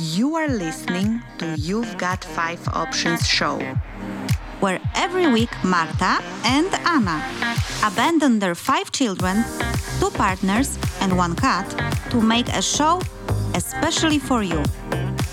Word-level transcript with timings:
You 0.00 0.34
are 0.34 0.48
listening 0.48 1.22
to 1.38 1.54
You've 1.56 1.96
Got 1.96 2.24
Five 2.24 2.66
Options 2.68 3.24
show, 3.28 3.60
where 4.58 4.80
every 4.96 5.28
week 5.28 5.50
Marta 5.62 6.20
and 6.44 6.74
Anna 6.84 7.22
abandon 7.84 8.40
their 8.40 8.56
five 8.56 8.90
children, 8.90 9.44
two 10.00 10.10
partners, 10.10 10.76
and 11.00 11.16
one 11.16 11.36
cat 11.36 11.70
to 12.10 12.20
make 12.20 12.48
a 12.48 12.60
show 12.60 13.00
especially 13.54 14.18
for 14.18 14.42
you. 14.42 14.60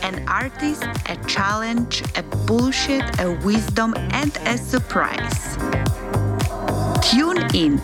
An 0.04 0.23
artist, 0.28 0.84
a 1.08 1.16
challenge, 1.26 2.04
a 2.16 2.21
bullshit, 2.46 3.04
a 3.20 3.39
wisdom, 3.44 3.96
and 4.12 4.38
a 4.46 4.55
surprise. 4.55 5.58
Tune 7.02 7.42
in 7.55 7.80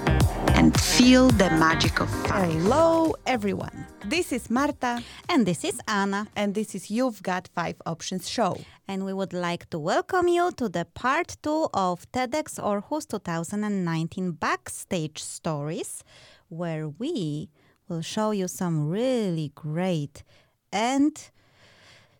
and 0.53 0.79
feel 0.79 1.29
the 1.29 1.49
magic 1.57 1.99
of 1.99 2.09
five. 2.27 2.51
Hello, 2.51 3.15
everyone. 3.25 3.86
This 4.09 4.31
is 4.31 4.49
Marta, 4.49 5.03
And 5.27 5.45
this 5.45 5.65
is 5.65 5.81
Anna. 5.85 6.27
and 6.33 6.55
this 6.55 6.73
is 6.73 6.89
You've 6.89 7.21
Got 7.21 7.49
Five 7.53 7.75
Options 7.85 8.29
show. 8.29 8.57
And 8.87 9.03
we 9.03 9.11
would 9.11 9.33
like 9.33 9.69
to 9.71 9.79
welcome 9.79 10.29
you 10.29 10.51
to 10.53 10.69
the 10.69 10.85
part 10.85 11.35
two 11.43 11.67
of 11.73 12.09
TEDx 12.13 12.57
Aarhus 12.57 13.05
2019 13.05 14.31
backstage 14.31 15.21
stories, 15.21 16.05
where 16.47 16.87
we 16.87 17.49
will 17.89 18.01
show 18.01 18.31
you 18.31 18.47
some 18.47 18.87
really 18.87 19.51
great 19.55 20.23
and 20.71 21.29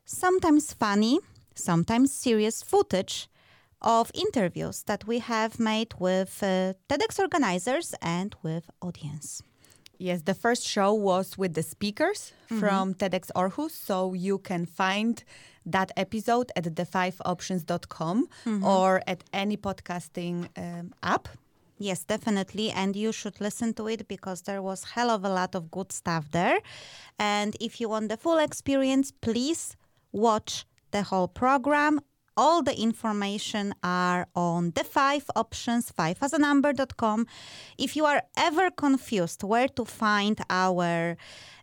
sometimes 0.04 0.74
funny, 0.74 1.20
sometimes 1.56 2.12
serious 2.12 2.62
footage 2.62 3.30
of 3.82 4.12
interviews 4.14 4.84
that 4.88 5.08
we 5.08 5.20
have 5.20 5.58
made 5.58 5.94
with 6.00 6.44
uh, 6.44 6.74
TEDx 6.90 7.18
organizers 7.18 7.96
and 8.02 8.36
with 8.44 8.70
audience. 8.82 9.42
Yes, 10.00 10.22
the 10.22 10.34
first 10.36 10.64
show 10.64 10.94
was 10.94 11.38
with 11.38 11.54
the 11.56 11.64
speakers 11.64 12.32
from 12.60 12.94
TEDx 12.94 13.32
Aarhus, 13.36 13.72
so 13.72 14.14
you 14.14 14.38
can 14.38 14.66
find 14.66 15.24
that 15.66 15.92
episode 15.98 16.52
at 16.56 16.64
the5options.com 16.64 18.30
or 18.64 19.02
at 19.08 19.24
any 19.34 19.58
podcasting 19.58 20.48
um, 20.58 20.94
app. 21.04 21.28
Yes, 21.80 22.04
definitely. 22.04 22.72
And 22.72 22.96
you 22.96 23.12
should 23.12 23.40
listen 23.40 23.74
to 23.76 23.88
it 23.88 24.08
because 24.08 24.44
there 24.44 24.62
was 24.62 24.84
hell 24.84 25.10
of 25.12 25.24
a 25.26 25.30
lot 25.30 25.56
of 25.56 25.70
good 25.70 25.92
stuff 25.92 26.32
there. 26.32 26.60
And 27.20 27.56
if 27.60 27.80
you 27.80 27.90
want 27.90 28.10
the 28.10 28.18
full 28.18 28.38
experience, 28.38 29.12
please 29.12 29.76
watch 30.12 30.66
the 30.92 31.04
whole 31.04 31.28
program. 31.28 32.00
All 32.38 32.62
the 32.62 32.80
information 32.80 33.74
are 33.84 34.28
on 34.36 34.72
the 34.76 34.84
five 34.84 35.26
options, 35.36 35.90
five 35.90 36.18
as 36.22 36.34
a 36.34 36.38
number.com. 36.38 37.26
If 37.80 37.96
you 37.96 38.06
are 38.06 38.22
ever 38.38 38.70
confused 38.70 39.44
where 39.44 39.68
to 39.70 39.84
find 39.86 40.40
our 40.48 41.18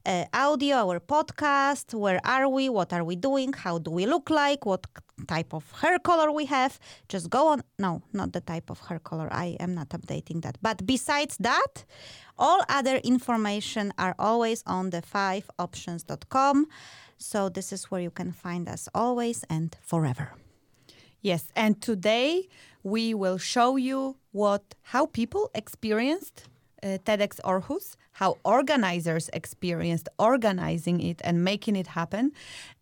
uh, 0.05 0.25
audio, 0.35 0.77
our 0.79 0.99
podcast, 0.99 1.95
where 1.95 2.21
are 2.25 2.49
we, 2.49 2.69
what 2.69 2.93
are 2.93 3.05
we 3.05 3.15
doing, 3.15 3.53
how 3.53 3.79
do 3.79 3.93
we 3.93 4.05
look 4.05 4.31
like, 4.31 4.67
what 4.67 4.85
type 5.29 5.55
of 5.55 5.71
hair 5.81 6.01
color 6.01 6.33
we 6.33 6.47
have, 6.47 6.81
just 7.09 7.31
go 7.31 7.49
on. 7.49 7.63
No, 7.79 8.03
not 8.13 8.33
the 8.33 8.41
type 8.41 8.69
of 8.69 8.81
hair 8.81 8.99
color. 8.99 9.29
I 9.31 9.57
am 9.61 9.75
not 9.75 9.91
updating 9.91 10.43
that. 10.43 10.59
But 10.61 10.85
besides 10.85 11.37
that, 11.39 11.85
all 12.37 12.63
other 12.69 12.97
information 12.97 13.93
are 13.97 14.17
always 14.19 14.65
on 14.67 14.91
the 14.91 15.03
fiveoptions.com. 15.03 16.67
So 17.17 17.49
this 17.49 17.73
is 17.73 17.85
where 17.93 18.01
you 18.01 18.11
can 18.11 18.33
find 18.33 18.69
us 18.69 18.89
always 18.93 19.45
and 19.49 19.77
forever. 19.81 20.33
Yes, 21.25 21.47
and 21.57 21.81
today 21.81 22.49
we 22.83 23.15
will 23.15 23.39
show 23.39 23.77
you 23.77 24.17
what 24.33 24.75
how 24.93 25.07
people 25.07 25.51
experienced 25.55 26.51
uh, 26.83 26.99
TEDx 27.07 27.41
Aarhus, 27.41 27.97
how 28.21 28.37
organizers 28.45 29.31
experienced 29.33 30.11
organizing 30.19 31.01
it 31.01 31.23
and 31.25 31.43
making 31.43 31.77
it 31.77 31.87
happen, 31.87 32.33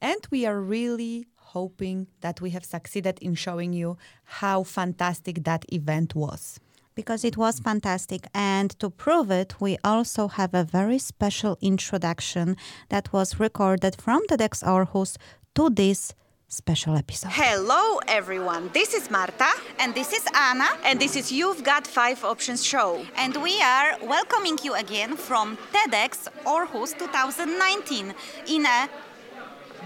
and 0.01 0.27
we 0.33 0.45
are 0.45 0.61
really 0.61 1.29
hoping 1.55 2.09
that 2.21 2.41
we 2.41 2.51
have 2.51 2.65
succeeded 2.65 3.17
in 3.21 3.37
showing 3.37 3.73
you 3.73 3.97
how 4.25 4.65
fantastic 4.65 5.45
that 5.45 5.65
event 5.73 6.17
was. 6.17 6.59
because 6.95 7.25
it 7.25 7.37
was 7.39 7.59
fantastic. 7.59 8.27
And 8.35 8.69
to 8.79 8.91
prove 8.91 9.31
it, 9.31 9.55
we 9.61 9.79
also 9.83 10.29
have 10.29 10.53
a 10.53 10.63
very 10.63 10.99
special 10.99 11.57
introduction 11.63 12.57
that 12.91 13.13
was 13.15 13.41
recorded 13.41 13.95
from 13.97 14.21
TEDx 14.27 14.63
Aarhus 14.63 15.17
to 15.55 15.71
this 15.71 16.13
special 16.53 16.97
episode. 16.97 17.31
Hello, 17.33 17.99
everyone. 18.07 18.69
This 18.75 18.93
is 18.93 19.11
Marta, 19.11 19.49
And 19.79 19.95
this 19.95 20.13
is 20.13 20.23
Anna, 20.35 20.69
and 20.85 21.01
this 21.01 21.17
is 21.17 21.33
You've 21.33 21.65
Got 21.65 21.87
Five 21.87 22.23
Options 22.25 22.63
show. 22.63 23.07
and 23.17 23.35
we 23.43 23.59
are 23.63 23.97
welcoming 24.03 24.59
you 24.63 24.75
again 24.75 25.17
from 25.17 25.57
TEDx 25.73 26.29
Aarhus 26.45 26.97
2019 26.99 28.15
in 28.49 28.67
a 28.67 28.89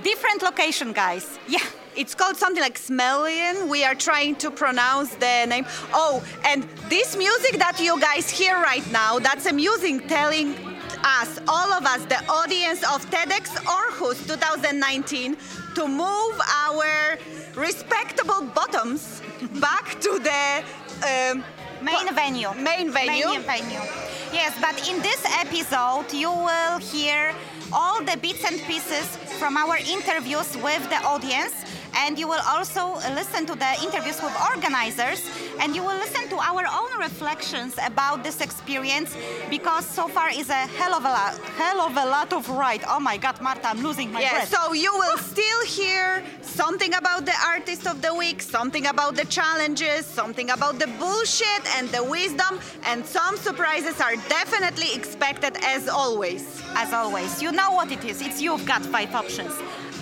different 0.03 0.43
location, 0.43 0.93
guys. 0.93 1.38
Yeah, 1.47 1.65
it's 1.94 2.16
called 2.16 2.37
something 2.37 2.60
like 2.62 2.78
Smellian. 2.81 3.69
We 3.69 3.84
are 3.84 3.94
trying 3.94 4.34
to 4.37 4.50
pronounce 4.50 5.15
the 5.15 5.47
name. 5.47 5.66
Oh, 5.94 6.21
and 6.44 6.65
this 6.88 7.16
music 7.16 7.59
that 7.59 7.78
you 7.81 7.99
guys 8.00 8.28
hear 8.28 8.56
right 8.56 8.87
now, 8.91 9.21
that's 9.21 9.47
a 9.47 9.53
music 9.53 10.09
telling 10.09 10.56
us, 11.05 11.38
all 11.47 11.72
of 11.72 11.84
us, 11.87 12.05
the 12.06 12.21
audience 12.28 12.82
of 12.93 13.09
TEDx 13.12 13.44
Aarhus 13.76 14.26
2019, 14.26 15.37
to 15.76 15.87
move 15.87 16.41
our 16.64 17.19
respectable 17.54 18.41
bottoms 18.54 19.20
back 19.60 20.00
to 20.00 20.19
the 20.19 20.64
um, 21.04 21.44
Main 21.82 22.14
venue. 22.14 22.50
Main 22.54 22.91
venue. 22.91 23.26
Main 23.26 23.42
venue. 23.42 23.84
Yes, 24.32 24.56
but 24.59 24.76
in 24.88 25.03
this 25.03 25.22
episode, 25.38 26.10
you 26.14 26.31
will 26.31 26.78
hear 26.78 27.34
all 27.75 28.03
the 28.03 28.16
bits 28.16 28.42
and 28.50 28.59
pieces 28.62 29.04
from 29.38 29.59
our 29.59 29.76
interviews 29.76 30.56
with 30.56 30.82
the 30.88 30.97
audience, 31.04 31.53
and 31.96 32.18
you 32.18 32.28
will 32.28 32.42
also 32.46 32.94
uh, 32.94 33.12
listen 33.14 33.46
to 33.46 33.54
the 33.54 33.70
interviews 33.82 34.20
with 34.22 34.34
organizers, 34.50 35.22
and 35.60 35.74
you 35.74 35.82
will 35.82 35.96
listen 35.96 36.28
to 36.28 36.36
our 36.36 36.64
own 36.66 36.98
reflections 37.00 37.74
about 37.84 38.22
this 38.22 38.40
experience 38.40 39.16
because 39.50 39.84
so 39.86 40.08
far 40.08 40.28
is 40.30 40.48
a 40.50 40.62
hell 40.78 40.94
of 40.94 41.04
a 41.04 41.08
lot, 41.08 41.38
hell 41.56 41.80
of 41.80 41.96
a 41.96 42.04
lot 42.06 42.32
of 42.32 42.48
ride. 42.50 42.82
Oh 42.88 43.00
my 43.00 43.16
God, 43.16 43.40
Marta, 43.40 43.68
I'm 43.68 43.82
losing 43.82 44.12
my 44.12 44.20
Yeah, 44.20 44.30
breath. 44.32 44.48
so 44.48 44.72
you 44.72 44.92
will 44.94 45.18
still 45.18 45.64
hear 45.66 46.22
something 46.42 46.94
about 46.94 47.24
the 47.24 47.34
artist 47.46 47.86
of 47.86 48.02
the 48.02 48.14
week, 48.14 48.42
something 48.42 48.86
about 48.86 49.16
the 49.16 49.24
challenges, 49.26 50.06
something 50.06 50.50
about 50.50 50.78
the 50.78 50.86
bullshit 50.98 51.62
and 51.76 51.88
the 51.90 52.02
wisdom, 52.04 52.60
and 52.84 53.04
some 53.06 53.36
surprises 53.36 54.00
are 54.00 54.16
definitely 54.28 54.94
expected 54.94 55.56
as 55.64 55.88
always. 55.88 56.62
As 56.74 56.92
always, 56.92 57.42
you 57.42 57.52
know 57.52 57.72
what 57.72 57.90
it 57.90 58.04
is. 58.04 58.20
It's 58.20 58.40
You've 58.40 58.66
Got 58.66 58.82
Five 58.84 59.14
Options 59.14 59.52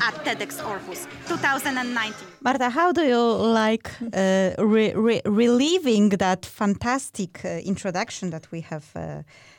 at 0.01 0.15
TEDx 0.25 0.61
Aarhus 0.63 1.07
2019. 1.29 2.27
Marta, 2.41 2.71
how 2.71 2.93
do 2.93 3.03
you 3.03 3.21
like 3.21 3.91
uh, 4.13 4.51
re- 4.59 4.95
re- 4.95 5.23
that 6.19 6.47
fantastic 6.47 7.45
uh, 7.45 7.49
introduction 7.65 8.31
that 8.31 8.51
we 8.51 8.61
have? 8.63 8.85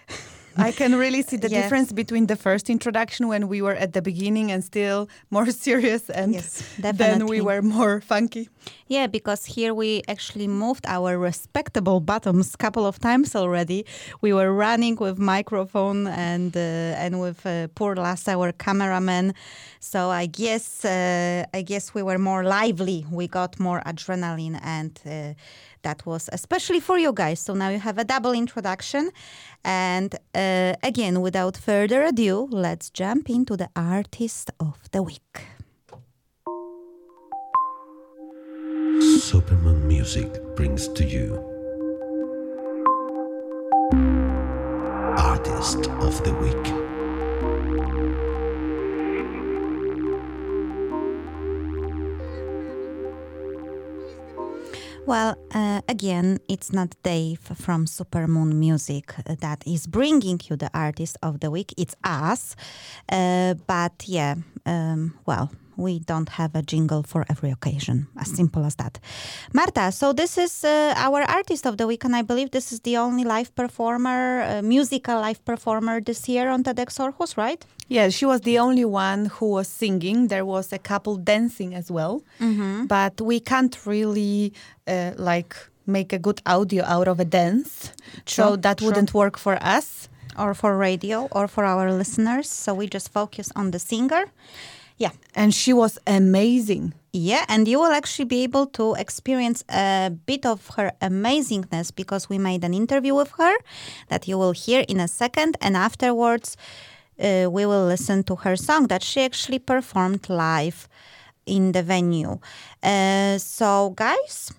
I 0.58 0.72
can 0.72 0.96
really 0.96 1.22
see 1.22 1.38
the 1.38 1.50
Yeah. 1.56 1.62
difference 1.62 1.92
between 1.94 2.28
the 2.28 2.36
first 2.36 2.70
introduction 2.70 3.28
when 3.28 3.48
we 3.48 3.62
were 3.62 3.76
at 3.76 3.94
the 3.94 4.02
beginning 4.02 4.52
and 4.52 4.64
still 4.64 5.08
more 5.30 5.52
serious, 5.68 6.10
and 6.10 6.34
Yes, 6.34 6.64
then 6.78 7.26
we 7.28 7.42
were 7.42 7.62
more 7.62 8.02
funky. 8.02 8.50
Yeah, 8.88 9.08
because 9.08 9.46
here 9.46 9.74
we 9.74 10.02
actually 10.08 10.48
moved 10.48 10.86
our 10.88 11.18
respectable 11.18 12.00
bottoms 12.00 12.56
couple 12.56 12.86
of 12.86 13.00
times 13.00 13.36
already. 13.36 13.86
We 14.22 14.34
were 14.34 14.52
running 14.54 14.96
with 15.00 15.18
microphone 15.20 16.08
and 16.08 16.56
uh, 16.56 17.04
and 17.04 17.20
with 17.20 17.46
uh, 17.46 17.68
poor 17.76 17.96
Lasse, 17.96 18.28
our 18.30 18.52
cameraman. 18.52 19.34
So 19.80 20.10
I 20.10 20.26
guess 20.28 20.86
uh, 20.86 21.46
I 21.54 21.62
guess 21.64 21.94
we 21.94 22.02
were 22.04 22.18
more 22.20 22.44
lively. 22.44 23.06
We 23.12 23.28
got 23.28 23.60
more 23.60 23.82
adrenaline, 23.86 24.60
and 24.64 25.00
uh, 25.06 25.34
that 25.86 26.06
was 26.06 26.30
especially 26.34 26.82
for 26.82 26.98
you 26.98 27.14
guys. 27.14 27.40
So 27.40 27.54
now 27.54 27.70
you 27.70 27.80
have 27.80 27.98
a 27.98 28.04
double 28.04 28.34
introduction. 28.34 29.12
And 29.64 30.12
uh, 30.34 30.74
again, 30.84 31.22
without 31.22 31.56
further 31.56 32.02
ado, 32.04 32.48
let's 32.52 32.90
jump 32.90 33.30
into 33.30 33.56
the 33.56 33.70
artist 33.76 34.52
of 34.60 34.78
the 34.92 35.02
week. 35.02 35.34
Supermoon 39.30 39.80
Music 39.96 40.30
brings 40.56 40.88
to 40.98 41.04
you 41.04 41.28
Artist 45.18 45.82
of 46.08 46.14
the 46.26 46.34
Week. 46.44 46.66
Well, 55.06 55.38
uh, 55.54 55.82
again, 55.88 56.40
it's 56.50 56.74
not 56.74 56.96
Dave 57.04 57.40
from 57.40 57.86
Supermoon 57.86 58.54
Music 58.56 59.14
that 59.28 59.62
is 59.68 59.86
bringing 59.86 60.40
you 60.50 60.56
the 60.56 60.72
artist 60.74 61.16
of 61.22 61.42
the 61.42 61.52
week. 61.52 61.76
It's 61.78 61.96
us. 62.04 62.56
Uh, 63.08 63.54
but 63.68 64.04
yeah, 64.08 64.36
um, 64.66 65.14
well, 65.28 65.52
we 65.78 66.00
don't 66.00 66.30
have 66.30 66.56
a 66.56 66.62
jingle 66.62 67.04
for 67.04 67.26
every 67.30 67.52
occasion. 67.52 68.08
As 68.18 68.30
simple 68.30 68.64
as 68.66 68.76
that. 68.76 69.00
Marta, 69.54 69.92
so 69.92 70.14
this 70.14 70.38
is 70.38 70.64
uh, 70.64 70.94
our 70.96 71.22
artist 71.24 71.66
of 71.66 71.78
the 71.78 71.88
week, 71.88 72.04
and 72.06 72.16
I 72.16 72.22
believe 72.22 72.52
this 72.52 72.72
is 72.72 72.80
the 72.82 72.98
only 72.98 73.24
live 73.24 73.54
performer, 73.56 74.42
uh, 74.42 74.62
musical 74.62 75.20
live 75.20 75.44
performer 75.46 76.02
this 76.02 76.28
year 76.28 76.50
on 76.50 76.64
TEDx 76.64 77.00
Aarhus, 77.00 77.38
right? 77.38 77.66
Yeah, 77.88 78.10
she 78.10 78.26
was 78.26 78.42
the 78.42 78.58
only 78.60 78.86
one 78.86 79.26
who 79.26 79.52
was 79.52 79.68
singing. 79.68 80.28
There 80.28 80.46
was 80.46 80.74
a 80.74 80.80
couple 80.80 81.18
dancing 81.18 81.76
as 81.76 81.92
well, 81.92 82.24
but 82.88 83.22
we 83.22 83.40
can't 83.40 83.78
really 83.86 84.54
uh, 84.88 85.12
like 85.18 85.56
make 85.86 86.12
a 86.12 86.18
good 86.18 86.42
audio 86.46 86.84
out 86.86 87.08
of 87.08 87.20
a 87.20 87.26
dance, 87.26 87.92
so 88.26 88.56
that 88.56 88.78
true. 88.78 88.88
wouldn't 88.88 89.14
work 89.14 89.38
for 89.38 89.58
us. 89.62 90.10
Or 90.38 90.54
for 90.54 90.76
radio, 90.76 91.30
or 91.32 91.48
for 91.48 91.64
our 91.64 91.94
listeners. 91.94 92.50
So 92.50 92.74
we 92.74 92.88
just 92.88 93.10
focus 93.14 93.54
on 93.56 93.72
the 93.72 93.80
singer. 93.80 94.26
Yeah. 94.98 95.12
And 95.36 95.54
she 95.54 95.74
was 95.74 96.00
amazing. 96.08 96.94
Yeah, 97.18 97.46
and 97.48 97.66
you 97.66 97.80
will 97.80 97.94
actually 97.94 98.26
be 98.26 98.44
able 98.44 98.66
to 98.68 98.94
experience 98.96 99.64
a 99.70 100.12
bit 100.26 100.46
of 100.46 100.68
her 100.76 100.92
amazingness 101.02 101.96
because 101.96 102.28
we 102.28 102.38
made 102.38 102.66
an 102.66 102.74
interview 102.74 103.16
with 103.16 103.32
her 103.38 103.56
that 104.10 104.28
you 104.28 104.38
will 104.38 104.52
hear 104.52 104.84
in 104.90 105.00
a 105.00 105.08
second, 105.08 105.56
and 105.62 105.78
afterwards 105.78 106.58
uh, 107.18 107.48
we 107.50 107.66
will 107.66 107.86
listen 107.86 108.24
to 108.24 108.36
her 108.36 108.58
song 108.58 108.88
that 108.88 109.02
she 109.02 109.22
actually 109.22 109.60
performed 109.60 110.28
live 110.30 110.90
in 111.46 111.72
the 111.72 111.84
venue. 111.84 112.38
Uh, 112.84 113.38
so, 113.38 113.92
guys. 113.96 114.52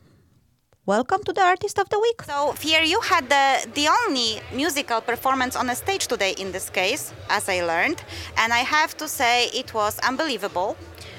Welcome 0.87 1.25
to 1.25 1.33
the 1.33 1.43
Artist 1.43 1.81
of 1.81 1.89
the 1.89 1.99
Week. 1.99 2.23
So, 2.23 2.53
Fier, 2.53 2.83
you 2.83 3.01
had 3.01 3.29
the, 3.29 3.69
the 3.75 3.89
only 3.89 4.41
musical 4.55 5.01
performance 5.01 5.57
on 5.57 5.69
a 5.69 5.75
stage 5.75 6.07
today 6.07 6.37
in 6.39 6.53
this 6.53 6.71
case, 6.71 7.13
as 7.29 7.49
I 7.49 7.63
learned. 7.63 8.05
And 8.37 8.53
I 8.53 8.61
have 8.61 8.97
to 8.99 9.09
say, 9.09 9.47
it 9.47 9.75
was 9.75 9.99
unbelievable. 9.99 10.77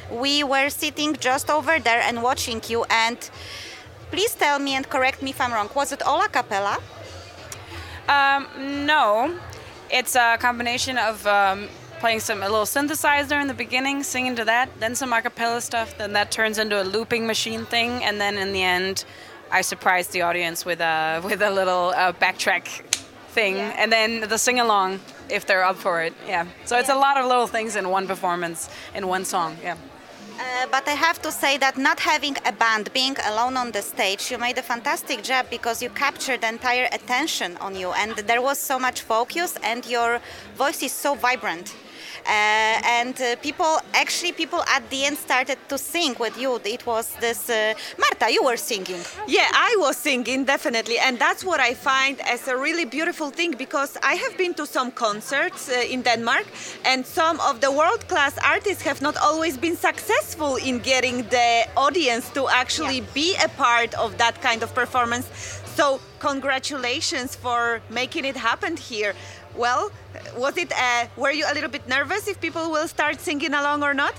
We 0.10 0.42
were 0.46 0.70
sitting 0.70 1.18
just 1.18 1.50
over 1.50 1.80
there 1.80 2.00
and 2.00 2.24
watching 2.24 2.62
you. 2.70 2.86
And 2.90 3.18
please 4.10 4.34
tell 4.36 4.58
me 4.58 4.76
and 4.76 4.90
correct 4.90 5.22
me 5.22 5.32
if 5.32 5.42
I'm 5.42 5.52
wrong. 5.52 5.70
Was 5.76 5.92
it 5.92 6.02
all 6.02 6.24
a 6.24 6.30
cappella? 6.30 6.78
Um, 8.08 8.48
no, 8.86 9.38
it's 9.92 10.16
a 10.16 10.38
combination 10.40 10.98
of 10.98 11.28
um, 11.28 11.68
playing 12.00 12.22
some 12.22 12.42
a 12.42 12.48
little 12.48 12.66
synthesizer 12.66 13.42
in 13.42 13.48
the 13.48 13.54
beginning, 13.54 14.04
singing 14.04 14.36
to 14.38 14.46
that, 14.46 14.70
then 14.80 14.96
some 14.96 15.12
a 15.12 15.22
cappella 15.22 15.60
stuff, 15.60 15.98
then 15.98 16.14
that 16.14 16.32
turns 16.32 16.58
into 16.58 16.82
a 16.82 16.86
looping 16.86 17.28
machine 17.28 17.66
thing, 17.66 18.04
and 18.04 18.22
then 18.22 18.38
in 18.38 18.54
the 18.54 18.64
end, 18.64 19.04
I 19.52 19.62
surprised 19.62 20.12
the 20.12 20.22
audience 20.22 20.66
with 20.66 20.82
a 20.82 21.22
with 21.24 21.42
a 21.42 21.52
little 21.52 21.94
uh, 21.96 22.14
backtrack 22.14 22.66
thing, 23.30 23.56
and 23.56 23.92
then 23.92 24.22
the 24.30 24.38
sing 24.38 24.60
along 24.60 25.00
if 25.30 25.46
they're 25.46 25.64
up 25.64 25.78
for 25.78 26.02
it. 26.02 26.14
Yeah, 26.28 26.46
so 26.66 26.78
it's 26.78 26.90
a 26.90 26.96
lot 26.96 27.18
of 27.18 27.26
little 27.26 27.48
things 27.48 27.76
in 27.76 27.90
one 27.90 28.08
performance 28.08 28.70
in 28.96 29.08
one 29.08 29.26
song. 29.26 29.58
Yeah. 29.64 29.76
Uh, 30.40 30.68
but 30.70 30.88
I 30.88 30.92
have 30.92 31.20
to 31.24 31.32
say 31.32 31.58
that 31.58 31.78
not 31.78 32.00
having 32.00 32.38
a 32.46 32.52
band, 32.52 32.94
being 32.94 33.16
alone 33.26 33.58
on 33.58 33.72
the 33.72 33.82
stage, 33.82 34.30
you 34.30 34.38
made 34.38 34.58
a 34.60 34.62
fantastic 34.62 35.24
job 35.24 35.48
because 35.50 35.82
you 35.82 35.90
captured 35.90 36.42
the 36.42 36.50
entire 36.50 36.88
attention 36.92 37.58
on 37.58 37.76
you, 37.76 37.92
and 37.92 38.12
there 38.30 38.42
was 38.42 38.60
so 38.60 38.78
much 38.78 39.02
focus, 39.02 39.58
and 39.64 39.84
your 39.88 40.20
voice 40.56 40.84
is 40.84 40.92
so 40.92 41.16
vibrant. 41.16 41.74
Uh, 42.28 42.82
and 43.00 43.22
uh, 43.22 43.36
people, 43.38 43.80
actually, 43.94 44.34
people 44.34 44.62
at 44.68 44.90
the 44.90 45.06
end 45.06 45.18
started 45.18 45.58
to 45.70 45.78
sing 45.78 46.14
with 46.20 46.38
you. 46.38 46.60
It 46.66 46.86
was 46.86 47.16
this, 47.22 47.50
uh, 47.50 47.74
Marta, 47.98 48.30
you 48.30 48.44
were 48.44 48.58
singing. 48.58 49.02
Yeah, 49.28 49.48
I 49.54 49.78
was 49.80 49.96
singing 49.96 50.44
definitely, 50.44 51.00
and 51.00 51.18
that's 51.18 51.46
what 51.46 51.62
I 51.62 51.74
find 51.74 52.20
as 52.22 52.48
a 52.50 52.58
really 52.58 52.84
beautiful 52.84 53.30
thing 53.32 53.52
because 53.58 53.98
I 54.04 54.16
have 54.16 54.38
been 54.38 54.54
to 54.56 54.66
some 54.66 54.92
concerts 54.92 55.70
uh, 55.70 55.84
in 55.90 56.02
Denmark, 56.02 56.48
and 56.84 57.06
some 57.06 57.40
of 57.40 57.62
the 57.62 57.72
world-class 57.72 58.38
artists 58.44 58.84
have 58.84 59.02
not 59.02 59.16
always 59.18 59.58
been 59.58 59.78
successful 59.78 60.58
in 60.58 60.80
getting 60.80 61.24
the 61.30 61.66
audience 61.78 62.30
to 62.32 62.50
actually 62.50 63.02
be 63.14 63.36
a 63.42 63.48
part 63.50 63.94
of 63.94 64.18
that 64.18 64.42
kind 64.42 64.64
of 64.64 64.76
performance. 64.76 65.28
So 65.78 66.02
congratulations 66.20 67.36
for 67.36 67.82
making 67.92 68.26
it 68.26 68.36
happen 68.36 68.78
here. 68.78 69.14
Well, 69.58 69.92
was 70.38 70.56
it? 70.58 70.72
Uh, 70.72 71.08
were 71.18 71.32
you 71.32 71.46
a 71.50 71.54
little 71.54 71.70
bit 71.70 71.88
nervous 71.88 72.28
if 72.28 72.40
people 72.40 72.70
will 72.70 72.88
start 72.88 73.20
singing 73.20 73.54
along 73.54 73.82
or 73.82 73.94
not? 73.96 74.14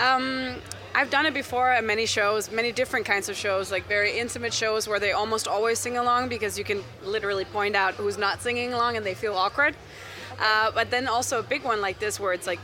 Um, 0.00 0.54
I've 0.94 1.10
done 1.10 1.26
it 1.26 1.34
before 1.34 1.68
at 1.70 1.84
many 1.84 2.06
shows, 2.06 2.50
many 2.50 2.72
different 2.72 3.04
kinds 3.04 3.28
of 3.28 3.36
shows, 3.36 3.70
like 3.70 3.86
very 3.86 4.18
intimate 4.18 4.54
shows 4.54 4.88
where 4.88 4.98
they 4.98 5.12
almost 5.12 5.46
always 5.46 5.78
sing 5.78 5.98
along 5.98 6.28
because 6.30 6.58
you 6.58 6.64
can 6.64 6.82
literally 7.04 7.44
point 7.44 7.76
out 7.76 7.94
who's 7.94 8.16
not 8.16 8.40
singing 8.40 8.72
along 8.72 8.96
and 8.96 9.04
they 9.04 9.14
feel 9.14 9.34
awkward. 9.34 9.76
Uh, 10.40 10.70
but 10.72 10.90
then 10.90 11.06
also 11.06 11.38
a 11.38 11.42
big 11.42 11.64
one 11.64 11.80
like 11.82 11.98
this 11.98 12.18
where 12.18 12.32
it's 12.32 12.46
like 12.46 12.60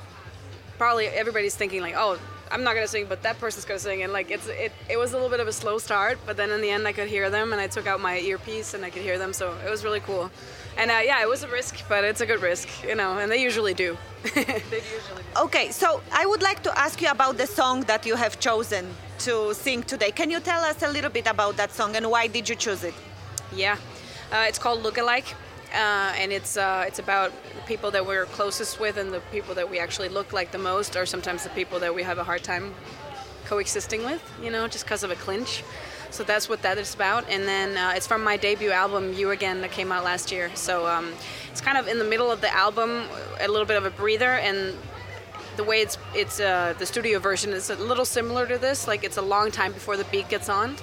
probably 0.79 1.07
everybody's 1.09 1.57
thinking 1.57 1.83
like, 1.83 1.95
oh, 1.97 2.19
I'm 2.51 2.65
not 2.65 2.75
gonna 2.75 2.89
sing, 2.89 3.07
but 3.09 3.23
that 3.23 3.39
person's 3.39 3.65
gonna 3.65 3.79
sing, 3.79 4.03
and 4.03 4.13
like 4.13 4.31
it's 4.31 4.47
it, 4.49 4.73
it 4.89 4.97
was 4.97 5.13
a 5.13 5.15
little 5.15 5.31
bit 5.31 5.41
of 5.41 5.49
a 5.49 5.53
slow 5.53 5.79
start, 5.79 6.19
but 6.27 6.37
then 6.37 6.51
in 6.51 6.61
the 6.61 6.71
end 6.71 6.87
I 6.87 6.93
could 6.93 7.09
hear 7.09 7.31
them, 7.31 7.53
and 7.53 7.61
I 7.61 7.67
took 7.67 7.87
out 7.87 8.01
my 8.01 8.19
earpiece 8.19 8.75
and 8.75 8.85
I 8.85 8.91
could 8.91 9.03
hear 9.03 9.19
them, 9.19 9.33
so 9.33 9.55
it 9.65 9.71
was 9.71 9.85
really 9.85 10.01
cool. 10.01 10.31
And 10.77 10.91
uh, 10.91 11.01
yeah, 11.05 11.21
it 11.23 11.29
was 11.29 11.43
a 11.43 11.49
risk, 11.49 11.85
but 11.89 12.05
it's 12.05 12.21
a 12.21 12.27
good 12.27 12.41
risk, 12.41 12.69
you 12.85 12.95
know, 12.95 13.19
and 13.19 13.31
they 13.31 13.43
usually 13.43 13.75
do. 13.75 13.97
they 14.35 14.41
usually 14.41 15.23
do. 15.35 15.41
Okay, 15.43 15.71
so 15.71 16.01
I 16.13 16.25
would 16.27 16.43
like 16.43 16.63
to 16.63 16.79
ask 16.79 17.03
you 17.03 17.11
about 17.11 17.37
the 17.37 17.47
song 17.47 17.83
that 17.83 18.07
you 18.07 18.15
have 18.15 18.39
chosen 18.39 18.87
to 19.21 19.53
sing 19.55 19.83
today. 19.83 20.13
Can 20.13 20.31
you 20.31 20.41
tell 20.41 20.63
us 20.63 20.83
a 20.83 20.89
little 20.89 21.11
bit 21.11 21.27
about 21.27 21.57
that 21.57 21.73
song 21.73 21.97
and 21.97 22.09
why 22.11 22.29
did 22.29 22.49
you 22.49 22.55
choose 22.55 22.85
it? 22.85 22.95
Yeah, 23.53 23.77
uh, 24.31 24.45
it's 24.47 24.59
called 24.59 24.83
Lookalike, 24.85 25.35
uh, 25.73 26.13
and 26.17 26.33
it's 26.33 26.57
uh, 26.57 26.85
it's 26.87 26.99
about 26.99 27.33
people 27.67 27.91
that 27.91 28.07
we're 28.07 28.27
closest 28.27 28.81
with 28.81 28.97
and 28.97 29.13
the 29.13 29.21
people 29.33 29.55
that 29.55 29.71
we 29.71 29.79
actually 29.79 30.09
look 30.09 30.33
like 30.33 30.51
the 30.51 30.59
most, 30.59 30.97
or 30.97 31.07
sometimes 31.07 31.45
the 31.45 31.51
people 31.51 31.79
that 31.81 31.95
we 31.95 32.03
have 32.03 32.19
a 32.19 32.25
hard 32.25 32.43
time 32.43 32.75
coexisting 33.47 34.05
with. 34.05 34.23
You 34.43 34.51
know, 34.51 34.69
just 34.69 34.85
because 34.85 35.03
of 35.03 35.11
a 35.11 35.17
clinch. 35.17 35.63
So 36.11 36.25
that's 36.25 36.49
what 36.49 36.63
that 36.63 36.79
is 36.79 36.95
about. 36.95 37.29
And 37.29 37.47
then 37.47 37.77
uh, 37.77 37.93
it's 37.95 38.07
from 38.07 38.25
my 38.25 38.39
debut 38.39 38.71
album, 38.71 39.13
You 39.13 39.31
Again, 39.31 39.61
that 39.61 39.73
came 39.73 39.93
out 39.93 40.05
last 40.05 40.33
year. 40.33 40.51
So 40.55 40.87
um, 40.87 41.13
it's 41.51 41.61
kind 41.61 41.77
of 41.77 41.87
in 41.87 41.99
the 41.99 42.05
middle 42.05 42.31
of 42.31 42.41
the 42.41 42.55
album, 42.55 43.05
a 43.41 43.47
little 43.47 43.67
bit 43.67 43.77
of 43.77 43.85
a 43.85 43.91
breather, 43.91 44.33
and 44.33 44.75
the 45.57 45.65
way 45.65 45.81
it's 45.83 45.99
it's 46.15 46.41
uh, 46.41 46.75
the 46.79 46.87
studio 46.87 47.19
version 47.19 47.53
is 47.53 47.69
a 47.69 47.77
little 47.77 48.05
similar 48.05 48.47
to 48.47 48.59
this. 48.59 48.87
Like 48.89 49.05
it's 49.05 49.19
a 49.19 49.23
long 49.23 49.51
time 49.51 49.73
before 49.73 49.97
the 49.97 50.05
beat 50.05 50.29
gets 50.29 50.49
on. 50.49 50.77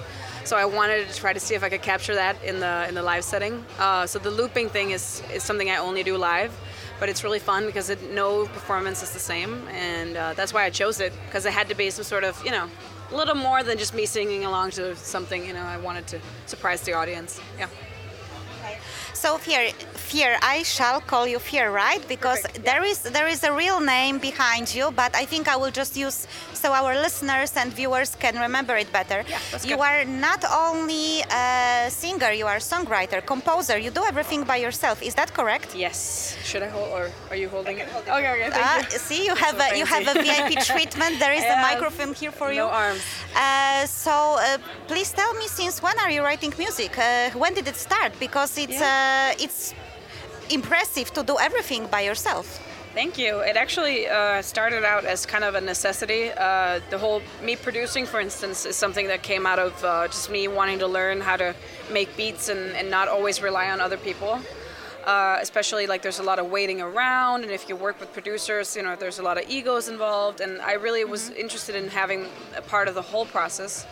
So 0.46 0.56
I 0.56 0.64
wanted 0.64 1.08
to 1.08 1.14
try 1.18 1.32
to 1.32 1.40
see 1.40 1.56
if 1.56 1.64
I 1.64 1.68
could 1.68 1.82
capture 1.82 2.14
that 2.14 2.36
in 2.44 2.60
the 2.60 2.86
in 2.88 2.94
the 2.94 3.02
live 3.02 3.24
setting. 3.24 3.64
Uh, 3.80 4.06
so 4.06 4.20
the 4.20 4.30
looping 4.30 4.68
thing 4.68 4.92
is 4.92 5.20
is 5.34 5.42
something 5.42 5.68
I 5.70 5.78
only 5.78 6.04
do 6.04 6.16
live, 6.16 6.52
but 7.00 7.08
it's 7.08 7.24
really 7.24 7.40
fun 7.40 7.66
because 7.66 7.90
it, 7.90 8.00
no 8.12 8.46
performance 8.46 9.02
is 9.02 9.10
the 9.10 9.18
same, 9.18 9.66
and 9.72 10.16
uh, 10.16 10.34
that's 10.34 10.54
why 10.54 10.62
I 10.62 10.70
chose 10.70 11.00
it 11.00 11.12
because 11.26 11.46
it 11.46 11.52
had 11.52 11.68
to 11.68 11.74
be 11.74 11.90
some 11.90 12.04
sort 12.04 12.22
of 12.22 12.40
you 12.44 12.52
know 12.52 12.68
a 13.10 13.16
little 13.16 13.34
more 13.34 13.64
than 13.64 13.76
just 13.76 13.92
me 13.92 14.06
singing 14.06 14.44
along 14.44 14.70
to 14.78 14.94
something. 14.94 15.44
You 15.44 15.52
know, 15.52 15.66
I 15.76 15.78
wanted 15.78 16.06
to 16.12 16.20
surprise 16.46 16.80
the 16.82 16.92
audience. 16.92 17.40
Yeah. 17.58 17.66
So 19.14 19.38
fear, 19.38 19.72
fear. 19.94 20.38
I 20.42 20.62
shall 20.62 21.00
call 21.00 21.26
you 21.26 21.38
fear, 21.38 21.72
right? 21.72 22.06
Because 22.06 22.42
Perfect, 22.42 22.64
there 22.64 22.84
is 22.84 22.98
there 23.00 23.26
is 23.26 23.42
a 23.42 23.52
real 23.52 23.80
name 23.80 24.18
behind 24.18 24.72
you, 24.72 24.92
but 24.92 25.16
I 25.16 25.24
think 25.24 25.48
I 25.48 25.56
will 25.56 25.72
just 25.72 25.96
use 25.96 26.28
so 26.56 26.72
our 26.72 26.94
listeners 27.06 27.52
and 27.56 27.72
viewers 27.72 28.10
can 28.18 28.34
remember 28.46 28.74
it 28.76 28.90
better. 28.92 29.24
Yeah, 29.28 29.38
you 29.62 29.76
good. 29.76 29.80
are 29.88 30.04
not 30.04 30.42
only 30.66 31.20
a 31.30 31.86
singer, 31.90 32.30
you 32.32 32.46
are 32.46 32.56
a 32.56 32.66
songwriter, 32.72 33.24
composer. 33.24 33.76
You 33.78 33.90
do 33.90 34.04
everything 34.04 34.44
by 34.44 34.56
yourself. 34.56 35.02
Is 35.02 35.14
that 35.14 35.32
correct? 35.34 35.74
Yes. 35.74 36.36
Should 36.44 36.62
I 36.62 36.68
hold 36.68 36.88
or 36.96 37.10
are 37.30 37.36
you 37.36 37.48
holding 37.48 37.78
it? 37.78 37.88
Okay. 37.96 38.10
Okay. 38.10 38.50
Thank 38.50 38.64
Ah, 38.66 38.78
you. 38.92 38.98
see, 38.98 39.20
you 39.26 39.34
have 39.34 39.56
so 39.60 39.64
a, 39.74 39.78
you 39.78 39.86
have 39.94 40.06
a. 40.08 40.14
VIP 40.26 40.50
treatment. 40.72 41.12
There 41.20 41.32
is 41.40 41.44
a 41.44 41.56
Yes. 41.56 41.62
microphone 41.70 42.12
here 42.14 42.32
for 42.32 42.50
you. 42.52 42.64
No 42.66 42.68
arms. 42.84 43.02
Uh, 43.34 43.86
so 43.86 44.12
uh, 44.40 44.58
please 44.88 45.10
tell 45.12 45.32
me, 45.34 45.46
since 45.48 45.82
when 45.82 45.96
are 46.00 46.10
you 46.10 46.22
writing 46.22 46.52
music? 46.58 46.92
Uh, 46.98 47.30
when 47.42 47.52
did 47.54 47.66
it 47.68 47.76
start? 47.76 48.12
Because 48.18 48.56
it's 48.58 48.80
uh, 48.80 49.34
it's 49.44 49.74
impressive 50.50 51.12
to 51.12 51.22
do 51.22 51.36
everything 51.38 51.86
by 51.90 52.00
yourself. 52.02 52.46
Thank 52.96 53.18
you. 53.18 53.40
It 53.40 53.58
actually 53.58 54.08
uh, 54.08 54.40
started 54.40 54.82
out 54.82 55.04
as 55.04 55.26
kind 55.26 55.44
of 55.44 55.54
a 55.54 55.60
necessity. 55.60 56.30
Uh, 56.30 56.80
the 56.88 56.96
whole 56.96 57.20
me 57.42 57.54
producing, 57.54 58.06
for 58.06 58.20
instance, 58.20 58.64
is 58.64 58.74
something 58.74 59.06
that 59.08 59.22
came 59.22 59.44
out 59.44 59.58
of 59.58 59.84
uh, 59.84 60.06
just 60.06 60.30
me 60.30 60.48
wanting 60.48 60.78
to 60.78 60.86
learn 60.86 61.20
how 61.20 61.36
to 61.36 61.54
make 61.92 62.16
beats 62.16 62.48
and, 62.48 62.74
and 62.74 62.90
not 62.90 63.06
always 63.06 63.42
rely 63.42 63.68
on 63.68 63.82
other 63.82 63.98
people. 63.98 64.40
Uh, 65.04 65.36
especially 65.42 65.86
like 65.86 66.00
there's 66.00 66.20
a 66.20 66.22
lot 66.22 66.38
of 66.38 66.50
waiting 66.50 66.80
around, 66.80 67.42
and 67.42 67.52
if 67.52 67.68
you 67.68 67.76
work 67.76 68.00
with 68.00 68.10
producers, 68.14 68.74
you 68.74 68.82
know 68.82 68.96
there's 68.96 69.18
a 69.18 69.22
lot 69.22 69.36
of 69.36 69.46
egos 69.46 69.90
involved. 69.90 70.40
And 70.40 70.62
I 70.62 70.72
really 70.72 71.04
was 71.04 71.28
interested 71.32 71.74
in 71.74 71.88
having 71.88 72.24
a 72.56 72.62
part 72.62 72.88
of 72.88 72.94
the 72.94 73.02
whole 73.02 73.26
process. 73.26 73.86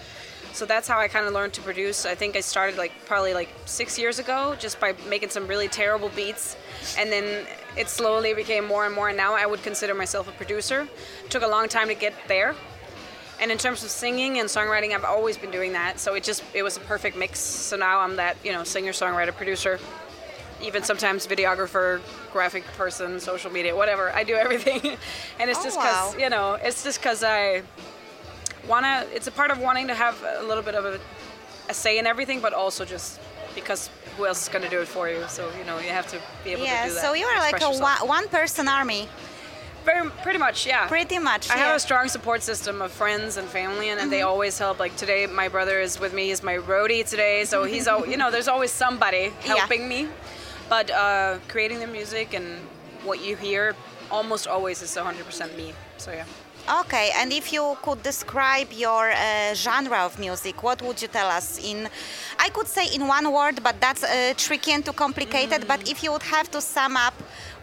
So 0.54 0.64
that's 0.64 0.87
how 0.87 0.99
I 1.00 1.08
kind 1.08 1.26
of 1.26 1.32
learned 1.34 1.52
to 1.54 1.61
produce. 1.62 2.06
I 2.06 2.14
think 2.14 2.37
I 2.37 2.40
started 2.40 2.78
like 2.78 2.92
probably 3.06 3.34
like 3.34 3.49
six 3.66 3.99
years 3.99 4.20
ago, 4.20 4.54
just 4.58 4.78
by 4.78 4.94
making 5.08 5.30
some 5.30 5.49
really 5.49 5.66
terrible 5.66 6.11
beats, 6.11 6.56
and 6.96 7.11
then 7.11 7.44
it 7.76 7.88
slowly 7.88 8.34
became 8.34 8.64
more 8.64 8.87
and 8.87 8.94
more. 8.94 9.08
And 9.08 9.16
now 9.16 9.34
I 9.34 9.46
would 9.46 9.62
consider 9.64 9.94
myself 9.94 10.28
a 10.28 10.32
producer. 10.32 10.87
It 11.25 11.30
took 11.30 11.42
a 11.42 11.49
long 11.49 11.68
time 11.68 11.88
to 11.88 11.94
get 11.94 12.14
there. 12.28 12.54
And 13.40 13.50
in 13.50 13.58
terms 13.58 13.82
of 13.82 13.90
singing 13.90 14.38
and 14.38 14.49
songwriting, 14.49 14.92
I've 14.94 15.02
always 15.04 15.37
been 15.37 15.50
doing 15.50 15.73
that. 15.73 15.99
So 15.99 16.14
it 16.14 16.23
just 16.23 16.44
it 16.54 16.62
was 16.62 16.76
a 16.76 16.80
perfect 16.80 17.16
mix. 17.16 17.40
So 17.40 17.76
now 17.76 17.99
I'm 17.99 18.14
that 18.16 18.37
you 18.44 18.52
know 18.52 18.62
singer, 18.62 18.92
songwriter, 18.92 19.34
producer. 19.34 19.80
even 20.62 20.84
sometimes 20.84 21.26
videographer, 21.26 22.00
graphic 22.32 22.62
person, 22.78 23.18
social 23.18 23.50
media, 23.50 23.75
whatever. 23.75 24.12
I 24.12 24.23
do 24.23 24.34
everything, 24.34 24.80
and 25.40 25.50
it's 25.50 25.58
Oh, 25.58 25.64
just 25.64 25.78
because 25.78 26.14
wow. 26.14 26.18
you 26.18 26.30
know, 26.30 26.54
it's 26.62 26.84
just 26.84 27.00
because 27.00 27.25
I 27.25 27.62
wanna. 28.68 29.06
It's 29.14 29.26
a 29.26 29.33
part 29.33 29.50
of 29.50 29.59
wanting 29.59 29.88
to 29.88 29.94
have 29.94 30.23
a 30.23 30.42
little 30.42 30.62
bit 30.62 30.75
of 30.75 30.85
a, 30.85 31.00
a 31.68 31.75
say 31.75 31.99
in 31.99 32.06
everything, 32.06 32.40
but 32.40 32.52
also 32.52 32.85
just 32.85 33.21
because 33.54 33.88
who 34.16 34.26
else 34.26 34.42
is 34.42 34.49
gonna 34.49 34.68
do 34.68 34.80
it 34.80 34.88
for 34.88 35.09
you? 35.09 35.23
So 35.28 35.50
you 35.59 35.64
know, 35.64 35.78
you 35.78 35.90
have 35.90 36.06
to 36.09 36.18
be 36.44 36.52
able 36.52 36.64
Yeah, 36.64 36.83
to 36.85 36.88
do 36.88 36.94
that. 36.94 37.00
so 37.02 37.12
you 37.14 37.26
are 37.26 37.38
like 37.38 37.56
a 37.62 37.66
yourself. 37.66 38.00
one, 38.00 38.09
one 38.09 38.28
person 38.28 38.68
army, 38.68 39.09
Very, 39.85 40.09
pretty 40.23 40.38
much, 40.38 40.66
yeah. 40.66 40.87
pretty 40.88 41.18
much. 41.18 41.50
I 41.50 41.56
yeah. 41.56 41.66
have 41.66 41.76
a 41.76 41.80
strong 41.80 42.09
support 42.09 42.42
system 42.42 42.80
of 42.83 42.90
friends 42.90 43.37
and 43.37 43.47
family, 43.49 43.90
and, 43.90 44.00
and 44.00 44.11
they 44.11 44.21
Mm-hmm. 44.21 44.28
always 44.28 44.59
help. 44.59 44.78
Like 44.78 44.97
today, 44.97 45.26
my 45.26 45.49
brother 45.49 45.78
is 45.80 46.00
with 46.00 46.12
me. 46.14 46.28
He's 46.28 46.42
my 46.42 46.56
roadie 46.56 47.04
today, 47.09 47.44
so 47.44 47.64
he's 47.64 47.87
al- 47.87 48.06
you 48.06 48.16
know, 48.16 48.30
there's 48.30 48.49
always 48.49 48.71
somebody 48.73 49.25
Yeah. 49.47 49.56
helping 49.56 49.88
me. 49.88 50.09
But 50.68 50.90
uh, 50.90 51.38
creating 51.49 51.80
the 51.80 51.87
music 51.87 52.33
and 52.35 52.47
what 53.04 53.21
you 53.23 53.37
hear 53.37 53.75
almost 54.11 54.47
always 54.47 54.80
is 54.83 54.90
100% 54.97 55.54
me. 55.56 55.75
So 55.99 56.11
yeah. 56.12 56.25
Okay, 56.66 57.11
and 57.14 57.30
if 57.30 57.52
you 57.52 57.76
could 57.83 58.02
describe 58.02 58.73
your 58.73 59.11
uh, 59.12 59.52
genre 59.52 59.99
of 59.99 60.18
music, 60.18 60.62
what 60.62 60.80
would 60.80 61.00
you 61.02 61.09
tell 61.09 61.28
us 61.28 61.59
in? 61.62 61.87
I 62.38 62.49
could 62.49 62.66
say 62.66 62.87
in 62.94 63.06
one 63.06 63.30
word, 63.30 63.62
but 63.62 63.78
that's 63.83 64.02
uh, 64.02 64.33
tricky 64.35 64.73
and 64.73 64.83
too 64.83 64.94
complicated. 64.94 65.68
But 65.68 65.87
if 65.90 66.02
you 66.02 66.12
would 66.12 66.23
have 66.23 66.50
to 66.52 66.62
sum 66.62 66.97
up 66.97 67.12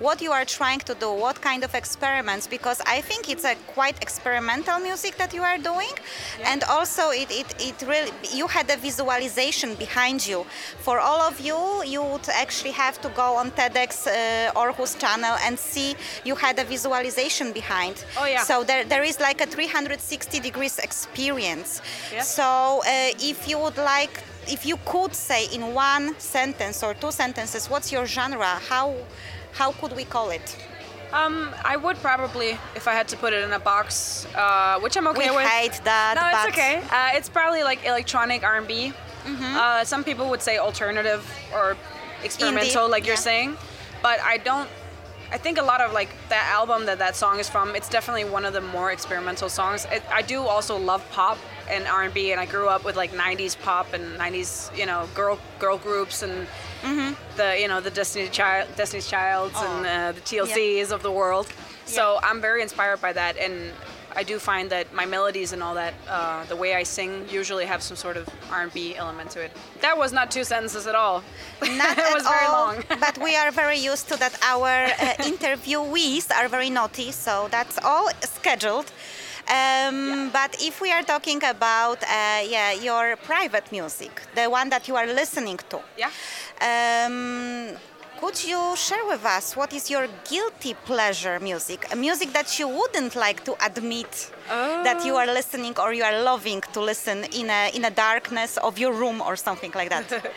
what 0.01 0.21
you 0.21 0.31
are 0.31 0.45
trying 0.45 0.79
to 0.79 0.93
do, 0.95 1.13
what 1.13 1.39
kind 1.41 1.63
of 1.63 1.75
experiments, 1.75 2.47
because 2.47 2.81
I 2.87 3.01
think 3.01 3.29
it's 3.29 3.45
a 3.45 3.55
quite 3.67 4.01
experimental 4.01 4.79
music 4.79 5.15
that 5.17 5.31
you 5.33 5.43
are 5.43 5.59
doing, 5.59 5.93
and 6.43 6.63
also 6.63 7.11
it, 7.11 7.29
it, 7.29 7.49
it 7.59 7.87
really 7.87 8.11
you 8.33 8.47
had 8.47 8.69
a 8.69 8.77
visualization 8.77 9.75
behind 9.75 10.27
you. 10.27 10.45
For 10.79 10.99
all 10.99 11.21
of 11.21 11.39
you, 11.39 11.83
you 11.85 12.01
would 12.03 12.27
actually 12.29 12.71
have 12.71 12.99
to 13.01 13.09
go 13.09 13.35
on 13.35 13.51
TEDx 13.51 14.07
uh, 14.07 14.59
Aarhus 14.59 14.97
channel 14.99 15.37
and 15.45 15.57
see 15.57 15.95
you 16.25 16.35
had 16.35 16.57
a 16.57 16.63
visualization 16.63 17.51
behind. 17.51 18.03
Oh, 18.17 18.25
yeah. 18.25 18.43
So 18.43 18.63
there, 18.63 18.83
there 18.83 19.03
is 19.03 19.19
like 19.19 19.39
a 19.41 19.45
360 19.45 20.39
degrees 20.39 20.79
experience. 20.79 21.81
Yeah. 22.11 22.21
So 22.21 22.81
uh, 22.85 23.11
if 23.19 23.47
you 23.47 23.59
would 23.59 23.77
like, 23.77 24.23
if 24.47 24.65
you 24.65 24.77
could 24.85 25.13
say 25.13 25.45
in 25.53 25.73
one 25.75 26.17
sentence 26.19 26.81
or 26.81 26.95
two 26.95 27.11
sentences, 27.11 27.69
what's 27.69 27.91
your 27.91 28.05
genre? 28.07 28.59
How 28.69 28.95
how 29.53 29.71
could 29.73 29.95
we 29.95 30.03
call 30.05 30.29
it? 30.29 30.57
Um, 31.13 31.53
I 31.65 31.75
would 31.75 31.97
probably, 31.97 32.51
if 32.75 32.87
I 32.87 32.93
had 32.93 33.07
to 33.09 33.17
put 33.17 33.33
it 33.33 33.43
in 33.43 33.51
a 33.51 33.59
box, 33.59 34.25
uh, 34.35 34.79
which 34.79 34.95
I'm 34.95 35.07
okay 35.07 35.29
we 35.29 35.35
with. 35.35 35.45
hate 35.45 35.81
that. 35.83 36.15
No, 36.15 36.39
it's 36.39 36.57
okay. 36.57 36.77
Uh, 36.89 37.17
it's 37.17 37.27
probably 37.27 37.63
like 37.63 37.85
electronic 37.85 38.43
R&B. 38.43 38.93
Mm-hmm. 39.25 39.43
Uh, 39.43 39.83
some 39.83 40.03
people 40.03 40.29
would 40.29 40.41
say 40.41 40.57
alternative 40.57 41.29
or 41.53 41.75
experimental, 42.23 42.87
Indie, 42.87 42.91
like 42.91 43.05
you're 43.05 43.15
saying. 43.15 43.57
But 44.01 44.19
I 44.21 44.37
don't. 44.37 44.69
I 45.33 45.37
think 45.37 45.57
a 45.57 45.63
lot 45.63 45.79
of 45.79 45.93
like 45.93 46.09
that 46.29 46.49
album 46.51 46.85
that 46.87 46.99
that 46.99 47.15
song 47.15 47.39
is 47.39 47.49
from. 47.49 47.75
It's 47.75 47.87
definitely 47.87 48.25
one 48.25 48.43
of 48.45 48.53
the 48.53 48.61
more 48.61 48.91
experimental 48.91 49.47
songs. 49.49 49.85
It, 49.91 50.03
I 50.11 50.21
do 50.21 50.41
also 50.41 50.77
love 50.77 51.07
pop 51.11 51.37
and 51.71 51.87
R&B, 51.87 52.31
and 52.31 52.39
I 52.41 52.45
grew 52.45 52.67
up 52.67 52.83
with 52.83 52.95
like 52.95 53.11
'90s 53.11 53.59
pop 53.59 53.93
and 53.93 54.17
'90s, 54.19 54.75
you 54.77 54.85
know, 54.85 55.07
girl 55.15 55.39
girl 55.59 55.77
groups 55.77 56.23
and 56.23 56.47
Mm-hmm. 56.81 57.13
the 57.37 57.59
you 57.61 57.67
know 57.67 57.79
the 57.79 57.91
Destiny 57.91 58.27
Child, 58.27 58.67
Destiny's 58.75 59.07
Childs, 59.07 59.53
and 59.55 59.85
uh, 59.85 60.11
the 60.13 60.21
TLCs 60.21 60.91
of 60.91 61.03
the 61.03 61.11
world. 61.11 61.47
So 61.85 62.19
I'm 62.23 62.41
very 62.41 62.63
inspired 62.63 62.99
by 63.01 63.13
that, 63.13 63.37
and 63.37 63.71
I 64.15 64.23
do 64.23 64.39
find 64.39 64.69
that 64.71 64.91
my 64.93 65.05
melodies 65.05 65.53
and 65.53 65.61
all 65.63 65.75
that, 65.75 65.93
uh, 66.09 66.43
the 66.45 66.55
way 66.55 66.73
I 66.75 66.83
sing, 66.83 67.25
usually 67.29 67.65
have 67.65 67.81
some 67.81 67.95
sort 67.95 68.17
of 68.17 68.27
R&B 68.49 68.95
element 68.95 69.29
to 69.31 69.41
it. 69.41 69.51
That 69.81 69.97
was 69.97 70.11
not 70.11 70.31
two 70.31 70.43
sentences 70.43 70.87
at 70.87 70.95
all. 70.95 71.23
Not 71.61 71.97
it 71.97 72.05
at 72.09 72.13
was 72.13 72.23
very 72.23 72.45
all, 72.45 72.65
long. 72.65 72.83
but 72.99 73.17
we 73.19 73.35
are 73.35 73.51
very 73.51 73.77
used 73.77 74.09
to 74.09 74.17
that. 74.17 74.33
Our 74.43 74.85
uh, 74.85 74.89
interviewees 75.31 76.31
are 76.35 76.47
very 76.47 76.69
naughty, 76.69 77.11
so 77.11 77.47
that's 77.51 77.77
all 77.83 78.09
scheduled. 78.23 78.91
Um, 79.49 80.29
But 80.31 80.55
if 80.61 80.81
we 80.81 80.91
are 80.91 81.03
talking 81.03 81.43
about 81.43 81.99
uh, 82.03 82.07
yeah 82.47 82.71
your 82.73 83.15
private 83.17 83.71
music, 83.71 84.11
the 84.35 84.49
one 84.49 84.69
that 84.69 84.87
you 84.87 84.95
are 84.95 85.07
listening 85.07 85.59
to, 85.69 85.79
Yeah. 85.97 86.09
um, 86.61 87.77
could 88.19 88.43
you 88.43 88.75
share 88.75 89.03
with 89.07 89.25
us 89.25 89.55
what 89.57 89.73
is 89.73 89.89
your 89.89 90.07
guilty 90.29 90.73
pleasure 90.85 91.39
music? 91.39 91.87
A 91.91 91.95
music 91.95 92.31
that 92.33 92.59
you 92.59 92.67
wouldn't 92.67 93.15
like 93.15 93.43
to 93.45 93.53
admit 93.65 94.31
that 94.83 95.03
you 95.05 95.15
are 95.17 95.25
listening 95.25 95.73
or 95.79 95.91
you 95.93 96.03
are 96.03 96.21
loving 96.23 96.61
to 96.73 96.79
listen 96.81 97.23
in 97.33 97.49
a 97.49 97.71
in 97.73 97.83
a 97.85 97.89
darkness 97.89 98.57
of 98.57 98.77
your 98.77 98.93
room 98.93 99.21
or 99.21 99.35
something 99.35 99.71
like 99.75 99.89
that. 99.89 100.07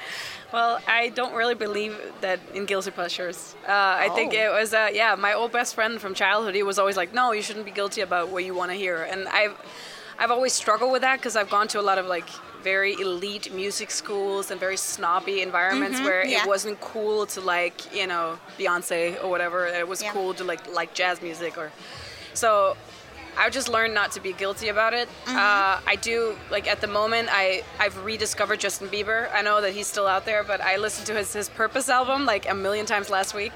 Well, 0.54 0.78
I 0.87 1.08
don't 1.08 1.34
really 1.34 1.56
believe 1.56 2.00
that 2.20 2.38
in 2.54 2.64
guilty 2.64 2.92
pleasures. 2.92 3.56
Uh, 3.66 3.73
I 4.06 4.08
think 4.14 4.32
Oh. 4.34 4.44
it 4.44 4.50
was, 4.61 4.73
uh, 4.73 4.88
yeah, 4.92 5.16
my 5.16 5.32
old 5.34 5.50
best 5.50 5.75
friend 5.75 6.00
from 6.00 6.14
childhood. 6.14 6.54
He 6.54 6.62
was 6.62 6.78
always 6.78 6.96
like, 6.96 7.12
"No, 7.12 7.32
you 7.32 7.42
shouldn't 7.42 7.64
be 7.64 7.73
guilty 7.73 8.02
about 8.02 8.28
what 8.28 8.44
you 8.44 8.54
want 8.54 8.70
to 8.70 8.76
hear." 8.76 9.02
And 9.02 9.26
I've, 9.40 9.56
I've 10.16 10.30
always 10.30 10.52
struggled 10.52 10.92
with 10.92 11.02
that 11.02 11.16
because 11.18 11.34
I've 11.34 11.50
gone 11.50 11.66
to 11.75 11.80
a 11.80 11.87
lot 11.90 11.99
of 11.99 12.06
like 12.06 12.28
very 12.62 12.92
elite 13.06 13.52
music 13.52 13.90
schools 13.90 14.52
and 14.52 14.61
very 14.61 14.76
snobby 14.76 15.42
environments 15.42 15.99
where 16.00 16.25
yeah. 16.25 16.42
it 16.42 16.46
wasn't 16.54 16.80
cool 16.80 17.26
to 17.34 17.40
like, 17.40 17.76
you 17.92 18.06
know, 18.06 18.38
Beyonce 18.56 19.00
or 19.25 19.28
whatever. 19.34 19.66
It 19.66 19.88
was 19.88 20.00
Yeah. 20.02 20.12
cool 20.12 20.34
to 20.34 20.44
like 20.44 20.62
like 20.80 20.90
jazz 20.94 21.20
music 21.20 21.58
or, 21.58 21.73
so. 22.32 22.76
I've 23.37 23.53
just 23.53 23.69
learned 23.69 23.95
not 23.95 24.12
to 24.12 24.21
be 24.21 24.33
guilty 24.33 24.69
about 24.69 24.95
it. 24.95 25.09
Uh, 25.26 25.81
I 25.87 25.97
do 26.00 26.37
like 26.50 26.67
at 26.69 26.81
the 26.81 26.87
moment. 26.87 27.29
I 27.31 27.62
I've 27.79 27.97
rediscovered 28.05 28.61
Justin 28.61 28.88
Bieber. 28.88 29.29
I 29.35 29.43
know 29.43 29.61
that 29.61 29.73
he's 29.73 29.87
still 29.87 30.07
out 30.07 30.25
there, 30.25 30.43
but 30.45 30.61
I 30.61 30.76
listened 30.76 31.07
to 31.09 31.14
his 31.14 31.33
his 31.33 31.49
Purpose 31.49 31.88
album 31.88 32.25
like 32.26 32.49
a 32.49 32.55
million 32.55 32.87
times 32.87 33.11
last 33.11 33.35
week. 33.35 33.53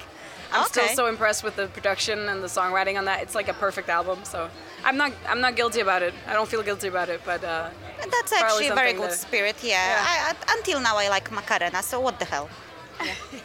I'm 0.51 0.65
still 0.65 0.87
so 0.87 1.05
impressed 1.05 1.43
with 1.43 1.55
the 1.55 1.67
production 1.67 2.17
and 2.27 2.41
the 2.41 2.47
songwriting 2.47 2.97
on 2.97 3.05
that. 3.05 3.21
It's 3.21 3.35
like 3.35 3.49
a 3.49 3.53
perfect 3.53 3.87
album. 3.89 4.19
So 4.23 4.49
I'm 4.83 4.97
not 4.97 5.11
I'm 5.27 5.41
not 5.41 5.55
guilty 5.55 5.79
about 5.81 6.01
it. 6.01 6.13
I 6.27 6.33
don't 6.33 6.49
feel 6.49 6.63
guilty 6.63 6.87
about 6.87 7.09
it, 7.09 7.21
but 7.23 7.43
uh, 7.43 7.69
That's 8.11 8.33
actually 8.33 8.67
a 8.67 8.73
very 8.75 8.93
good 8.93 9.11
that- 9.11 9.19
spirit, 9.27 9.57
yeah. 9.63 9.69
Yeah. 9.71 10.05
I, 10.11 10.33
I- 10.33 10.57
until 10.57 10.79
now, 10.81 10.97
I 10.97 11.07
like 11.09 11.31
Macarena, 11.31 11.81
so 11.83 11.99
what 11.99 12.17
the 12.19 12.25
hell? 12.25 12.49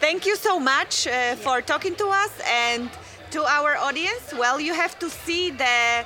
Thank 0.05 0.25
you 0.25 0.35
so 0.35 0.59
much 0.59 1.07
uh, 1.07 1.35
for 1.35 1.61
talking 1.61 1.95
to 1.95 2.07
us 2.07 2.33
and 2.45 2.89
to 3.35 3.43
our 3.43 3.75
audience. 3.75 4.33
Well, 4.33 4.57
you 4.61 4.73
have 4.73 4.97
to 4.99 5.09
see 5.09 5.51
the 5.51 5.65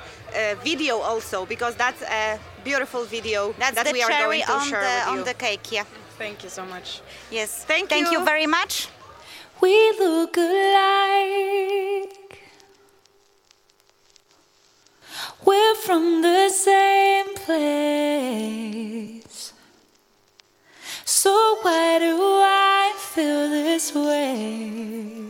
video 0.64 0.94
also 0.98 1.46
because 1.46 1.74
that's 1.76 2.02
a 2.02 2.40
beautiful 2.64 3.04
video 3.04 3.54
That's 3.58 3.76
that 3.76 3.92
we 3.92 4.02
are 4.02 4.08
going 4.26 4.42
to 4.42 4.52
on 4.52 4.68
share 4.68 4.82
the 4.82 5.10
with 5.12 5.20
on 5.20 5.24
the 5.30 5.34
cake, 5.34 5.70
yeah. 5.70 5.84
thank 6.18 6.42
you 6.44 6.50
so 6.50 6.64
much. 6.74 6.88
Yes. 7.30 7.64
Thank 7.64 7.82
you 7.82 7.88
Thank 7.94 8.10
you 8.12 8.18
you. 8.18 8.24
very 8.32 8.48
much. 8.58 8.88
We 9.60 9.74
look 10.04 10.36
alike. 10.36 12.16
We're 15.46 15.76
from 15.86 16.22
the 16.22 16.48
same 16.50 17.28
place. 17.46 19.40
So 21.04 21.32
why 21.62 21.98
do 22.06 22.16
I 22.18 22.92
feel 23.14 23.42
this 23.50 23.94
way? 23.94 25.20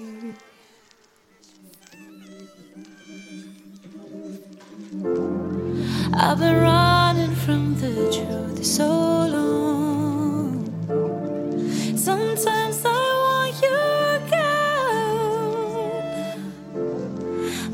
I've 6.12 6.38
been 6.38 6.60
running 6.60 7.34
from 7.36 7.74
the 7.76 8.10
truth 8.12 8.64
so 8.64 8.86
long. 8.86 10.66
Sometimes 11.96 12.84
I 12.84 12.88
want 13.26 13.62
you 13.62 13.78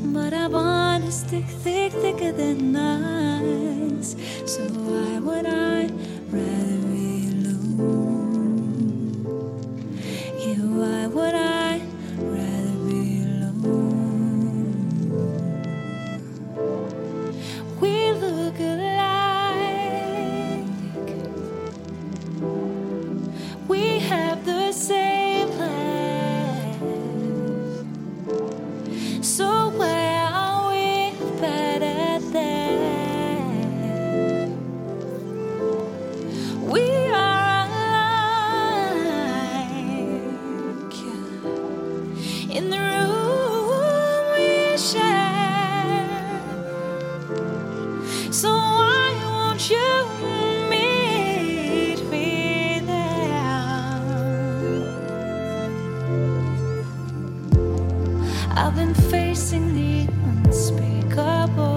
gone, 0.03 0.13
but 0.13 0.33
I 0.35 0.49
want 0.49 1.05
to 1.07 1.13
stick 1.13 1.47
thick, 1.47 1.93
thicker 1.93 2.33
than 2.33 2.77
ice. 2.77 4.17
So 4.45 4.63
why 4.69 5.19
would 5.19 5.47
I 5.47 5.89
rather 6.31 6.79
be 6.93 7.16
I've 58.59 58.75
been 58.75 58.95
facing 58.95 59.75
the 59.75 60.11
unspeakable. 60.47 61.76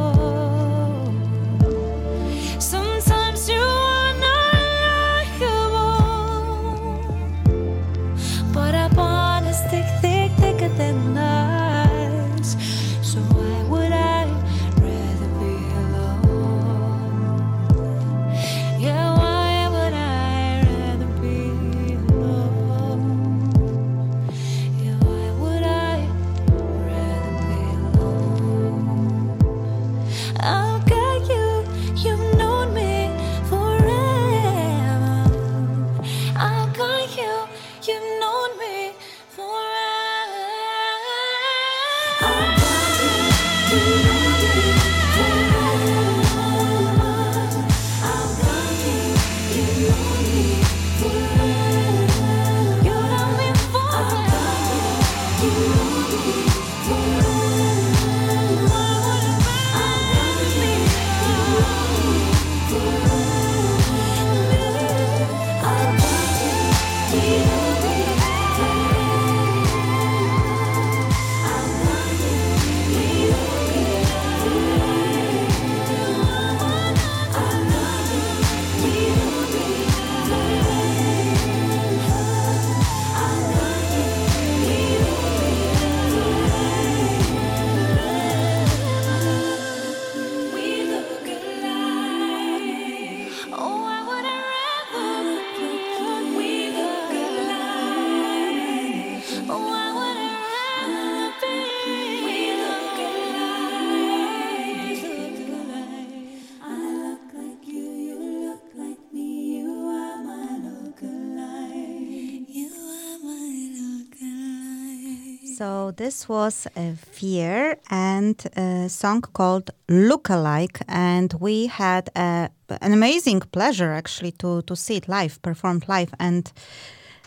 So 115.59 115.91
this 115.91 116.29
was 116.29 116.67
a 116.77 116.93
fear 116.95 117.75
and 117.89 118.41
a 118.55 118.87
song 118.87 119.19
called 119.19 119.71
Lookalike, 119.89 120.81
and 120.87 121.33
we 121.33 121.67
had 121.67 122.09
a, 122.15 122.49
an 122.79 122.93
amazing 122.93 123.41
pleasure 123.41 123.91
actually 123.91 124.31
to 124.37 124.61
to 124.61 124.75
see 124.77 124.95
it 124.95 125.09
live, 125.09 125.41
performed 125.41 125.89
live, 125.89 126.13
and 126.17 126.49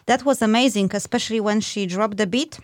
that 0.06 0.24
was 0.24 0.40
amazing, 0.40 0.90
especially 0.94 1.40
when 1.40 1.60
she 1.60 1.84
dropped 1.84 2.16
the 2.16 2.26
beat 2.26 2.58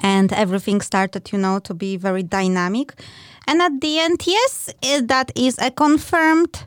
and 0.00 0.32
everything 0.32 0.80
started, 0.80 1.30
you 1.32 1.38
know, 1.38 1.60
to 1.60 1.72
be 1.72 1.96
very 1.96 2.24
dynamic. 2.24 2.92
And 3.46 3.62
at 3.62 3.80
the 3.80 4.00
end, 4.00 4.26
yes, 4.26 4.74
eh, 4.82 5.02
that 5.04 5.30
is 5.36 5.56
a 5.60 5.70
confirmed, 5.70 6.66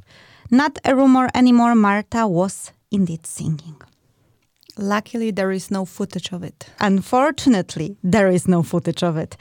not 0.50 0.80
a 0.86 0.96
rumor 0.96 1.28
anymore. 1.36 1.76
Marta 1.76 2.26
was 2.26 2.72
indeed 2.90 3.28
singing. 3.28 3.76
Luckily, 4.78 5.30
there 5.30 5.52
is 5.52 5.70
no 5.70 5.86
footage 5.86 6.32
of 6.32 6.42
it. 6.44 6.66
Unfortunately, 6.80 7.96
there 8.04 8.28
is 8.28 8.48
no 8.48 8.64
footage 8.64 9.04
of 9.04 9.18
it. 9.18 9.38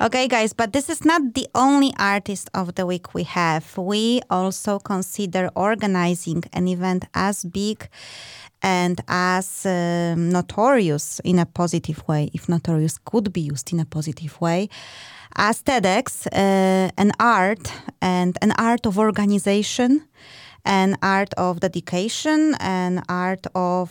Okay, 0.00 0.28
guys, 0.28 0.52
but 0.52 0.72
this 0.72 0.88
is 0.88 1.04
not 1.04 1.34
the 1.34 1.48
only 1.56 1.92
artist 1.98 2.48
of 2.54 2.76
the 2.76 2.86
week 2.86 3.12
we 3.12 3.24
have. 3.24 3.76
We 3.76 4.20
also 4.30 4.78
consider 4.78 5.50
organizing 5.56 6.44
an 6.52 6.68
event 6.68 7.06
as 7.14 7.44
big 7.44 7.88
and 8.62 9.00
as 9.08 9.66
um, 9.66 10.30
notorious 10.30 11.20
in 11.24 11.40
a 11.40 11.46
positive 11.46 12.06
way, 12.06 12.30
if 12.32 12.48
notorious 12.48 12.98
could 12.98 13.32
be 13.32 13.40
used 13.40 13.72
in 13.72 13.80
a 13.80 13.84
positive 13.84 14.40
way, 14.40 14.68
as 15.34 15.62
TEDx, 15.62 16.26
uh, 16.32 16.90
an 16.96 17.12
art 17.18 17.72
and 18.00 18.38
an 18.40 18.52
art 18.52 18.86
of 18.86 18.98
organization, 18.98 20.06
an 20.64 20.96
art 21.02 21.34
of 21.34 21.60
dedication, 21.60 22.54
an 22.60 23.02
art 23.08 23.46
of 23.54 23.90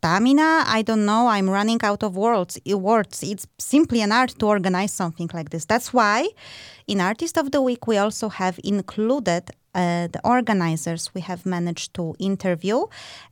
stamina. 0.00 0.64
I 0.78 0.80
don't 0.82 1.04
know. 1.04 1.28
I'm 1.28 1.48
running 1.58 1.80
out 1.82 2.02
of 2.02 2.16
words. 2.16 2.58
Words. 2.66 3.22
It's 3.22 3.46
simply 3.58 4.00
an 4.00 4.12
art 4.12 4.32
to 4.38 4.46
organize 4.46 4.92
something 4.92 5.28
like 5.34 5.50
this. 5.50 5.66
That's 5.66 5.92
why, 5.92 6.28
in 6.86 7.00
Artist 7.00 7.36
of 7.36 7.46
the 7.54 7.60
Week, 7.60 7.86
we 7.86 7.98
also 7.98 8.28
have 8.30 8.58
included 8.64 9.42
uh, 9.74 10.08
the 10.14 10.20
organizers 10.24 11.02
we 11.14 11.20
have 11.20 11.44
managed 11.44 11.92
to 11.94 12.14
interview, 12.18 12.78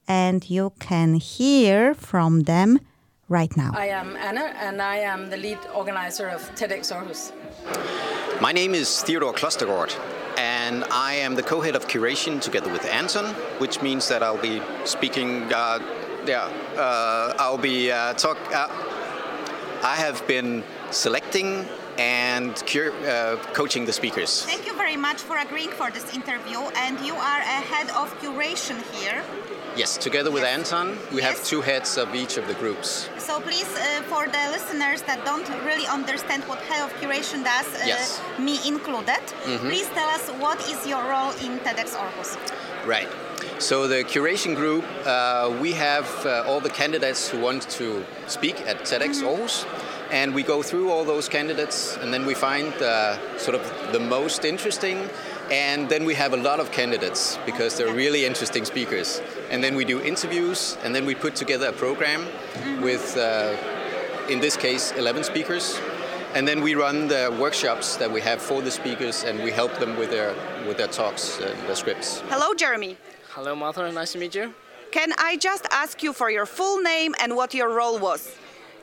and 0.06 0.40
you 0.56 0.72
can 0.78 1.14
hear 1.14 1.94
from 1.94 2.42
them 2.42 2.70
right 3.30 3.56
now. 3.56 3.72
I 3.74 3.88
am 4.00 4.16
Anna, 4.16 4.46
and 4.66 4.82
I 4.82 4.96
am 5.12 5.30
the 5.30 5.38
lead 5.38 5.58
organizer 5.74 6.28
of 6.28 6.40
TEDx 6.54 6.92
Aarhus. 6.92 7.32
My 8.40 8.52
name 8.52 8.74
is 8.74 9.02
Theodore 9.02 9.32
Klostergaard, 9.32 9.92
and 10.36 10.84
I 10.90 11.14
am 11.14 11.34
the 11.34 11.42
co-head 11.42 11.76
of 11.76 11.88
curation 11.88 12.40
together 12.40 12.70
with 12.70 12.84
Anton, 12.84 13.26
which 13.58 13.80
means 13.80 14.06
that 14.08 14.22
I'll 14.22 14.42
be 14.52 14.60
speaking. 14.84 15.50
Uh, 15.52 15.78
yeah, 16.28 16.44
uh, 16.76 17.34
I'll 17.38 17.58
be 17.58 17.90
uh, 17.90 18.12
talk. 18.14 18.38
Uh, 18.54 18.68
I 19.82 19.96
have 19.96 20.26
been 20.26 20.62
selecting 20.90 21.66
and 21.98 22.54
cur- 22.66 22.92
uh, 23.06 23.36
coaching 23.54 23.84
the 23.86 23.92
speakers. 23.92 24.44
Thank 24.44 24.66
you 24.66 24.74
very 24.76 24.96
much 24.96 25.20
for 25.22 25.36
agreeing 25.38 25.70
for 25.70 25.90
this 25.90 26.14
interview. 26.14 26.58
And 26.76 27.00
you 27.00 27.14
are 27.14 27.40
a 27.40 27.60
head 27.72 27.88
of 27.90 28.06
curation 28.20 28.78
here. 28.94 29.22
Yes, 29.76 29.96
together 29.96 30.30
with 30.30 30.42
Yes. 30.42 30.56
Anton, 30.72 30.98
we 31.12 31.22
have 31.22 31.36
two 31.44 31.60
heads 31.60 31.96
of 31.98 32.14
each 32.14 32.36
of 32.36 32.46
the 32.48 32.54
groups. 32.54 33.08
So 33.18 33.40
please, 33.40 33.68
uh, 33.76 34.02
for 34.12 34.26
the 34.26 34.44
listeners 34.50 35.02
that 35.02 35.24
don't 35.24 35.48
really 35.64 35.86
understand 35.86 36.42
what 36.44 36.58
head 36.62 36.82
of 36.82 36.92
curation 37.00 37.44
does, 37.44 37.66
uh, 37.74 37.86
Yes. 37.86 38.20
me 38.38 38.58
included, 38.66 39.22
please 39.68 39.86
tell 39.94 40.08
us 40.08 40.24
what 40.44 40.58
is 40.72 40.78
your 40.86 41.02
role 41.04 41.32
in 41.46 41.58
TEDx 41.64 41.94
Aarhus? 41.94 42.36
Right. 42.86 43.08
So 43.58 43.88
the 43.88 44.04
curation 44.04 44.54
group, 44.54 44.84
uh, 45.04 45.52
we 45.60 45.72
have 45.72 46.06
uh, 46.24 46.44
all 46.46 46.60
the 46.60 46.70
candidates 46.70 47.28
who 47.28 47.40
want 47.40 47.68
to 47.70 48.04
speak 48.28 48.60
at 48.60 48.82
TEDx 48.82 49.20
Aarhus, 49.20 49.66
and 50.12 50.32
we 50.32 50.44
go 50.44 50.62
through 50.62 50.90
all 50.92 51.04
those 51.04 51.28
candidates, 51.28 51.96
and 51.96 52.14
then 52.14 52.24
we 52.24 52.34
find 52.34 52.72
uh, 52.74 53.18
sort 53.36 53.56
of 53.56 53.92
the 53.92 53.98
most 53.98 54.44
interesting, 54.44 55.10
and 55.50 55.88
then 55.88 56.04
we 56.04 56.14
have 56.14 56.34
a 56.34 56.36
lot 56.36 56.60
of 56.60 56.70
candidates 56.70 57.36
because 57.46 57.76
they're 57.76 57.92
really 57.92 58.24
interesting 58.24 58.64
speakers, 58.64 59.20
and 59.50 59.62
then 59.62 59.74
we 59.74 59.84
do 59.84 60.00
interviews, 60.02 60.78
and 60.84 60.94
then 60.94 61.04
we 61.04 61.16
put 61.16 61.34
together 61.34 61.66
a 61.66 61.72
program 61.72 62.26
with, 62.80 63.16
uh, 63.16 63.56
in 64.28 64.38
this 64.38 64.56
case, 64.56 64.92
11 64.92 65.24
speakers. 65.24 65.80
And 66.34 66.46
then 66.46 66.60
we 66.60 66.74
run 66.74 67.08
the 67.08 67.36
workshops 67.40 67.96
that 67.96 68.12
we 68.12 68.20
have 68.20 68.40
for 68.40 68.62
the 68.62 68.70
speakers, 68.70 69.24
and 69.24 69.42
we 69.42 69.50
help 69.50 69.78
them 69.78 69.96
with 69.96 70.10
their 70.10 70.34
with 70.66 70.76
their 70.76 70.86
talks 70.86 71.40
and 71.40 71.58
their 71.66 71.74
scripts. 71.74 72.20
Hello, 72.28 72.52
Jeremy. 72.54 72.98
Hello, 73.38 73.54
Martha. 73.54 73.92
Nice 73.92 74.10
to 74.14 74.18
meet 74.18 74.34
you. 74.34 74.52
Can 74.90 75.12
I 75.16 75.36
just 75.36 75.64
ask 75.70 76.02
you 76.02 76.12
for 76.12 76.28
your 76.28 76.44
full 76.44 76.82
name 76.82 77.14
and 77.20 77.36
what 77.36 77.54
your 77.54 77.72
role 77.72 77.96
was? 78.00 78.34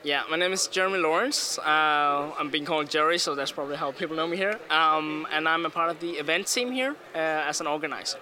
Yeah, 0.02 0.22
my 0.30 0.38
name 0.38 0.54
is 0.54 0.66
Jeremy 0.68 0.96
Lawrence. 0.96 1.58
Uh, 1.58 2.32
I'm 2.38 2.48
being 2.48 2.64
called 2.64 2.88
Jerry, 2.88 3.18
so 3.18 3.34
that's 3.34 3.52
probably 3.52 3.76
how 3.76 3.92
people 3.92 4.16
know 4.16 4.26
me 4.26 4.38
here. 4.38 4.58
Um, 4.70 5.26
and 5.30 5.46
I'm 5.46 5.66
a 5.66 5.68
part 5.68 5.90
of 5.90 6.00
the 6.00 6.12
event 6.12 6.46
team 6.46 6.72
here 6.72 6.96
uh, 7.14 7.50
as 7.50 7.60
an 7.60 7.66
organizer. 7.66 8.16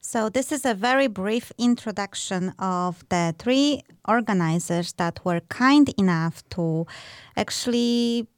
So, 0.00 0.28
this 0.28 0.52
is 0.52 0.64
a 0.64 0.74
very 0.74 1.08
brief 1.08 1.50
introduction 1.58 2.54
of 2.60 3.04
the 3.08 3.34
three 3.40 3.82
organizers 4.06 4.92
that 4.92 5.18
were 5.24 5.40
kind 5.48 5.88
enough 5.98 6.48
to 6.50 6.86
actually 7.36 8.28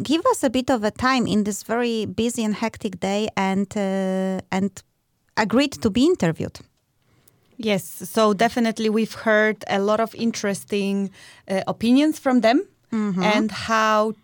give 0.00 0.24
us 0.26 0.44
a 0.44 0.50
bit 0.50 0.70
of 0.70 0.84
a 0.84 0.92
time 0.92 1.26
in 1.26 1.42
this 1.42 1.64
very 1.64 2.06
busy 2.06 2.44
and 2.44 2.54
hectic 2.54 3.00
day 3.00 3.28
and 3.36 3.66
uh, 3.76 4.40
and 4.52 4.70
agreed 5.36 5.72
to 5.72 5.90
be 5.90 6.06
interviewed. 6.06 6.60
Yes, 7.62 7.84
so 7.84 8.32
definitely 8.32 8.88
we've 8.88 9.12
heard 9.12 9.64
a 9.68 9.78
lot 9.78 10.00
of 10.00 10.14
interesting 10.14 11.10
uh, 11.46 11.60
opinions 11.66 12.18
from 12.18 12.40
them 12.40 12.66
and 13.22 13.50
how 13.50 14.14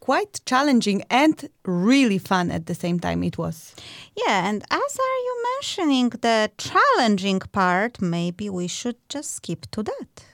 quite 0.00 0.40
challenging 0.44 1.02
and 1.08 1.48
really 1.64 2.18
fun 2.18 2.50
at 2.50 2.66
the 2.66 2.74
same 2.74 3.00
time 3.00 3.22
it 3.22 3.38
was. 3.38 3.74
Yeah, 4.16 4.48
and 4.48 4.62
as 4.70 4.98
are 4.98 5.20
you 5.26 5.44
mentioning 5.54 6.08
the 6.10 6.50
challenging 6.58 7.40
part, 7.52 8.02
maybe 8.02 8.50
we 8.50 8.68
should 8.68 8.96
just 9.08 9.36
skip 9.36 9.66
to 9.70 9.82
that. 9.84 10.24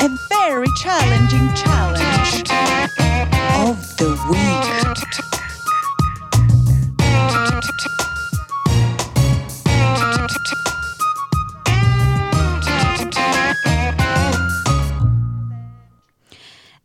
A 0.00 0.08
very 0.28 0.68
challenging 0.76 1.52
challenge 1.54 2.50
of 3.58 3.96
the 3.96 4.10
week. 4.30 4.62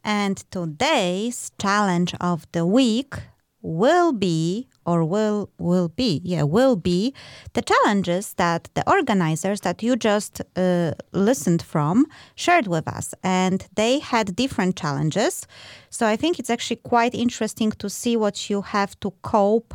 And 0.04 0.44
today's 0.50 1.52
challenge 1.60 2.16
of 2.20 2.48
the 2.52 2.66
week 2.66 3.14
will 3.62 4.12
be 4.12 4.68
or 4.88 5.04
will 5.04 5.50
will 5.60 5.90
be 5.90 6.22
yeah 6.24 6.44
will 6.44 6.76
be 6.76 7.14
the 7.54 7.62
challenges 7.62 8.34
that 8.36 8.70
the 8.74 8.90
organizers 8.90 9.62
that 9.62 9.84
you 9.84 9.96
just 9.96 10.42
uh, 10.56 10.92
listened 11.12 11.62
from 11.62 12.06
shared 12.36 12.68
with 12.68 12.88
us. 12.88 13.14
And 13.24 13.68
they 13.76 14.00
had 14.00 14.36
different 14.36 14.76
challenges. 14.76 15.46
So 15.90 16.08
i 16.08 16.16
think 16.16 16.40
it's 16.40 16.50
actually 16.50 16.82
quite 16.94 17.14
interesting 17.14 17.72
to 17.72 17.90
see 17.90 18.16
what 18.18 18.50
you 18.50 18.62
have 18.62 19.00
to 19.02 19.12
cope 19.22 19.74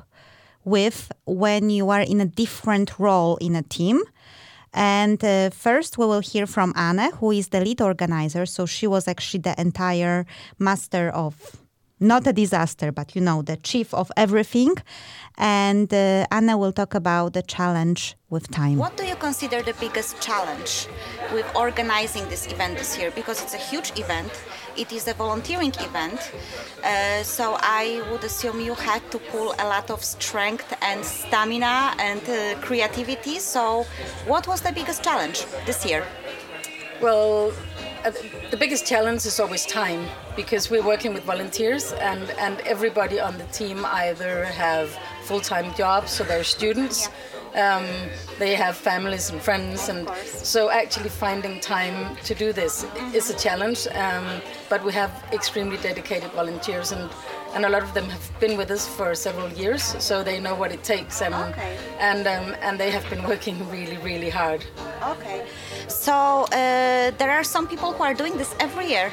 with 0.64 1.10
when 1.24 1.70
you 1.70 1.90
are 1.90 2.00
in 2.00 2.20
a 2.20 2.26
different 2.26 2.98
role 2.98 3.36
in 3.36 3.56
a 3.56 3.62
team. 3.62 4.02
And 4.72 5.22
uh, 5.22 5.50
first, 5.50 5.98
we 5.98 6.06
will 6.06 6.20
hear 6.20 6.46
from 6.46 6.72
Anne, 6.76 7.12
who 7.18 7.30
is 7.30 7.48
the 7.48 7.60
lead 7.60 7.80
organizer. 7.82 8.46
So 8.46 8.64
she 8.64 8.86
was 8.86 9.06
actually 9.06 9.40
the 9.40 9.60
entire 9.60 10.24
master 10.58 11.10
of 11.10 11.61
not 12.02 12.26
a 12.26 12.32
disaster, 12.32 12.92
but 12.92 13.14
you 13.14 13.20
know, 13.20 13.42
the 13.42 13.56
chief 13.56 13.94
of 13.94 14.10
everything. 14.16 14.74
And 15.38 15.92
uh, 15.94 16.26
Anna 16.30 16.58
will 16.58 16.72
talk 16.72 16.94
about 16.94 17.32
the 17.32 17.42
challenge 17.42 18.16
with 18.28 18.50
time. 18.50 18.76
What 18.76 18.96
do 18.96 19.04
you 19.04 19.16
consider 19.16 19.62
the 19.62 19.74
biggest 19.74 20.20
challenge 20.20 20.88
with 21.32 21.46
organizing 21.56 22.28
this 22.28 22.46
event 22.46 22.76
this 22.78 22.98
year? 22.98 23.10
Because 23.10 23.42
it's 23.42 23.54
a 23.54 23.58
huge 23.70 23.98
event, 23.98 24.30
it 24.76 24.92
is 24.92 25.08
a 25.08 25.14
volunteering 25.14 25.72
event. 25.80 26.32
Uh, 26.84 27.22
so 27.22 27.56
I 27.60 28.02
would 28.10 28.24
assume 28.24 28.60
you 28.60 28.74
had 28.74 29.02
to 29.10 29.18
pull 29.18 29.54
a 29.58 29.64
lot 29.64 29.90
of 29.90 30.04
strength 30.04 30.74
and 30.82 31.04
stamina 31.04 31.94
and 31.98 32.22
uh, 32.28 32.60
creativity. 32.60 33.38
So, 33.38 33.86
what 34.26 34.46
was 34.46 34.60
the 34.60 34.72
biggest 34.72 35.02
challenge 35.02 35.46
this 35.66 35.86
year? 35.86 36.04
Well, 37.00 37.52
the 38.50 38.56
biggest 38.56 38.86
challenge 38.86 39.24
is 39.26 39.38
always 39.38 39.64
time 39.64 40.06
because 40.34 40.70
we're 40.70 40.84
working 40.84 41.14
with 41.14 41.22
volunteers 41.24 41.92
and, 41.92 42.30
and 42.30 42.60
everybody 42.60 43.20
on 43.20 43.38
the 43.38 43.44
team 43.44 43.84
either 43.84 44.44
have 44.44 44.88
full-time 45.22 45.72
jobs 45.74 46.10
so 46.10 46.24
they're 46.24 46.44
students 46.44 47.08
yeah. 47.54 47.76
um, 47.76 48.10
they 48.38 48.54
have 48.54 48.76
families 48.76 49.30
and 49.30 49.40
friends 49.40 49.88
and 49.88 50.08
so 50.24 50.70
actually 50.70 51.08
finding 51.08 51.60
time 51.60 52.16
to 52.24 52.34
do 52.34 52.52
this 52.52 52.84
mm-hmm. 52.84 53.14
is 53.14 53.30
a 53.30 53.38
challenge 53.38 53.86
um, 53.94 54.40
but 54.68 54.84
we 54.84 54.92
have 54.92 55.10
extremely 55.32 55.76
dedicated 55.78 56.30
volunteers 56.32 56.92
and 56.92 57.10
and 57.54 57.64
a 57.64 57.68
lot 57.68 57.82
of 57.82 57.92
them 57.94 58.08
have 58.08 58.40
been 58.40 58.56
with 58.56 58.70
us 58.70 58.86
for 58.86 59.14
several 59.14 59.48
years, 59.50 59.82
so 59.98 60.22
they 60.22 60.40
know 60.40 60.54
what 60.54 60.72
it 60.72 60.82
takes, 60.82 61.22
and 61.22 61.34
okay. 61.34 61.76
and 61.98 62.26
um, 62.26 62.54
and 62.62 62.78
they 62.78 62.90
have 62.90 63.08
been 63.10 63.22
working 63.24 63.56
really, 63.70 63.98
really 63.98 64.30
hard. 64.30 64.64
Okay, 65.02 65.46
so 65.88 66.12
uh, 66.12 67.10
there 67.18 67.30
are 67.30 67.44
some 67.44 67.66
people 67.66 67.92
who 67.92 68.02
are 68.02 68.14
doing 68.14 68.36
this 68.36 68.54
every 68.60 68.88
year. 68.88 69.10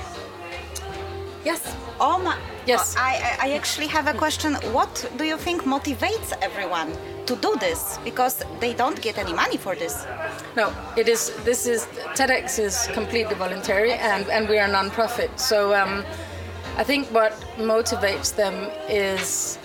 Yes. 1.45 1.75
Oh 1.99 2.17
my. 2.19 2.37
Yes. 2.65 2.95
I, 2.97 3.37
I 3.41 3.53
actually 3.53 3.87
have 3.87 4.07
a 4.07 4.13
question. 4.13 4.55
What 4.73 5.09
do 5.17 5.23
you 5.23 5.37
think 5.37 5.63
motivates 5.63 6.33
everyone 6.41 6.93
to 7.25 7.35
do 7.35 7.55
this? 7.59 7.97
Because 8.03 8.43
they 8.59 8.73
don't 8.73 9.01
get 9.01 9.17
any 9.17 9.33
money 9.33 9.57
for 9.57 9.75
this. 9.75 10.05
No, 10.55 10.71
it 10.95 11.07
is. 11.07 11.31
This 11.43 11.65
is 11.65 11.87
TEDx 12.15 12.59
is 12.59 12.87
completely 12.93 13.35
voluntary, 13.35 13.93
and 13.93 14.29
and 14.29 14.47
we 14.49 14.59
are 14.59 14.67
non-profit. 14.67 15.39
So. 15.39 15.73
Um, 15.73 16.05
I 16.79 16.83
think 16.85 17.07
what 17.07 17.33
motivates 17.57 18.33
them 18.33 18.71
is 18.87 19.59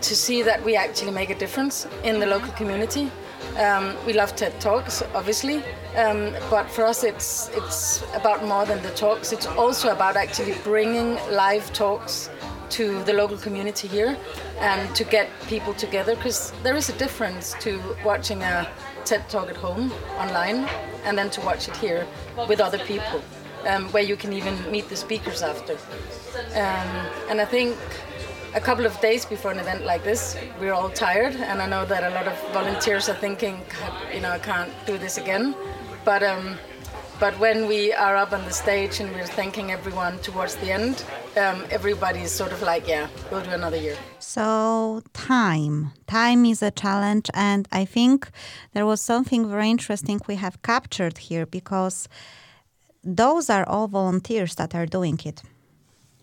to 0.00 0.16
see 0.16 0.40
that 0.44 0.64
we 0.64 0.74
actually 0.74 1.10
make 1.10 1.28
a 1.28 1.34
difference 1.34 1.86
in 2.04 2.20
the 2.20 2.26
local 2.26 2.50
community. 2.52 3.10
Um, 3.58 3.94
we 4.06 4.14
love 4.14 4.34
TED 4.34 4.58
Talks, 4.58 5.02
obviously, 5.14 5.62
um, 5.94 6.34
but 6.48 6.70
for 6.70 6.86
us, 6.86 7.04
it's 7.04 7.50
it's 7.52 8.02
about 8.14 8.46
more 8.46 8.64
than 8.64 8.82
the 8.82 8.94
talks. 8.94 9.30
It's 9.30 9.46
also 9.46 9.92
about 9.92 10.16
actually 10.16 10.54
bringing 10.64 11.16
live 11.30 11.70
talks 11.74 12.30
to 12.70 13.04
the 13.04 13.12
local 13.12 13.36
community 13.36 13.88
here 13.88 14.16
and 14.60 14.96
to 14.96 15.04
get 15.04 15.28
people 15.48 15.74
together 15.74 16.16
because 16.16 16.54
there 16.62 16.76
is 16.76 16.88
a 16.88 16.96
difference 16.96 17.54
to 17.60 17.78
watching 18.06 18.42
a 18.42 18.66
TED 19.04 19.28
Talk 19.28 19.50
at 19.50 19.56
home 19.56 19.92
online 20.16 20.66
and 21.04 21.18
then 21.18 21.28
to 21.28 21.42
watch 21.42 21.68
it 21.68 21.76
here 21.76 22.06
with 22.48 22.60
other 22.60 22.78
people 22.78 23.20
um, 23.66 23.84
where 23.92 24.02
you 24.02 24.16
can 24.16 24.32
even 24.32 24.54
meet 24.70 24.88
the 24.88 24.96
speakers 24.96 25.42
after. 25.42 25.74
Um, 26.54 26.88
and 27.28 27.40
I 27.40 27.44
think 27.44 27.76
a 28.54 28.60
couple 28.60 28.86
of 28.86 28.98
days 29.00 29.24
before 29.24 29.50
an 29.50 29.58
event 29.58 29.84
like 29.84 30.04
this, 30.04 30.36
we're 30.60 30.72
all 30.72 30.90
tired, 30.90 31.34
and 31.34 31.60
I 31.60 31.66
know 31.66 31.84
that 31.84 32.10
a 32.10 32.14
lot 32.14 32.26
of 32.26 32.36
volunteers 32.52 33.08
are 33.08 33.14
thinking, 33.14 33.60
you 34.14 34.20
know, 34.20 34.30
I 34.30 34.38
can't 34.38 34.72
do 34.86 34.96
this 34.98 35.18
again. 35.18 35.54
But 36.04 36.22
um, 36.22 36.56
but 37.18 37.38
when 37.38 37.66
we 37.66 37.94
are 37.94 38.14
up 38.14 38.32
on 38.34 38.44
the 38.44 38.52
stage 38.52 39.00
and 39.00 39.10
we're 39.14 39.26
thanking 39.26 39.72
everyone 39.72 40.18
towards 40.18 40.56
the 40.56 40.70
end, 40.70 41.02
um, 41.38 41.64
everybody's 41.70 42.30
sort 42.30 42.52
of 42.52 42.60
like, 42.60 42.86
yeah, 42.86 43.08
we'll 43.30 43.40
do 43.42 43.50
another 43.50 43.78
year. 43.78 43.96
So, 44.18 45.02
time. 45.14 45.92
Time 46.06 46.44
is 46.44 46.62
a 46.62 46.70
challenge. 46.70 47.30
And 47.32 47.66
I 47.72 47.86
think 47.86 48.28
there 48.74 48.84
was 48.84 49.00
something 49.00 49.48
very 49.48 49.70
interesting 49.70 50.20
we 50.28 50.36
have 50.36 50.60
captured 50.60 51.16
here 51.16 51.46
because 51.46 52.06
those 53.06 53.48
are 53.48 53.64
all 53.68 53.88
volunteers 53.88 54.56
that 54.56 54.74
are 54.74 54.86
doing 54.86 55.18
it. 55.24 55.42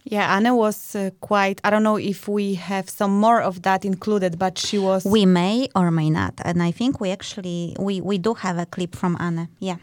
Yeah, 0.06 0.36
Anna 0.36 0.56
was 0.56 0.96
uh, 0.96 1.12
quite. 1.22 1.62
I 1.64 1.70
don't 1.70 1.84
know 1.84 1.98
if 1.98 2.28
we 2.28 2.56
have 2.56 2.90
some 2.90 3.12
more 3.12 3.42
of 3.42 3.62
that 3.62 3.86
included, 3.86 4.38
but 4.38 4.58
she 4.58 4.78
was. 4.78 5.06
We 5.06 5.26
may 5.26 5.70
or 5.76 5.92
may 5.92 6.10
not, 6.10 6.34
and 6.44 6.62
I 6.62 6.72
think 6.72 7.00
we 7.00 7.12
actually 7.12 7.76
we 7.80 8.02
we 8.02 8.18
do 8.18 8.34
have 8.34 8.58
a 8.58 8.66
clip 8.66 8.96
from 8.96 9.16
Anna. 9.20 9.50
Yeah. 9.60 9.78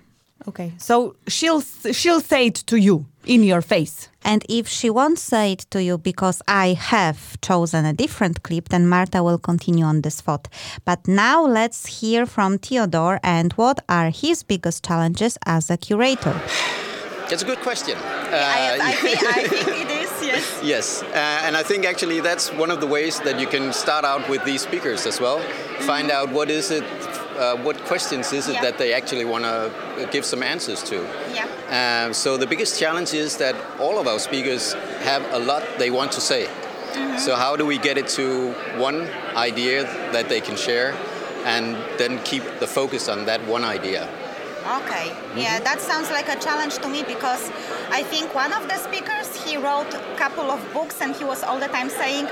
Okay, 0.48 0.72
so 0.78 1.16
she'll 1.26 1.62
she'll 1.92 2.20
say 2.20 2.46
it 2.46 2.56
to 2.66 2.76
you 2.76 3.06
in 3.26 3.42
your 3.42 3.62
face. 3.62 4.08
And 4.22 4.44
if 4.48 4.68
she 4.68 4.90
won't 4.90 5.18
say 5.18 5.52
it 5.52 5.66
to 5.70 5.82
you 5.82 5.98
because 5.98 6.42
I 6.48 6.74
have 6.74 7.40
chosen 7.40 7.84
a 7.84 7.92
different 7.92 8.42
clip, 8.42 8.68
then 8.68 8.88
Marta 8.88 9.22
will 9.22 9.38
continue 9.38 9.84
on 9.84 10.02
this 10.02 10.20
thought. 10.20 10.48
But 10.84 11.06
now 11.06 11.44
let's 11.44 12.00
hear 12.00 12.26
from 12.26 12.58
Theodore 12.58 13.20
and 13.22 13.52
what 13.54 13.82
are 13.88 14.10
his 14.10 14.42
biggest 14.42 14.84
challenges 14.84 15.38
as 15.46 15.70
a 15.70 15.76
curator. 15.76 16.40
It's 17.32 17.42
a 17.42 17.46
good 17.46 17.60
question. 17.60 17.96
Uh, 17.96 18.30
I, 18.32 18.78
I, 18.82 18.92
think, 18.92 19.22
I, 19.22 19.42
think, 19.46 19.68
it 19.68 19.90
is, 20.02 20.10
yes. 20.22 20.60
yes, 20.64 21.02
uh, 21.02 21.42
and 21.44 21.56
I 21.56 21.62
think 21.62 21.84
actually 21.84 22.18
that's 22.20 22.52
one 22.52 22.72
of 22.72 22.80
the 22.80 22.88
ways 22.88 23.20
that 23.20 23.38
you 23.38 23.46
can 23.46 23.72
start 23.72 24.04
out 24.04 24.28
with 24.28 24.44
these 24.44 24.62
speakers 24.62 25.06
as 25.06 25.20
well. 25.20 25.38
Mm-hmm. 25.38 25.84
Find 25.84 26.10
out 26.10 26.30
what 26.32 26.50
is 26.50 26.72
it, 26.72 26.82
uh, 27.38 27.56
what 27.58 27.76
questions 27.84 28.32
is 28.32 28.48
it 28.48 28.54
yeah. 28.54 28.62
that 28.62 28.78
they 28.78 28.92
actually 28.92 29.24
want 29.24 29.44
to 29.44 30.08
give 30.10 30.24
some 30.24 30.42
answers 30.42 30.82
to. 30.84 30.96
Yeah. 31.32 32.08
Uh, 32.08 32.12
so 32.12 32.36
the 32.36 32.48
biggest 32.48 32.80
challenge 32.80 33.14
is 33.14 33.36
that 33.36 33.54
all 33.78 34.00
of 34.00 34.08
our 34.08 34.18
speakers 34.18 34.72
have 35.02 35.22
a 35.32 35.38
lot 35.38 35.62
they 35.78 35.90
want 35.90 36.10
to 36.12 36.20
say. 36.20 36.46
Mm-hmm. 36.46 37.18
So 37.18 37.36
how 37.36 37.54
do 37.54 37.64
we 37.64 37.78
get 37.78 37.96
it 37.96 38.08
to 38.18 38.52
one 38.76 39.08
idea 39.36 39.84
that 40.12 40.28
they 40.28 40.40
can 40.40 40.56
share, 40.56 40.96
and 41.44 41.76
then 41.96 42.18
keep 42.24 42.42
the 42.58 42.66
focus 42.66 43.08
on 43.08 43.26
that 43.26 43.40
one 43.46 43.62
idea? 43.62 44.08
Okay. 44.60 45.08
Mm-hmm. 45.08 45.38
Yeah, 45.38 45.60
that 45.60 45.80
sounds 45.80 46.10
like 46.10 46.28
a 46.28 46.38
challenge 46.38 46.78
to 46.78 46.88
me 46.88 47.02
because 47.02 47.50
I 47.90 48.02
think 48.02 48.34
one 48.34 48.52
of 48.52 48.68
the 48.68 48.76
speakers 48.76 49.26
he 49.44 49.56
wrote 49.56 49.92
a 49.94 50.16
couple 50.16 50.50
of 50.50 50.60
books 50.72 51.00
and 51.00 51.14
he 51.16 51.24
was 51.24 51.42
all 51.42 51.58
the 51.58 51.68
time 51.68 51.88
saying, 51.88 52.26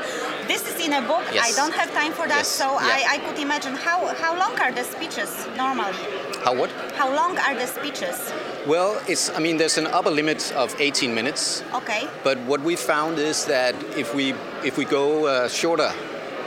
"This 0.47 0.69
is 0.69 0.85
in 0.85 0.93
a 0.93 1.03
book. 1.03 1.25
Yes. 1.33 1.49
I 1.49 1.51
don't 1.57 1.75
have 1.75 1.91
time 1.93 2.13
for 2.13 2.29
that." 2.29 2.45
Yes. 2.45 2.49
So 2.49 2.67
yeah. 2.67 2.95
I, 2.95 2.99
I 3.15 3.19
could 3.19 3.39
imagine 3.39 3.75
how 3.75 4.07
how 4.23 4.37
long 4.39 4.59
are 4.61 4.73
the 4.73 4.85
speeches 4.85 5.31
normally? 5.57 6.05
How 6.45 6.55
what? 6.55 6.71
How 6.97 7.09
long 7.13 7.39
are 7.39 7.55
the 7.55 7.67
speeches? 7.67 8.33
Well, 8.67 9.01
it's 9.09 9.31
I 9.31 9.39
mean 9.41 9.57
there's 9.57 9.79
an 9.79 9.87
upper 9.87 10.11
limit 10.11 10.53
of 10.53 10.75
18 10.79 11.15
minutes. 11.15 11.65
Okay. 11.75 12.07
But 12.23 12.39
what 12.41 12.61
we 12.61 12.77
found 12.77 13.19
is 13.19 13.47
that 13.47 13.75
if 13.97 14.15
we 14.15 14.35
if 14.63 14.77
we 14.77 14.85
go 14.85 15.27
uh, 15.27 15.49
shorter 15.49 15.93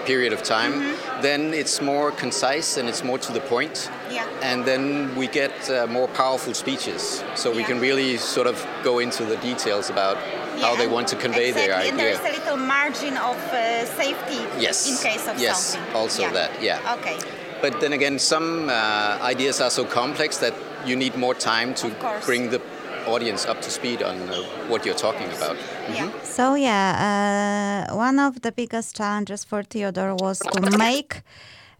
period 0.05 0.33
of 0.33 0.43
time, 0.43 0.73
mm-hmm. 0.73 1.21
then 1.21 1.53
it's 1.53 1.81
more 1.81 2.11
concise 2.11 2.77
and 2.77 2.89
it's 2.89 3.03
more 3.03 3.17
to 3.19 3.31
the 3.31 3.41
point. 3.41 3.89
Yeah. 4.09 4.27
And 4.41 4.65
then 4.65 5.15
we 5.15 5.27
get 5.27 5.69
uh, 5.69 5.87
more 5.87 6.07
powerful 6.09 6.53
speeches. 6.53 7.23
So 7.35 7.55
we 7.55 7.63
can 7.63 7.79
really 7.79 8.17
sort 8.17 8.47
of 8.47 8.65
go 8.83 8.99
into 8.99 9.25
the 9.25 9.37
details 9.37 9.89
about 9.89 10.17
yeah, 10.17 10.65
how 10.65 10.75
they 10.75 10.87
want 10.87 11.07
to 11.09 11.15
convey 11.15 11.49
exactly. 11.49 11.67
their 11.67 11.75
idea. 11.77 11.91
And 11.91 11.99
there's 11.99 12.35
a 12.35 12.39
little 12.39 12.57
margin 12.57 13.17
of 13.17 13.37
uh, 13.53 13.85
safety 13.85 14.41
yes. 14.59 14.89
in 14.89 15.11
case 15.11 15.27
of 15.27 15.39
yes, 15.39 15.73
something. 15.73 15.87
Yes, 15.87 15.95
also 15.95 16.21
yeah. 16.23 16.31
that, 16.33 16.63
yeah. 16.63 16.97
Okay. 16.99 17.17
But 17.61 17.79
then 17.79 17.93
again, 17.93 18.17
some 18.17 18.69
uh, 18.69 19.19
ideas 19.21 19.61
are 19.61 19.69
so 19.69 19.85
complex 19.85 20.37
that 20.37 20.53
you 20.85 20.95
need 20.95 21.15
more 21.15 21.35
time 21.35 21.75
to 21.75 21.91
bring 22.25 22.49
the 22.49 22.59
audience 23.05 23.45
up 23.45 23.61
to 23.61 23.69
speed 23.69 24.01
on 24.03 24.17
uh, 24.29 24.41
what 24.67 24.85
you're 24.85 24.95
talking 24.95 25.27
about. 25.31 25.57
So 26.23 26.55
yeah, 26.55 27.87
uh, 27.89 27.95
one 27.95 28.19
of 28.19 28.41
the 28.41 28.51
biggest 28.51 28.95
challenges 28.95 29.43
for 29.43 29.63
Theodore 29.63 30.15
was 30.15 30.39
to 30.39 30.61
make 30.61 31.21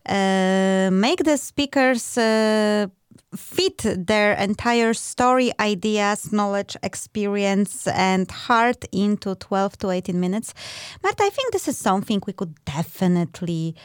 uh, 0.06 0.90
make 0.92 1.24
the 1.24 1.38
speakers 1.38 2.18
uh, 2.18 2.88
fit 3.36 3.78
their 4.08 4.34
entire 4.34 4.94
story, 4.94 5.52
ideas, 5.60 6.32
knowledge, 6.34 6.76
experience, 6.84 7.88
and 7.88 8.30
heart 8.30 8.84
into 8.92 9.36
12 9.36 9.78
to 9.78 9.90
18 9.90 10.20
minutes. 10.20 10.54
But 11.02 11.16
I 11.22 11.30
think 11.30 11.54
this 11.54 11.68
is 11.68 11.78
something 11.78 12.22
we 12.28 12.34
could 12.34 12.54
definitely 12.66 13.76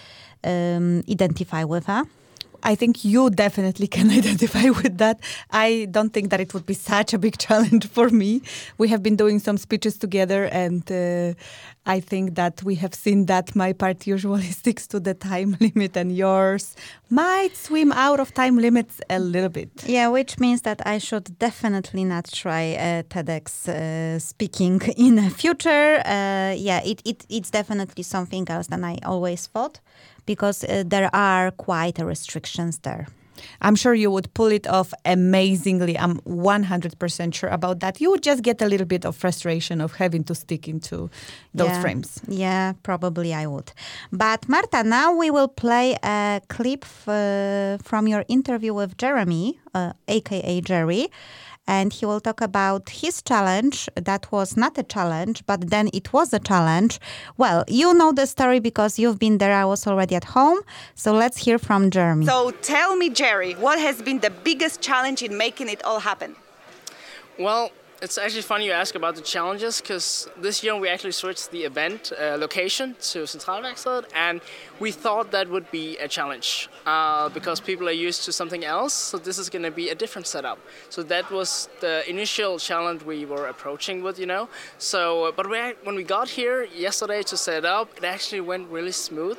um, 0.43 1.03
identify 1.09 1.65
with, 1.65 1.87
huh? 1.87 2.05
I 2.67 2.75
think 2.75 3.05
you 3.05 3.31
definitely 3.31 3.87
can 3.97 4.11
identify 4.11 4.71
with 4.71 4.99
that. 4.99 5.21
I 5.53 5.87
don't 5.89 6.13
think 6.13 6.31
that 6.31 6.41
it 6.41 6.53
would 6.53 6.67
be 6.67 6.75
such 6.75 7.15
a 7.15 7.19
big 7.19 7.39
challenge 7.47 7.87
for 7.87 8.11
me. 8.11 8.43
We 8.77 8.89
have 8.89 9.03
been 9.05 9.15
doing 9.15 9.39
some 9.39 9.57
speeches 9.57 9.97
together, 9.97 10.47
and 10.47 10.83
uh, 10.91 11.35
I 11.87 12.01
think 12.01 12.35
that 12.35 12.65
we 12.65 12.75
have 12.75 12.93
seen 12.93 13.27
that 13.27 13.55
my 13.55 13.73
part 13.73 14.05
usually 14.09 14.51
sticks 14.61 14.89
to 14.89 14.99
the 14.99 15.15
time 15.15 15.57
limit, 15.61 15.97
and 15.97 16.11
yours 16.11 16.75
might 17.09 17.57
swim 17.57 17.93
out 17.93 18.19
of 18.19 18.35
time 18.35 18.59
limits 18.59 19.01
a 19.09 19.21
little 19.21 19.49
bit. 19.49 19.71
Yeah, 19.87 20.09
which 20.09 20.41
means 20.41 20.63
that 20.63 20.85
I 20.85 20.99
should 20.99 21.39
definitely 21.39 22.03
not 22.03 22.25
try 22.33 22.75
uh, 22.75 23.03
TEDx 23.05 23.69
uh, 23.69 24.19
speaking 24.19 24.81
in 24.97 25.15
the 25.15 25.31
future. 25.31 26.03
Uh, 26.05 26.53
yeah, 26.59 26.81
it, 26.85 27.01
it, 27.05 27.25
it's 27.29 27.51
definitely 27.51 28.03
something 28.03 28.49
else 28.49 28.67
than 28.67 28.83
I 28.83 28.99
always 29.05 29.47
thought 29.47 29.79
because 30.27 30.65
uh, 30.65 30.85
there 30.87 31.11
are 31.15 31.51
quite 31.53 31.99
restrictions 31.99 32.79
there. 32.79 33.07
I'm 33.61 33.77
sure 33.77 33.95
you 33.95 34.11
would 34.11 34.33
pull 34.35 34.47
it 34.47 34.67
off 34.67 34.93
amazingly. 35.05 35.99
I'm 35.99 36.19
100% 36.21 37.35
sure 37.35 37.51
about 37.51 37.81
that. 37.81 38.01
You 38.01 38.11
would 38.11 38.23
just 38.23 38.43
get 38.43 38.63
a 38.63 38.67
little 38.67 38.87
bit 38.87 39.05
of 39.05 39.17
frustration 39.17 39.81
of 39.81 39.95
having 39.97 40.25
to 40.25 40.35
stick 40.35 40.69
into 40.69 41.11
those 41.55 41.69
yeah. 41.69 41.81
frames. 41.81 42.21
Yeah, 42.29 42.73
probably 42.83 43.35
I 43.35 43.47
would. 43.47 43.73
But 44.13 44.49
Marta, 44.49 44.83
now 44.85 45.15
we 45.15 45.31
will 45.31 45.49
play 45.49 45.97
a 46.03 46.41
clip 46.49 46.85
f- 46.85 47.81
from 47.83 48.09
your 48.09 48.25
interview 48.29 48.75
with 48.75 48.97
Jeremy, 48.97 49.59
uh, 49.75 49.93
aka 50.09 50.61
Jerry 50.61 51.09
and 51.67 51.93
he 51.93 52.07
will 52.07 52.21
talk 52.21 52.41
about 52.41 52.89
his 52.91 53.23
challenge 53.23 53.89
that 53.95 54.31
was 54.31 54.57
not 54.57 54.79
a 54.79 54.83
challenge, 54.83 55.45
but 55.47 55.71
then 55.71 55.89
it 55.93 56.13
was 56.13 56.33
a 56.33 56.39
challenge. 56.39 57.01
Well, 57.37 57.65
you 57.69 57.93
know 57.95 58.13
the 58.13 58.27
story 58.27 58.61
because 58.61 58.99
you've 58.99 59.19
been 59.19 59.39
there. 59.39 59.55
I 59.55 59.65
was 59.65 59.87
already 59.87 60.15
at 60.15 60.25
home. 60.25 60.61
So 60.95 61.13
let's 61.13 61.39
hear 61.39 61.59
from 61.59 61.91
Jeremy. 61.91 62.27
So 62.27 62.51
tell 62.63 62.97
me, 62.97 63.11
Jerry, 63.11 63.55
what 63.55 63.79
has 63.79 64.03
been 64.03 64.21
the 64.21 64.31
biggest 64.31 64.81
challenge 64.81 65.23
in 65.23 65.37
making 65.37 65.69
it 65.69 65.85
all 65.85 66.01
happen? 66.01 66.37
Well, 67.39 67.71
it's 68.03 68.19
actually 68.19 68.43
funny 68.43 68.67
you 68.67 68.73
ask 68.73 68.95
about 68.95 69.15
the 69.15 69.23
challenges 69.23 69.81
because 69.81 70.29
this 70.37 70.63
year 70.63 70.77
we 70.77 70.89
actually 70.89 71.13
switched 71.13 71.51
the 71.51 71.65
event 71.65 72.13
uh, 72.13 72.37
location 72.39 72.95
to 73.01 73.21
Centralværkstedet 73.27 74.05
and 74.15 74.41
we 74.81 74.91
thought 74.93 75.31
that 75.31 75.49
would 75.49 75.71
be 75.71 75.97
a 75.99 76.09
challenge 76.09 76.69
uh, 76.85 77.31
because 77.31 77.59
people 77.59 77.89
are 77.89 77.99
used 78.09 78.25
to 78.25 78.33
something 78.33 78.65
else 78.65 78.93
so 78.93 79.17
this 79.17 79.39
is 79.39 79.49
going 79.49 79.63
to 79.63 79.71
be 79.71 79.89
a 79.89 79.95
different 79.95 80.27
setup. 80.27 80.59
So 80.91 81.03
that 81.05 81.31
was 81.31 81.69
the 81.81 82.09
initial 82.09 82.59
challenge 82.59 83.03
we 83.03 83.25
were 83.25 83.47
approaching 83.47 84.03
with 84.03 84.19
you 84.19 84.27
know? 84.27 84.49
So 84.77 85.33
but 85.35 85.49
we, 85.49 85.59
when 85.85 85.97
we 85.97 86.05
got 86.05 86.29
here 86.29 86.65
yesterday 86.65 87.23
to 87.23 87.37
set 87.37 87.65
up 87.65 87.89
it 87.97 88.05
actually 88.05 88.43
went 88.43 88.69
really 88.69 88.93
smooth. 88.93 89.39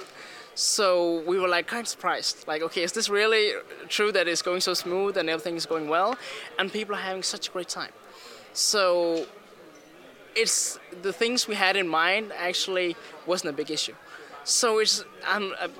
So 0.56 1.22
we 1.28 1.40
were 1.40 1.48
like 1.48 1.68
kind 1.68 1.82
of 1.82 1.88
surprised 1.88 2.48
like 2.48 2.64
okay 2.64 2.82
is 2.82 2.92
this 2.92 3.08
really 3.08 3.54
true 3.88 4.12
that 4.14 4.28
it's 4.28 4.42
going 4.42 4.62
so 4.62 4.74
smooth 4.74 5.16
and 5.16 5.30
everything 5.30 5.56
is 5.58 5.68
going 5.68 5.88
well? 5.88 6.18
And 6.58 6.74
people 6.74 6.96
are 6.96 7.06
having 7.10 7.22
such 7.22 7.50
a 7.50 7.52
great 7.52 7.70
time 7.70 7.92
so 8.58 9.28
it's 10.36 10.80
the 11.04 11.14
things 11.14 11.48
we 11.48 11.54
had 11.54 11.76
in 11.76 11.88
mind 11.88 12.32
actually 12.36 12.96
wasn't 13.28 13.54
a 13.54 13.56
big 13.56 13.70
issue. 13.70 13.94
So 14.44 14.80
it's 14.80 15.04
I'm, 15.26 15.54
I'm, 15.62 15.74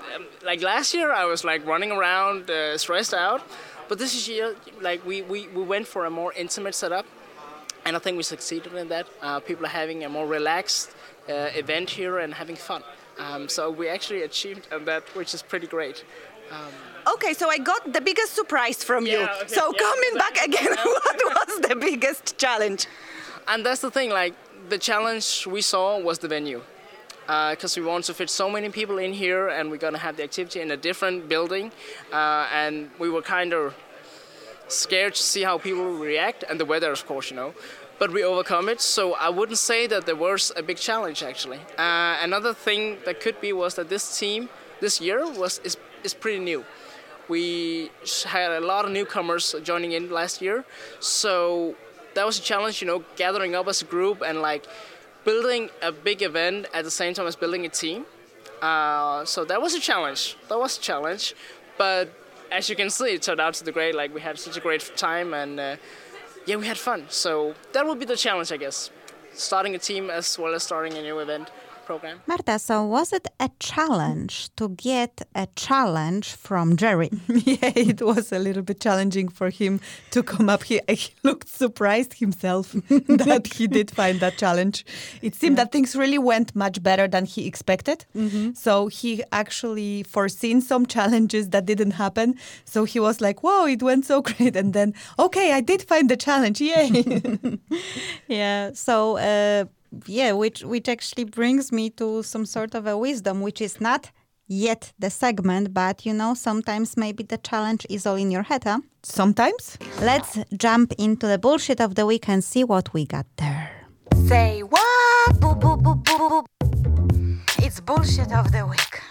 like 0.44 0.62
last 0.62 0.94
year 0.94 1.10
I 1.12 1.24
was 1.24 1.42
like 1.42 1.66
running 1.66 1.90
around 1.90 2.50
uh, 2.50 2.78
stressed 2.78 3.14
out, 3.14 3.42
but 3.88 3.98
this 3.98 4.28
year 4.28 4.54
like 4.80 5.04
we, 5.04 5.22
we, 5.22 5.48
we 5.48 5.62
went 5.62 5.88
for 5.88 6.04
a 6.04 6.10
more 6.10 6.32
intimate 6.34 6.74
setup, 6.74 7.06
and 7.84 7.96
I 7.96 7.98
think 7.98 8.16
we 8.16 8.22
succeeded 8.22 8.72
in 8.74 8.88
that. 8.88 9.08
Uh, 9.20 9.40
people 9.40 9.66
are 9.66 9.70
having 9.70 10.04
a 10.04 10.08
more 10.08 10.26
relaxed 10.26 10.94
uh, 11.28 11.32
event 11.54 11.90
here 11.90 12.18
and 12.18 12.32
having 12.32 12.56
fun. 12.56 12.82
Um, 13.18 13.48
so 13.48 13.70
we 13.70 13.88
actually 13.88 14.22
achieved 14.22 14.68
that, 14.70 15.02
which 15.16 15.34
is 15.34 15.42
pretty 15.42 15.66
great. 15.66 16.04
Um, 16.52 16.72
okay, 17.14 17.32
so 17.34 17.48
I 17.48 17.58
got 17.58 17.92
the 17.92 18.00
biggest 18.00 18.34
surprise 18.34 18.82
from 18.84 19.06
Yeah, 19.06 19.12
you. 19.12 19.22
okay, 19.42 19.46
so 19.48 19.72
yeah, 19.72 19.78
coming 19.78 20.14
back 20.14 20.36
again, 20.44 20.76
what 20.84 21.48
was 21.48 21.60
the 21.68 21.76
biggest 21.76 22.38
challenge? 22.38 22.86
And 23.46 23.64
that's 23.64 23.80
the 23.80 23.90
thing, 23.90 24.10
like 24.10 24.34
the 24.68 24.78
challenge 24.78 25.46
we 25.46 25.62
saw 25.62 25.98
was 25.98 26.18
the 26.18 26.28
venue. 26.28 26.62
Because 27.26 27.76
we 27.76 27.82
want 27.84 28.04
to 28.06 28.14
fit 28.14 28.30
so 28.30 28.48
many 28.48 28.70
people 28.70 28.96
in 28.98 29.12
here, 29.12 29.48
and 29.48 29.70
we're 29.70 29.76
gonna 29.76 29.98
have 29.98 30.16
the 30.16 30.22
activity 30.22 30.60
in 30.62 30.70
a 30.70 30.76
different 30.78 31.28
building, 31.28 31.70
uh, 32.10 32.46
and 32.54 32.90
we 32.98 33.10
were 33.10 33.20
kind 33.20 33.52
of 33.52 33.74
scared 34.68 35.14
to 35.14 35.22
see 35.22 35.42
how 35.42 35.58
people 35.58 35.90
react, 35.98 36.42
and 36.48 36.58
the 36.58 36.64
weather, 36.64 36.90
of 36.90 37.06
course, 37.06 37.30
you 37.30 37.36
know. 37.36 37.52
But 37.98 38.12
we 38.12 38.24
overcome 38.24 38.68
it, 38.70 38.80
so 38.80 39.14
I 39.14 39.28
wouldn't 39.28 39.58
say 39.58 39.86
that 39.88 40.06
there 40.06 40.16
was 40.16 40.52
a 40.56 40.62
big 40.62 40.76
challenge 40.78 41.22
actually. 41.22 41.58
Uh, 41.76 42.16
another 42.22 42.54
thing 42.54 42.96
that 43.04 43.20
could 43.20 43.38
be 43.40 43.52
was 43.52 43.74
that 43.74 43.88
this 43.90 44.18
team 44.18 44.48
this 44.80 45.00
year 45.00 45.26
was 45.28 45.58
is, 45.64 45.76
is 46.04 46.14
pretty 46.14 46.38
new. 46.38 46.64
We 47.28 47.90
had 48.24 48.52
a 48.52 48.60
lot 48.60 48.84
of 48.84 48.90
newcomers 48.90 49.54
joining 49.62 49.92
in 49.92 50.10
last 50.10 50.40
year, 50.40 50.64
so 51.00 51.74
that 52.14 52.24
was 52.24 52.38
a 52.38 52.42
challenge, 52.42 52.80
you 52.80 52.86
know, 52.86 53.04
gathering 53.16 53.54
up 53.54 53.68
as 53.68 53.82
a 53.82 53.84
group 53.84 54.22
and 54.22 54.40
like 54.40 54.66
building 55.24 55.70
a 55.82 55.92
big 55.92 56.22
event 56.22 56.66
at 56.72 56.84
the 56.84 56.90
same 56.90 57.12
time 57.14 57.26
as 57.26 57.36
building 57.36 57.66
a 57.66 57.68
team. 57.68 58.06
Uh, 58.62 59.24
so 59.24 59.44
that 59.44 59.60
was 59.60 59.74
a 59.74 59.80
challenge. 59.80 60.36
That 60.48 60.58
was 60.58 60.78
a 60.78 60.80
challenge, 60.80 61.34
but 61.76 62.10
as 62.50 62.68
you 62.70 62.76
can 62.76 62.90
see, 62.90 63.14
it 63.14 63.22
turned 63.22 63.40
out 63.40 63.54
to 63.54 63.64
be 63.64 63.72
great. 63.72 63.94
Like 63.94 64.14
we 64.14 64.20
had 64.20 64.38
such 64.38 64.56
a 64.56 64.60
great 64.60 64.90
time, 64.96 65.34
and 65.34 65.60
uh, 65.60 65.76
yeah, 66.46 66.56
we 66.56 66.66
had 66.66 66.78
fun. 66.78 67.04
So 67.08 67.54
that 67.72 67.86
would 67.86 67.98
be 67.98 68.06
the 68.06 68.16
challenge, 68.16 68.50
I 68.52 68.56
guess. 68.56 68.90
Starting 69.34 69.74
a 69.74 69.78
team 69.78 70.10
as 70.10 70.38
well 70.38 70.54
as 70.54 70.62
starting 70.62 70.94
a 70.94 71.02
new 71.02 71.18
event 71.18 71.50
program. 71.88 72.20
Marta, 72.26 72.58
so 72.58 72.84
was 72.84 73.14
it 73.14 73.26
a 73.40 73.48
challenge 73.58 74.54
to 74.56 74.68
get 74.68 75.22
a 75.34 75.46
challenge 75.56 76.26
from 76.46 76.76
Jerry? 76.76 77.10
yeah, 77.28 77.72
it 77.74 78.02
was 78.02 78.30
a 78.30 78.38
little 78.38 78.62
bit 78.62 78.78
challenging 78.78 79.28
for 79.38 79.48
him 79.48 79.80
to 80.10 80.22
come 80.22 80.48
up 80.54 80.62
here. 80.64 80.82
He 80.98 81.14
looked 81.22 81.48
surprised 81.48 82.12
himself 82.24 82.72
that 83.24 83.44
he 83.54 83.64
did 83.68 83.88
find 83.90 84.20
that 84.20 84.36
challenge. 84.36 84.84
It 85.22 85.34
seemed 85.34 85.56
that 85.58 85.72
things 85.72 85.94
really 85.96 86.18
went 86.18 86.54
much 86.54 86.82
better 86.82 87.06
than 87.08 87.24
he 87.24 87.46
expected. 87.46 87.98
So 88.54 88.88
he 88.88 89.22
actually 89.32 90.02
foreseen 90.02 90.60
some 90.60 90.84
challenges 90.86 91.44
that 91.50 91.64
didn't 91.66 91.94
happen. 92.04 92.34
So 92.64 92.84
he 92.92 92.98
was 93.00 93.20
like, 93.20 93.38
"Wow, 93.46 93.66
it 93.74 93.82
went 93.82 94.04
so 94.06 94.16
great!" 94.28 94.56
And 94.60 94.72
then, 94.72 94.88
okay, 95.18 95.46
I 95.58 95.60
did 95.70 95.80
find 95.92 96.06
the 96.12 96.16
challenge. 96.26 96.58
Yay! 96.60 96.88
yeah. 98.40 98.72
So, 98.74 98.94
uh, 99.30 99.64
yeah, 100.06 100.32
which 100.32 100.62
which 100.62 100.88
actually 100.88 101.24
brings 101.24 101.72
me 101.72 101.90
to 101.90 102.22
some 102.22 102.46
sort 102.46 102.74
of 102.74 102.86
a 102.86 102.96
wisdom, 102.96 103.40
which 103.40 103.60
is 103.60 103.80
not 103.80 104.10
yet 104.46 104.92
the 104.98 105.10
segment, 105.10 105.74
but 105.74 106.04
you 106.06 106.14
know, 106.14 106.34
sometimes 106.34 106.96
maybe 106.96 107.22
the 107.22 107.38
challenge 107.38 107.86
is 107.88 108.06
all 108.06 108.16
in 108.16 108.30
your 108.30 108.42
head, 108.42 108.64
huh? 108.64 108.80
Sometimes. 109.02 109.78
Let's 110.00 110.38
jump 110.56 110.92
into 110.98 111.26
the 111.26 111.38
bullshit 111.38 111.80
of 111.80 111.94
the 111.94 112.06
week 112.06 112.28
and 112.28 112.42
see 112.42 112.64
what 112.64 112.92
we 112.92 113.06
got 113.06 113.26
there. 113.36 113.70
Say 114.26 114.62
what? 114.62 115.40
Boo, 115.40 115.54
boo, 115.54 115.76
boo, 115.76 115.94
boo, 115.94 116.28
boo. 116.28 116.44
It's 117.58 117.80
bullshit 117.80 118.32
of 118.32 118.50
the 118.52 118.66
week. 118.66 119.02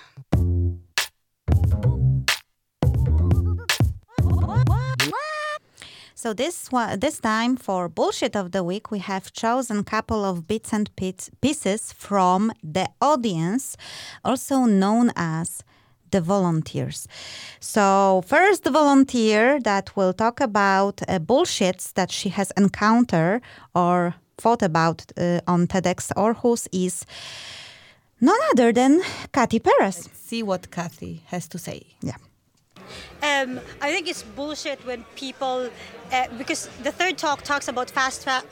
So 6.20 6.34
this 6.34 6.72
one, 6.72 7.00
this 7.00 7.20
time 7.20 7.56
for 7.58 7.88
bullshit 7.88 8.36
of 8.36 8.52
the 8.52 8.64
week, 8.64 8.90
we 8.90 8.98
have 8.98 9.32
chosen 9.34 9.78
a 9.78 9.84
couple 9.84 10.26
of 10.26 10.48
bits 10.48 10.74
and 10.74 10.90
pieces 10.96 11.94
from 11.94 12.52
the 12.64 12.90
audience, 13.00 13.78
also 14.26 14.66
known 14.66 15.12
as 15.16 15.64
the 16.10 16.20
volunteers. 16.20 17.08
So 17.60 18.24
first, 18.26 18.66
volunteer 18.66 19.60
that 19.60 19.96
will 19.96 20.12
talk 20.12 20.42
about 20.42 21.04
uh, 21.08 21.20
bullshits 21.20 21.94
that 21.94 22.12
she 22.12 22.30
has 22.30 22.52
encountered 22.58 23.44
or 23.76 24.16
thought 24.40 24.64
about 24.64 25.06
uh, 25.18 25.42
on 25.46 25.68
TEDx 25.68 26.12
Aarhus 26.14 26.68
is 26.72 27.06
none 28.20 28.40
other 28.54 28.74
than 28.74 29.04
Kathy 29.34 29.60
Perez. 29.60 30.10
See 30.16 30.42
what 30.42 30.72
Kathy 30.72 31.22
has 31.28 31.48
to 31.50 31.60
say. 31.60 31.84
Yeah. 32.02 32.18
Um, 33.24 33.60
I 33.82 33.92
think 33.92 34.08
it's 34.08 34.24
bullshit 34.24 34.86
when 34.86 35.04
people, 35.16 35.70
uh, 36.12 36.28
because 36.38 36.70
the 36.84 36.92
third 36.92 37.18
talk 37.18 37.42
talks 37.42 37.68
about 37.68 37.90
fast, 37.90 38.24
fa- 38.24 38.44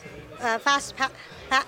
uh, 0.41 0.58
fast, 0.58 0.95
fa- 0.97 1.12
fa- 1.49 1.65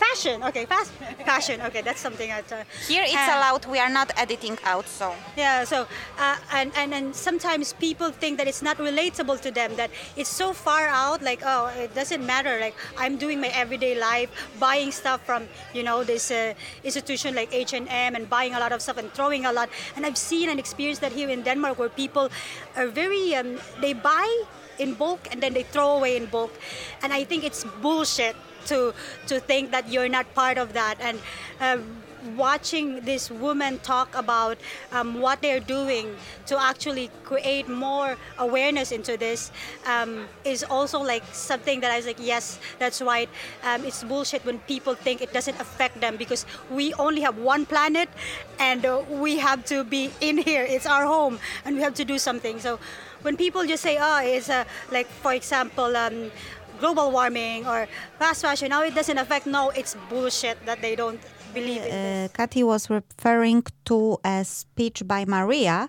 fashion. 0.00 0.42
Okay, 0.48 0.64
fast 0.66 0.90
fashion. 1.24 1.60
Okay, 1.68 1.82
that's 1.82 2.00
something 2.00 2.28
that. 2.28 2.48
Uh, 2.52 2.64
Here 2.88 3.04
it's 3.04 3.28
uh, 3.28 3.36
allowed. 3.36 3.62
We 3.66 3.78
are 3.78 3.92
not 4.00 4.08
editing 4.16 4.56
out, 4.64 4.86
so. 4.88 5.14
Yeah. 5.36 5.64
So, 5.64 5.86
uh, 6.18 6.36
and, 6.58 6.72
and 6.80 6.90
and 6.98 7.14
sometimes 7.14 7.72
people 7.86 8.10
think 8.22 8.38
that 8.38 8.48
it's 8.50 8.62
not 8.62 8.76
relatable 8.78 9.38
to 9.46 9.50
them. 9.50 9.76
That 9.76 9.90
it's 10.16 10.32
so 10.42 10.52
far 10.52 10.88
out. 10.88 11.22
Like, 11.22 11.42
oh, 11.44 11.70
it 11.84 11.94
doesn't 11.94 12.24
matter. 12.24 12.58
Like, 12.60 12.76
I'm 12.98 13.16
doing 13.16 13.40
my 13.40 13.52
everyday 13.62 13.94
life, 13.98 14.30
buying 14.58 14.90
stuff 14.92 15.20
from 15.28 15.48
you 15.74 15.82
know 15.82 16.04
this 16.04 16.30
uh, 16.30 16.54
institution 16.84 17.34
like 17.34 17.52
H 17.52 17.72
and 17.74 17.86
M, 17.88 18.14
and 18.16 18.28
buying 18.28 18.54
a 18.54 18.60
lot 18.60 18.72
of 18.72 18.80
stuff 18.80 18.98
and 18.98 19.12
throwing 19.12 19.44
a 19.44 19.52
lot. 19.52 19.68
And 19.96 20.06
I've 20.06 20.18
seen 20.18 20.48
and 20.48 20.58
experienced 20.58 21.02
that 21.02 21.12
here 21.12 21.28
in 21.28 21.42
Denmark, 21.42 21.78
where 21.78 21.92
people 21.92 22.30
are 22.76 22.88
very 22.88 23.34
um, 23.34 23.58
they 23.80 23.92
buy 23.92 24.28
in 24.80 24.94
bulk 24.94 25.28
and 25.30 25.40
then 25.42 25.52
they 25.52 25.62
throw 25.62 25.96
away 25.96 26.16
in 26.16 26.26
bulk. 26.26 26.52
And 27.02 27.12
I 27.12 27.24
think 27.24 27.44
it's 27.44 27.64
bullshit 27.82 28.36
to 28.66 28.94
to 29.26 29.40
think 29.40 29.70
that 29.70 29.88
you're 29.88 30.08
not 30.08 30.32
part 30.34 30.58
of 30.58 30.72
that. 30.72 30.96
And 31.00 31.18
um, 31.60 32.00
watching 32.36 33.00
these 33.04 33.30
women 33.30 33.78
talk 33.80 34.14
about 34.14 34.58
um, 34.92 35.20
what 35.20 35.40
they're 35.40 35.60
doing 35.60 36.16
to 36.46 36.60
actually 36.60 37.10
create 37.24 37.68
more 37.68 38.16
awareness 38.38 38.92
into 38.92 39.16
this 39.16 39.50
um, 39.86 40.26
is 40.44 40.64
also 40.64 41.00
like 41.00 41.22
something 41.32 41.80
that 41.80 41.90
I 41.90 41.96
was 41.96 42.06
like, 42.06 42.18
yes, 42.20 42.58
that's 42.78 43.00
right. 43.00 43.28
Um, 43.64 43.84
it's 43.84 44.04
bullshit 44.04 44.44
when 44.44 44.58
people 44.60 44.94
think 44.94 45.22
it 45.22 45.32
doesn't 45.32 45.58
affect 45.60 46.00
them 46.00 46.16
because 46.16 46.44
we 46.70 46.92
only 46.94 47.22
have 47.22 47.38
one 47.38 47.66
planet 47.66 48.08
and 48.58 48.84
uh, 48.84 49.02
we 49.08 49.38
have 49.38 49.64
to 49.66 49.84
be 49.84 50.10
in 50.20 50.38
here. 50.38 50.64
It's 50.68 50.86
our 50.86 51.06
home 51.06 51.38
and 51.64 51.76
we 51.76 51.82
have 51.82 51.94
to 51.94 52.04
do 52.04 52.18
something. 52.18 52.60
So 52.60 52.78
when 53.22 53.36
people 53.36 53.64
just 53.66 53.82
say, 53.82 53.98
oh, 54.00 54.20
it's 54.22 54.48
a, 54.48 54.66
like, 54.90 55.06
for 55.06 55.32
example, 55.32 55.96
um, 55.96 56.30
global 56.78 57.10
warming 57.10 57.66
or 57.66 57.88
fast 58.18 58.42
fashion, 58.42 58.70
now 58.70 58.82
it 58.82 58.94
doesn't 58.94 59.18
affect, 59.18 59.46
no, 59.46 59.70
it's 59.70 59.96
bullshit 60.08 60.64
that 60.66 60.80
they 60.80 60.96
don't 60.96 61.20
believe 61.52 61.82
in 61.82 62.24
uh, 62.24 62.28
Kathy 62.32 62.62
was 62.62 62.88
referring 62.88 63.64
to 63.84 64.18
a 64.24 64.44
speech 64.44 65.02
by 65.06 65.24
Maria 65.24 65.88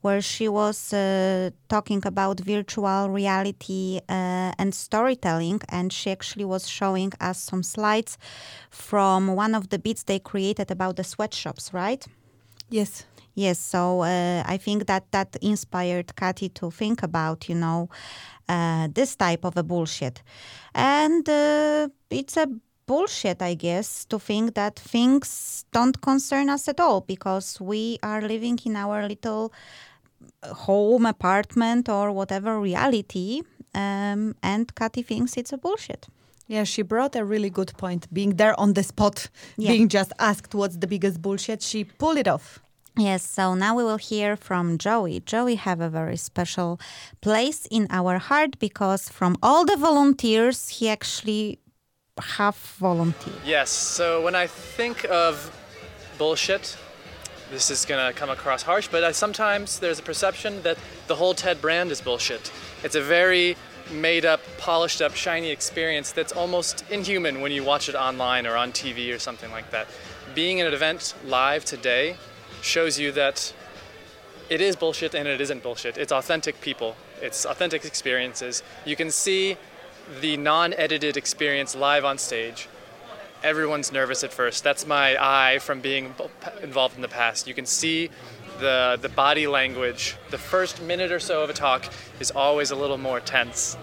where 0.00 0.20
she 0.20 0.48
was 0.48 0.92
uh, 0.92 1.50
talking 1.68 2.02
about 2.04 2.40
virtual 2.40 3.08
reality 3.08 4.00
uh, 4.08 4.52
and 4.58 4.74
storytelling 4.74 5.60
and 5.68 5.92
she 5.92 6.10
actually 6.10 6.44
was 6.44 6.68
showing 6.68 7.12
us 7.20 7.38
some 7.38 7.62
slides 7.62 8.16
from 8.70 9.34
one 9.34 9.54
of 9.54 9.70
the 9.70 9.78
bits 9.78 10.04
they 10.04 10.18
created 10.18 10.70
about 10.70 10.96
the 10.96 11.04
sweatshops 11.04 11.72
right? 11.72 12.06
Yes 12.70 13.07
yes 13.44 13.58
so 13.58 13.82
uh, 14.02 14.42
i 14.54 14.56
think 14.64 14.86
that 14.86 15.04
that 15.14 15.30
inspired 15.40 16.08
Kathy 16.16 16.48
to 16.60 16.70
think 16.70 17.02
about 17.02 17.48
you 17.48 17.56
know 17.64 17.88
uh, 18.48 18.88
this 18.98 19.16
type 19.16 19.44
of 19.44 19.56
a 19.56 19.62
bullshit 19.62 20.22
and 20.74 21.28
uh, 21.28 21.88
it's 22.10 22.36
a 22.36 22.48
bullshit, 22.88 23.40
I 23.40 23.54
guess, 23.54 24.04
to 24.06 24.18
think 24.18 24.54
that 24.54 24.74
things 24.76 25.64
don't 25.70 26.00
concern 26.00 26.48
us 26.48 26.66
at 26.68 26.80
all 26.80 27.02
because 27.02 27.60
we 27.60 27.98
are 28.02 28.20
living 28.20 28.58
in 28.64 28.74
our 28.74 29.06
little 29.06 29.52
uh, 30.42 30.54
home, 30.66 31.06
apartment, 31.06 31.88
or 31.88 32.10
whatever 32.10 32.58
reality. 32.58 33.42
Um, 33.74 34.34
and 34.42 34.74
Kathy 34.74 35.02
thinks 35.02 35.36
it's 35.36 35.52
a 35.52 35.58
bullshit. 35.58 36.08
Yeah, 36.48 36.64
she 36.64 36.82
brought 36.82 37.14
a 37.14 37.24
really 37.24 37.50
good 37.50 37.72
point. 37.76 38.02
Being 38.12 38.36
there 38.36 38.58
on 38.58 38.72
the 38.72 38.82
spot, 38.82 39.28
yeah. 39.58 39.70
being 39.70 39.88
just 39.88 40.12
asked 40.18 40.54
what's 40.54 40.78
the 40.78 40.86
biggest 40.86 41.20
bullshit, 41.20 41.62
she 41.62 41.84
pulled 41.84 42.16
it 42.16 42.26
off. 42.26 42.60
Yes, 42.98 43.22
so 43.22 43.54
now 43.54 43.76
we 43.76 43.84
will 43.84 43.96
hear 43.96 44.36
from 44.36 44.76
Joey. 44.76 45.20
Joey 45.20 45.54
have 45.54 45.80
a 45.80 45.88
very 45.88 46.16
special 46.16 46.80
place 47.20 47.64
in 47.70 47.86
our 47.90 48.18
heart 48.18 48.58
because 48.58 49.08
from 49.08 49.36
all 49.40 49.64
the 49.64 49.76
volunteers, 49.76 50.68
he 50.68 50.88
actually 50.88 51.60
half 52.20 52.76
volunteer. 52.80 53.34
Yes. 53.44 53.70
So 53.70 54.20
when 54.20 54.34
I 54.34 54.48
think 54.48 55.06
of 55.08 55.54
bullshit, 56.18 56.76
this 57.52 57.70
is 57.70 57.84
going 57.84 58.04
to 58.04 58.18
come 58.18 58.30
across 58.30 58.64
harsh, 58.64 58.88
but 58.88 59.04
I, 59.04 59.12
sometimes 59.12 59.78
there's 59.78 60.00
a 60.00 60.02
perception 60.02 60.60
that 60.62 60.76
the 61.06 61.14
whole 61.14 61.34
TED 61.34 61.60
brand 61.60 61.92
is 61.92 62.00
bullshit. 62.00 62.52
It's 62.82 62.96
a 62.96 63.00
very 63.00 63.56
made 63.92 64.24
up, 64.24 64.40
polished 64.58 65.00
up, 65.00 65.14
shiny 65.14 65.50
experience 65.50 66.10
that's 66.10 66.32
almost 66.32 66.84
inhuman 66.90 67.40
when 67.40 67.52
you 67.52 67.62
watch 67.62 67.88
it 67.88 67.94
online 67.94 68.44
or 68.44 68.56
on 68.56 68.72
TV 68.72 69.14
or 69.14 69.20
something 69.20 69.52
like 69.52 69.70
that. 69.70 69.86
Being 70.34 70.60
at 70.60 70.66
an 70.66 70.74
event 70.74 71.14
live 71.24 71.64
today 71.64 72.16
shows 72.62 72.98
you 72.98 73.12
that 73.12 73.52
it 74.50 74.60
is 74.60 74.76
bullshit 74.76 75.14
and 75.14 75.28
it 75.28 75.40
isn't 75.40 75.62
bullshit. 75.62 75.98
It's 75.98 76.12
authentic 76.12 76.60
people, 76.60 76.96
it's 77.20 77.44
authentic 77.44 77.84
experiences. 77.84 78.62
You 78.84 78.96
can 78.96 79.10
see 79.10 79.56
the 80.20 80.36
non-edited 80.36 81.16
experience 81.16 81.74
live 81.74 82.04
on 82.04 82.18
stage, 82.18 82.68
everyone's 83.42 83.92
nervous 83.92 84.24
at 84.24 84.32
first. 84.32 84.64
That's 84.64 84.86
my 84.86 85.16
eye 85.20 85.58
from 85.58 85.80
being 85.80 86.14
involved 86.62 86.96
in 86.96 87.02
the 87.02 87.08
past. 87.08 87.46
You 87.46 87.54
can 87.54 87.66
see 87.66 88.10
the 88.58 88.98
the 89.00 89.08
body 89.08 89.46
language. 89.46 90.16
The 90.30 90.38
first 90.38 90.82
minute 90.82 91.12
or 91.12 91.20
so 91.20 91.42
of 91.42 91.50
a 91.50 91.52
talk 91.52 91.92
is 92.20 92.30
always 92.30 92.70
a 92.70 92.76
little 92.76 92.98
more 92.98 93.20
tense. 93.20 93.76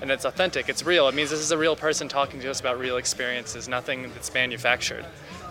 And 0.00 0.10
it's 0.10 0.24
authentic, 0.24 0.68
it's 0.68 0.84
real. 0.84 1.06
It 1.06 1.14
means 1.14 1.30
this 1.30 1.38
is 1.38 1.52
a 1.52 1.58
real 1.58 1.76
person 1.76 2.08
talking 2.08 2.40
to 2.40 2.50
us 2.50 2.58
about 2.58 2.78
real 2.78 2.96
experiences, 2.96 3.68
nothing 3.68 4.10
that's 4.14 4.34
manufactured. 4.34 5.04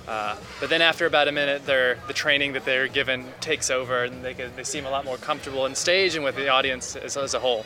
Uh, 0.08 0.36
but 0.60 0.70
then 0.70 0.82
after 0.82 1.06
about 1.06 1.28
a 1.28 1.32
minute, 1.32 1.66
the 1.66 1.98
training 2.14 2.54
that 2.54 2.66
they're 2.66 2.88
given 2.88 3.26
takes 3.40 3.70
over, 3.70 4.04
and 4.04 4.24
they, 4.24 4.34
they 4.34 4.64
seem 4.64 4.86
a 4.86 4.90
lot 4.90 5.06
more 5.06 5.18
comfortable 5.18 5.66
in 5.66 5.76
stage 5.76 6.16
and 6.16 6.24
with 6.24 6.36
the 6.36 6.50
audience 6.50 6.96
as, 6.96 7.18
as 7.18 7.34
a 7.34 7.40
whole. 7.40 7.66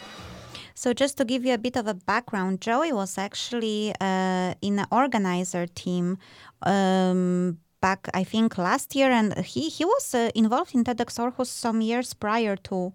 So, 0.73 0.93
just 0.93 1.17
to 1.17 1.25
give 1.25 1.45
you 1.45 1.53
a 1.53 1.57
bit 1.57 1.77
of 1.77 1.87
a 1.87 1.93
background, 1.93 2.59
Joey 2.59 2.91
was 2.91 3.17
actually 3.17 3.93
uh, 4.01 4.53
in 4.61 4.79
an 4.79 4.85
organizer 4.91 5.67
team 5.67 6.17
um, 6.63 7.57
back, 7.79 8.09
I 8.13 8.25
think, 8.25 8.57
last 8.57 8.93
year, 8.93 9.09
and 9.09 9.37
he 9.39 9.69
he 9.69 9.85
was 9.85 10.13
uh, 10.13 10.29
involved 10.35 10.75
in 10.75 10.83
TEDx 10.83 11.17
Aarhus 11.17 11.47
some 11.47 11.79
years 11.79 12.13
prior 12.13 12.57
to 12.67 12.91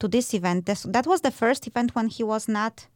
to 0.00 0.08
this 0.08 0.34
event. 0.34 0.66
This, 0.66 0.82
that 0.82 1.06
was 1.06 1.20
the 1.20 1.30
first 1.30 1.66
event 1.68 1.94
when 1.94 2.08
he 2.08 2.24
was 2.24 2.48
not 2.48 2.88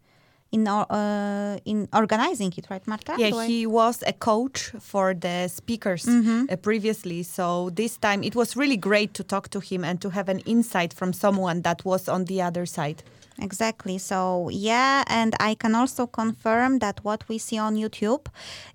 in 0.54 0.68
uh, 0.68 1.58
in 1.64 1.88
organizing 1.92 2.52
it, 2.56 2.66
right, 2.70 2.86
Marta? 2.86 3.14
Yeah, 3.18 3.46
he 3.46 3.66
was 3.66 4.02
a 4.06 4.12
coach 4.12 4.72
for 4.80 5.14
the 5.14 5.48
speakers 5.48 6.04
mm-hmm. 6.06 6.44
uh, 6.48 6.56
previously. 6.56 7.22
So 7.24 7.70
this 7.70 7.96
time 7.96 8.22
it 8.22 8.34
was 8.34 8.56
really 8.56 8.76
great 8.76 9.14
to 9.14 9.24
talk 9.24 9.48
to 9.50 9.60
him 9.60 9.84
and 9.84 10.00
to 10.00 10.10
have 10.10 10.28
an 10.28 10.40
insight 10.40 10.94
from 10.94 11.12
someone 11.12 11.62
that 11.62 11.84
was 11.84 12.08
on 12.08 12.24
the 12.26 12.40
other 12.42 12.66
side. 12.66 13.02
Exactly. 13.40 13.98
So 13.98 14.48
yeah, 14.52 15.02
and 15.08 15.34
I 15.40 15.56
can 15.56 15.74
also 15.74 16.06
confirm 16.06 16.78
that 16.78 17.00
what 17.02 17.28
we 17.28 17.38
see 17.38 17.58
on 17.58 17.74
YouTube, 17.74 18.26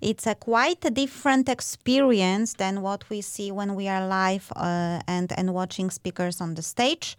it's 0.02 0.26
a 0.26 0.34
quite 0.34 0.84
a 0.84 0.90
different 0.90 1.48
experience 1.48 2.54
than 2.54 2.82
what 2.82 3.08
we 3.08 3.22
see 3.22 3.50
when 3.50 3.74
we 3.74 3.88
are 3.88 4.06
live 4.06 4.52
uh, 4.54 5.00
and 5.06 5.32
and 5.38 5.54
watching 5.54 5.90
speakers 5.90 6.40
on 6.40 6.54
the 6.54 6.62
stage 6.62 7.16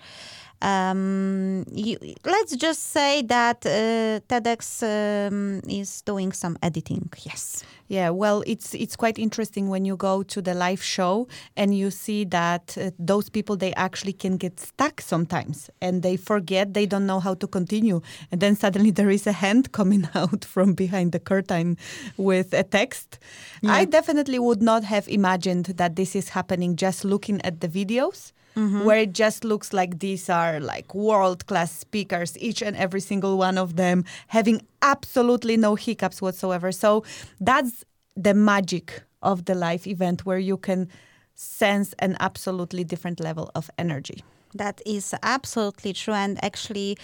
um, 0.62 1.66
you, 1.72 1.98
let's 2.26 2.56
just 2.56 2.92
say 2.92 3.24
that 3.24 3.66
uh, 3.66 4.20
TEDx 4.28 4.84
um, 4.84 5.62
is 5.68 6.02
doing 6.02 6.32
some 6.32 6.58
editing. 6.62 7.10
Yes. 7.24 7.64
Yeah. 7.88 8.10
Well, 8.10 8.42
it's 8.48 8.74
it's 8.74 8.96
quite 8.96 9.20
interesting 9.20 9.68
when 9.68 9.84
you 9.84 9.98
go 9.98 10.24
to 10.24 10.42
the 10.42 10.54
live 10.54 10.82
show 10.82 11.28
and 11.58 11.76
you 11.76 11.92
see 11.92 12.24
that 12.26 12.78
uh, 12.78 12.92
those 12.98 13.30
people 13.30 13.58
they 13.58 13.74
actually 13.74 14.14
can 14.14 14.38
get 14.38 14.62
stuck 14.62 15.02
sometimes 15.02 15.70
and 15.82 16.02
they 16.02 16.16
forget 16.16 16.74
they 16.74 16.86
don't 16.86 17.06
know 17.06 17.20
how 17.20 17.34
to 17.34 17.48
continue 17.48 18.00
and 18.32 18.40
then 18.40 18.56
suddenly 18.56 18.92
there 19.00 19.10
is 19.10 19.28
a 19.28 19.34
hand 19.34 19.74
coming 19.74 20.08
out 20.16 20.46
from 20.46 20.74
behind 20.74 21.12
the 21.12 21.20
curtain 21.20 21.78
with 22.16 22.54
a 22.54 22.64
text. 22.64 23.20
Yeah. 23.62 23.74
I 23.74 23.84
definitely 23.84 24.40
would 24.40 24.62
not 24.62 24.86
have 24.86 25.10
imagined 25.10 25.66
that 25.66 25.98
this 25.98 26.16
is 26.16 26.30
happening 26.30 26.78
just 26.78 27.04
looking 27.04 27.42
at 27.42 27.60
the 27.60 27.68
videos 27.68 28.32
mm-hmm. 28.56 28.84
where 28.84 29.00
it 29.00 29.14
just 29.14 29.44
looks 29.44 29.74
like 29.74 30.00
these 30.00 30.30
are 30.30 30.60
like 30.60 30.94
world 30.94 31.46
class 31.48 31.72
speakers, 31.72 32.38
each 32.38 32.62
and 32.62 32.76
every 32.76 33.02
single 33.02 33.38
one 33.38 33.58
of 33.58 33.76
them 33.76 34.04
having 34.28 34.62
absolutely 34.82 35.58
no 35.58 35.76
hiccups 35.76 36.22
whatsoever. 36.22 36.72
So 36.72 37.04
that's 37.40 37.84
the 38.16 38.34
magic 38.34 39.04
of 39.22 39.46
the 39.46 39.56
live 39.56 39.88
event 39.88 40.26
where 40.26 40.40
you 40.40 40.58
can 40.58 40.90
sense 41.36 41.94
an 42.00 42.18
absolutely 42.20 42.84
different 42.84 43.20
level 43.20 43.52
of 43.56 43.70
energy. 43.78 44.24
That 44.54 44.82
is 44.86 45.16
absolutely 45.24 45.94
true, 45.94 46.14
and 46.14 46.44
actually, 46.44 46.98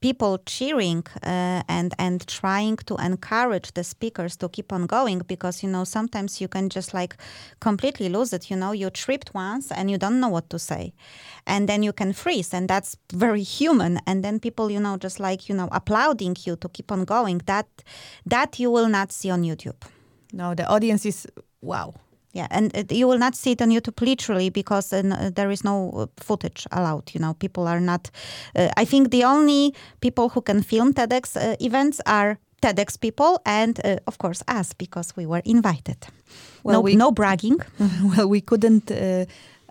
people 0.00 0.38
cheering 0.46 1.04
uh, 1.22 1.62
and 1.68 1.94
and 1.98 2.26
trying 2.26 2.76
to 2.86 2.96
encourage 2.96 3.72
the 3.74 3.84
speakers 3.84 4.36
to 4.36 4.48
keep 4.48 4.72
on 4.72 4.86
going 4.86 5.18
because 5.26 5.62
you 5.62 5.68
know 5.68 5.84
sometimes 5.84 6.40
you 6.40 6.48
can 6.48 6.70
just 6.70 6.94
like 6.94 7.16
completely 7.60 8.08
lose 8.08 8.32
it. 8.32 8.50
You 8.50 8.56
know, 8.56 8.72
you 8.72 8.88
tripped 8.88 9.34
once 9.34 9.70
and 9.70 9.90
you 9.90 9.98
don't 9.98 10.18
know 10.18 10.30
what 10.30 10.48
to 10.48 10.58
say, 10.58 10.94
and 11.46 11.68
then 11.68 11.82
you 11.82 11.92
can 11.92 12.14
freeze, 12.14 12.54
and 12.54 12.68
that's 12.68 12.96
very 13.12 13.42
human. 13.58 14.00
And 14.06 14.24
then 14.24 14.40
people, 14.40 14.70
you 14.70 14.80
know, 14.80 14.96
just 14.96 15.20
like 15.20 15.48
you 15.48 15.54
know, 15.54 15.68
applauding 15.72 16.36
you 16.44 16.56
to 16.56 16.68
keep 16.70 16.90
on 16.90 17.04
going. 17.04 17.42
That 17.44 17.66
that 18.24 18.58
you 18.58 18.70
will 18.70 18.88
not 18.88 19.12
see 19.12 19.30
on 19.30 19.42
YouTube. 19.42 19.80
No, 20.32 20.54
the 20.54 20.66
audience 20.66 21.04
is 21.04 21.26
wow. 21.60 21.94
Yeah, 22.34 22.48
and 22.50 22.76
uh, 22.76 22.82
you 22.90 23.06
will 23.06 23.18
not 23.18 23.36
see 23.36 23.52
it 23.52 23.62
on 23.62 23.70
YouTube 23.70 24.00
literally 24.00 24.50
because 24.50 24.92
uh, 24.92 25.30
there 25.32 25.52
is 25.52 25.62
no 25.62 25.90
uh, 25.94 26.06
footage 26.16 26.66
allowed. 26.72 27.14
You 27.14 27.20
know, 27.20 27.34
people 27.34 27.68
are 27.68 27.80
not. 27.80 28.10
Uh, 28.56 28.68
I 28.76 28.84
think 28.84 29.10
the 29.10 29.24
only 29.24 29.72
people 30.00 30.28
who 30.28 30.40
can 30.40 30.62
film 30.62 30.92
TEDx 30.92 31.36
uh, 31.36 31.56
events 31.60 32.00
are 32.06 32.38
TEDx 32.60 32.98
people 33.00 33.40
and, 33.46 33.80
uh, 33.84 33.96
of 34.06 34.18
course, 34.18 34.42
us 34.48 34.72
because 34.72 35.14
we 35.16 35.26
were 35.26 35.42
invited. 35.44 36.06
Well, 36.64 36.78
no, 36.78 36.80
we, 36.80 36.96
no 36.96 37.12
bragging. 37.12 37.58
well, 38.16 38.28
we 38.28 38.40
couldn't 38.40 38.90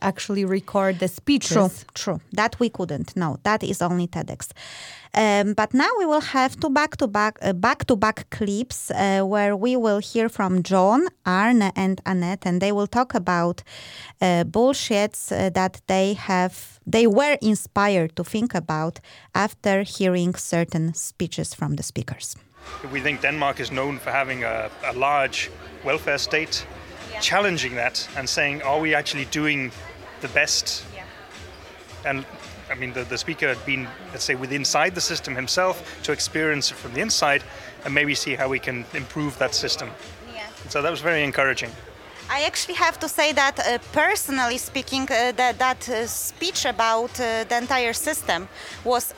actually 0.04 0.45
record 0.45 0.99
the 0.99 1.08
speeches. 1.08 1.54
True, 1.54 1.70
true. 1.93 2.22
That 2.32 2.60
we 2.60 2.70
couldn't. 2.70 3.16
No, 3.16 3.38
that 3.43 3.64
is 3.64 3.82
only 3.82 4.08
TEDx. 4.08 4.51
Um, 5.16 5.54
but 5.54 5.74
now 5.74 5.89
we 5.99 6.06
will 6.06 6.22
have 6.22 6.60
two 6.60 6.70
back-to-back 6.70 7.38
uh, 7.41 7.54
back-to-back 7.54 8.30
clips 8.32 8.89
uh, 8.89 9.22
where 9.22 9.56
we 9.56 9.76
will 9.76 9.99
hear 9.99 10.28
from 10.30 10.64
John, 10.64 11.08
Arne, 11.24 11.72
and 11.76 12.01
Annette, 12.06 12.47
and 12.47 12.60
they 12.60 12.72
will 12.72 12.88
talk 12.88 13.14
about 13.14 13.64
uh, 14.22 14.43
bullshits 14.43 15.32
uh, 15.32 15.51
that 15.51 15.82
they 15.88 16.14
have 16.14 16.80
they 16.91 17.08
were 17.08 17.38
inspired 17.41 18.16
to 18.16 18.24
think 18.24 18.56
about 18.56 18.99
after 19.34 19.84
hearing 19.84 20.36
certain 20.36 20.93
speeches 20.93 21.54
from 21.54 21.76
the 21.76 21.84
speakers. 21.84 22.36
We 22.91 23.01
think 23.01 23.22
Denmark 23.22 23.60
is 23.60 23.70
known 23.70 23.99
for 23.99 24.12
having 24.12 24.43
a, 24.43 24.70
a 24.84 24.93
large 24.93 25.51
welfare 25.86 26.18
state 26.18 26.66
challenging 27.22 27.76
that 27.76 28.08
and 28.18 28.28
saying, 28.28 28.62
are 28.64 28.80
we 28.80 28.95
actually 28.95 29.26
doing 29.26 29.72
the 30.24 30.34
best? 30.34 30.86
And 32.06 32.26
I 32.72 32.76
mean, 32.76 32.94
the, 32.94 33.04
the 33.04 33.18
speaker 33.18 33.48
had 33.48 33.64
been, 33.66 33.88
let's 34.12 34.26
say, 34.26 34.36
within 34.36 34.62
inside 34.62 34.94
the 34.96 35.02
system 35.02 35.36
himself 35.36 35.76
to 36.04 36.12
experience 36.12 36.72
it 36.72 36.78
from 36.78 36.94
the 36.94 37.02
inside 37.02 37.44
and 37.86 37.94
maybe 37.94 38.16
see 38.16 38.36
how 38.36 38.50
we 38.50 38.60
can 38.60 38.86
improve 38.94 39.38
that 39.38 39.54
system. 39.56 39.90
Yes. 40.34 40.52
So 40.70 40.82
that 40.82 40.92
was 40.92 41.02
very 41.02 41.24
encouraging. 41.24 41.72
I 42.30 42.44
actually 42.46 42.76
have 42.76 42.98
to 43.00 43.08
say 43.08 43.34
that, 43.34 43.60
uh, 43.60 43.78
personally 43.92 44.58
speaking, 44.58 45.04
uh, 45.04 45.34
that 45.36 45.60
that 45.60 45.90
uh, 45.90 46.08
speech 46.08 46.66
about 46.66 47.12
uh, 47.20 47.44
the 47.50 47.58
entire 47.58 47.94
system 47.94 48.48
was 48.84 49.14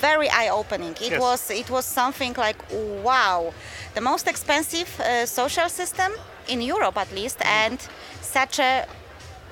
very 0.00 0.28
eye-opening. 0.28 0.94
It 1.00 1.12
Yes. 1.12 1.20
was 1.20 1.50
it 1.50 1.70
was 1.70 1.84
something 1.84 2.34
like 2.46 2.58
wow, 3.04 3.52
the 3.94 4.00
most 4.00 4.26
expensive 4.26 4.88
uh, 5.00 5.26
social 5.26 5.68
system 5.68 6.12
in 6.48 6.60
Europe 6.60 7.00
at 7.00 7.10
least, 7.12 7.38
and 7.44 7.78
such 8.20 8.58
a 8.58 8.86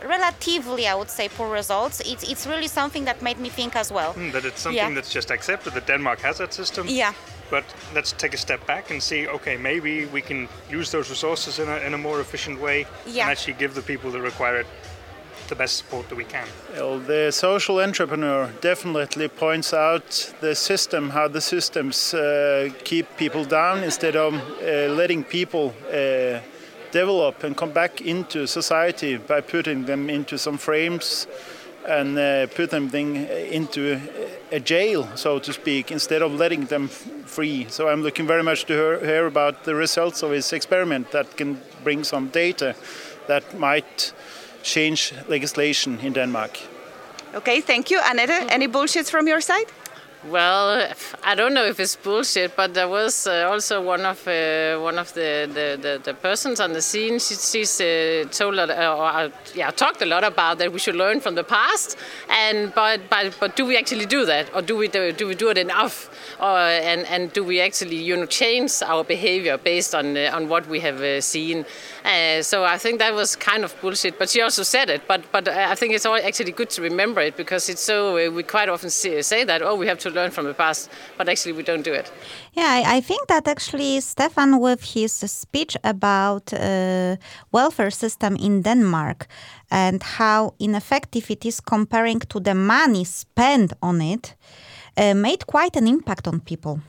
relatively, 0.09 0.87
I 0.87 0.95
would 0.95 1.11
say, 1.11 1.29
poor 1.29 1.49
results. 1.53 2.01
It's 2.01 2.23
it's 2.33 2.47
really 2.47 2.69
something 2.69 3.05
that 3.07 3.23
made 3.23 3.39
me 3.39 3.49
think 3.51 3.77
as 3.77 3.91
well. 3.93 4.13
Hmm, 4.13 4.31
that 4.31 4.45
it's 4.45 4.61
something 4.63 4.89
Yeah. 4.89 4.95
that's 4.95 5.15
just 5.15 5.31
accepted 5.31 5.73
that 5.75 5.87
Denmark 5.87 6.21
has 6.21 6.37
that 6.39 6.55
system. 6.55 6.87
Yeah. 6.89 7.13
But 7.51 7.65
let's 7.95 8.13
take 8.13 8.35
a 8.35 8.39
step 8.39 8.67
back 8.67 8.91
and 8.91 9.03
see, 9.03 9.27
okay, 9.29 9.57
maybe 9.57 10.07
we 10.13 10.21
can 10.23 10.49
use 10.79 10.91
those 10.91 11.11
resources 11.11 11.59
in 11.59 11.69
a, 11.69 11.77
in 11.87 11.95
a 11.95 11.99
more 11.99 12.21
efficient 12.21 12.61
way 12.61 12.87
Yeah. 13.07 13.23
and 13.25 13.31
actually 13.33 13.57
give 13.59 13.75
the 13.75 13.83
people 13.83 14.11
that 14.13 14.21
require 14.23 14.61
it 14.61 14.67
the 15.49 15.55
best 15.57 15.77
support 15.77 16.09
that 16.09 16.17
we 16.19 16.25
can. 16.25 16.47
Well, 16.77 17.01
the 17.01 17.31
social 17.33 17.81
entrepreneur 17.81 18.51
definitely 18.61 19.29
points 19.29 19.73
out 19.75 20.35
the 20.41 20.55
system, 20.55 21.11
how 21.11 21.29
the 21.29 21.41
systems 21.41 22.15
uh, 22.15 22.71
keep 22.85 23.07
people 23.17 23.45
down 23.45 23.83
instead 23.83 24.15
of 24.17 24.35
uh, 24.35 24.95
letting 24.97 25.25
people 25.25 25.73
uh, 25.93 26.39
develop 26.93 27.45
and 27.45 27.57
come 27.57 27.73
back 27.73 28.01
into 28.01 28.47
society 28.47 29.17
by 29.17 29.41
putting 29.41 29.87
them 29.87 30.11
into 30.11 30.39
some 30.39 30.59
frames 30.59 31.27
and 31.89 32.19
uh, 32.19 32.47
put 32.55 32.71
them 32.71 32.95
into 32.95 34.01
a 34.53 34.61
jail, 34.61 35.09
so 35.15 35.39
to 35.39 35.53
speak, 35.53 35.91
instead 35.91 36.23
of 36.23 36.35
letting 36.35 36.67
them 36.67 36.89
free. 36.89 37.67
So 37.69 37.89
I'm 37.89 38.03
looking 38.03 38.27
very 38.27 38.43
much 38.43 38.65
to 38.67 38.73
hear, 38.75 39.01
hear 39.01 39.27
about 39.27 39.65
the 39.65 39.75
results 39.75 40.23
of 40.23 40.31
his 40.31 40.53
experiment 40.53 41.11
that 41.13 41.37
can 41.37 41.61
bring 41.83 42.05
some 42.05 42.29
data 42.29 42.75
that 43.29 43.59
might 43.59 44.13
change 44.63 45.15
legislation 45.29 45.99
in 46.01 46.13
Denmark. 46.13 46.59
Okay, 47.35 47.61
thank 47.61 47.91
you. 47.91 48.01
Annette, 48.05 48.51
any 48.51 48.69
bullshits 48.69 49.11
from 49.11 49.29
your 49.29 49.41
side? 49.41 49.67
Well, 50.29 50.87
I 51.25 51.35
don't 51.35 51.55
know 51.55 51.65
if 51.65 51.81
it's 51.81 51.97
bullshit, 51.97 52.55
but 52.55 52.75
there 52.75 52.89
was 52.89 53.27
uh, 53.27 53.49
also 53.51 53.81
one 53.81 54.05
of 54.05 54.29
uh, 54.29 54.79
one 54.79 54.99
of 54.99 55.15
the, 55.15 55.49
the, 55.49 55.79
the, 55.81 56.01
the 56.05 56.13
persons 56.13 56.61
on 56.61 56.75
the 56.75 56.83
scene. 56.83 57.19
She, 57.19 57.37
she's 57.37 57.81
uh, 57.81 58.27
told 58.31 58.59
uh, 58.59 58.65
or, 58.65 59.07
uh, 59.07 59.31
yeah 59.55 59.71
talked 59.71 60.03
a 60.03 60.05
lot 60.05 60.23
about 60.23 60.59
that 60.59 60.75
we 60.75 60.79
should 60.79 60.95
learn 60.95 61.21
from 61.21 61.37
the 61.37 61.43
past, 61.43 61.97
and 62.29 62.71
but 62.75 63.01
but 63.09 63.35
but 63.41 63.57
do 63.57 63.65
we 63.65 63.79
actually 63.79 64.05
do 64.05 64.27
that, 64.27 64.55
or 64.55 64.61
do 64.61 64.77
we 64.77 64.89
do, 64.89 65.11
do 65.11 65.27
we 65.27 65.35
do 65.35 65.49
it 65.49 65.57
enough, 65.57 66.11
or 66.39 66.59
and 66.59 67.07
and 67.07 67.33
do 67.33 67.43
we 67.43 67.59
actually 67.59 67.97
you 67.97 68.15
know 68.15 68.27
change 68.27 68.83
our 68.83 69.03
behavior 69.03 69.57
based 69.57 69.95
on 69.95 70.19
uh, 70.19 70.33
on 70.35 70.51
what 70.51 70.69
we 70.69 70.81
have 70.81 71.01
uh, 71.01 71.23
seen? 71.23 71.65
So 72.43 72.65
I 72.65 72.79
think 72.79 72.99
that 72.99 73.15
was 73.15 73.37
kind 73.37 73.65
of 73.65 73.75
bullshit, 73.81 74.19
but 74.19 74.29
she 74.29 74.43
also 74.43 74.65
said 74.65 74.91
it. 74.91 75.03
But 75.09 75.23
but 75.33 75.49
I 75.49 75.75
think 75.75 75.95
it's 75.95 76.05
all 76.05 76.17
actually 76.17 76.53
good 76.53 76.69
to 76.71 76.83
remember 76.83 77.23
it 77.23 77.39
because 77.39 77.71
it's 77.71 77.81
so 77.81 78.31
we 78.31 78.43
quite 78.43 78.69
often 78.69 78.91
say, 78.91 79.23
say 79.23 79.45
that 79.45 79.63
oh 79.63 79.77
we 79.77 79.87
have 79.87 79.99
learn 80.13 80.31
from 80.31 80.47
the 80.47 80.55
past, 80.55 80.91
but 81.19 81.29
actually 81.29 81.53
we 81.53 81.63
don't 81.63 81.83
do 81.83 81.93
it. 81.93 82.11
Yeah, 82.53 82.69
I, 82.69 82.97
I 82.97 83.01
think 83.01 83.27
that 83.29 83.49
actually 83.49 84.01
Stefan, 84.01 84.61
with 84.61 84.83
his 84.95 85.13
speech 85.13 85.77
about 85.85 86.53
uh, 86.53 87.17
welfare 87.53 87.91
system 87.91 88.37
in 88.37 88.63
Denmark 88.63 89.27
and 89.71 90.03
how 90.03 90.55
ineffective 90.59 91.31
it 91.31 91.45
is 91.45 91.61
comparing 91.61 92.21
to 92.21 92.41
the 92.41 92.55
money 92.55 93.05
spent 93.05 93.73
on 93.83 94.01
it, 94.01 94.35
uh, 94.97 95.15
made 95.15 95.47
quite 95.47 95.77
an 95.77 95.87
impact 95.87 96.27
on 96.27 96.41
people. 96.41 96.81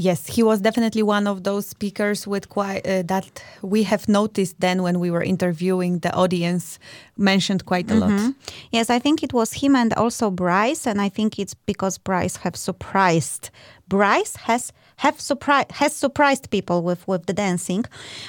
Yes, 0.00 0.28
he 0.36 0.42
was 0.44 0.60
definitely 0.60 1.02
one 1.02 1.26
of 1.26 1.42
those 1.42 1.66
speakers 1.66 2.24
with 2.26 2.48
quite 2.48 2.86
uh, 2.86 3.02
that 3.06 3.42
we 3.62 3.82
have 3.82 4.08
noticed 4.08 4.54
then 4.60 4.82
when 4.82 5.00
we 5.00 5.10
were 5.10 5.24
interviewing 5.24 5.98
the 6.00 6.12
audience 6.14 6.78
mentioned 7.16 7.64
quite 7.64 7.90
a 7.90 7.94
lot. 7.94 8.10
Mhm. 8.10 8.34
Yes, 8.70 8.90
I 8.90 9.00
think 9.00 9.22
it 9.22 9.32
was 9.32 9.52
him 9.62 9.74
and 9.74 9.92
also 9.94 10.30
Bryce, 10.30 10.86
and 10.90 11.00
I 11.00 11.08
think 11.10 11.38
it's 11.38 11.54
because 11.66 11.98
Bryce 11.98 12.36
have 12.44 12.54
surprised. 12.56 13.50
Bryce 13.88 14.36
has 14.46 14.72
have 14.98 15.20
surprised 15.20 15.72
has 15.72 15.94
surprised 15.94 16.50
people 16.50 16.82
with 16.82 17.06
with 17.06 17.26
the 17.26 17.32
dancing, 17.32 17.84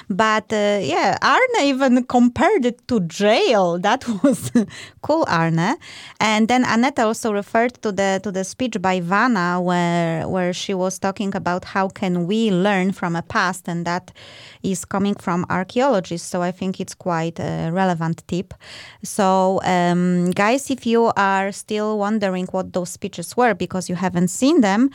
but 0.08 0.52
uh, 0.52 0.78
yeah, 0.82 1.18
Arne 1.20 1.64
even 1.64 2.04
compared 2.04 2.64
it 2.64 2.86
to 2.88 3.00
jail. 3.00 3.78
That 3.90 4.06
was 4.22 4.52
cool, 5.02 5.24
Arne. 5.28 5.76
And 6.20 6.46
then 6.46 6.64
Annette 6.64 7.00
also 7.00 7.32
referred 7.32 7.74
to 7.82 7.90
the 7.90 8.20
to 8.22 8.30
the 8.30 8.44
speech 8.44 8.76
by 8.80 9.00
Vanna 9.00 9.60
where 9.60 10.28
where 10.28 10.52
she 10.52 10.74
was 10.74 10.98
talking 10.98 11.34
about 11.34 11.64
how 11.64 11.88
can 11.88 12.26
we 12.28 12.50
learn 12.52 12.92
from 12.92 13.16
a 13.16 13.22
past, 13.22 13.68
and 13.68 13.84
that 13.84 14.12
is 14.62 14.84
coming 14.84 15.16
from 15.16 15.44
archaeologists. 15.50 16.28
So 16.28 16.40
I 16.42 16.52
think 16.52 16.80
it's 16.80 16.94
quite 16.94 17.40
a 17.40 17.70
relevant 17.72 18.22
tip. 18.28 18.54
So, 19.02 19.60
um, 19.64 20.30
guys, 20.30 20.70
if 20.70 20.86
you 20.86 21.10
are 21.16 21.50
still 21.50 21.98
wondering 21.98 22.46
what 22.52 22.72
those 22.72 22.90
speeches 22.90 23.36
were 23.36 23.54
because 23.54 23.88
you 23.88 23.96
haven't 23.96 24.28
seen 24.28 24.60
them, 24.60 24.90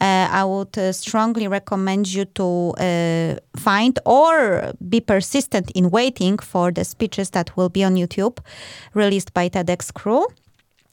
uh, 0.00 0.28
I 0.30 0.44
would 0.44 0.78
uh, 0.78 0.92
strongly 0.92 1.17
recommend 1.48 2.12
you 2.12 2.24
to 2.24 2.74
uh, 2.78 3.36
find 3.56 3.98
or 4.04 4.72
be 4.88 5.00
persistent 5.00 5.70
in 5.72 5.90
waiting 5.90 6.38
for 6.38 6.70
the 6.72 6.84
speeches 6.84 7.30
that 7.30 7.56
will 7.56 7.68
be 7.68 7.84
on 7.84 7.94
YouTube, 7.96 8.38
released 8.94 9.34
by 9.34 9.48
TEDx 9.48 9.92
Crew. 9.92 10.26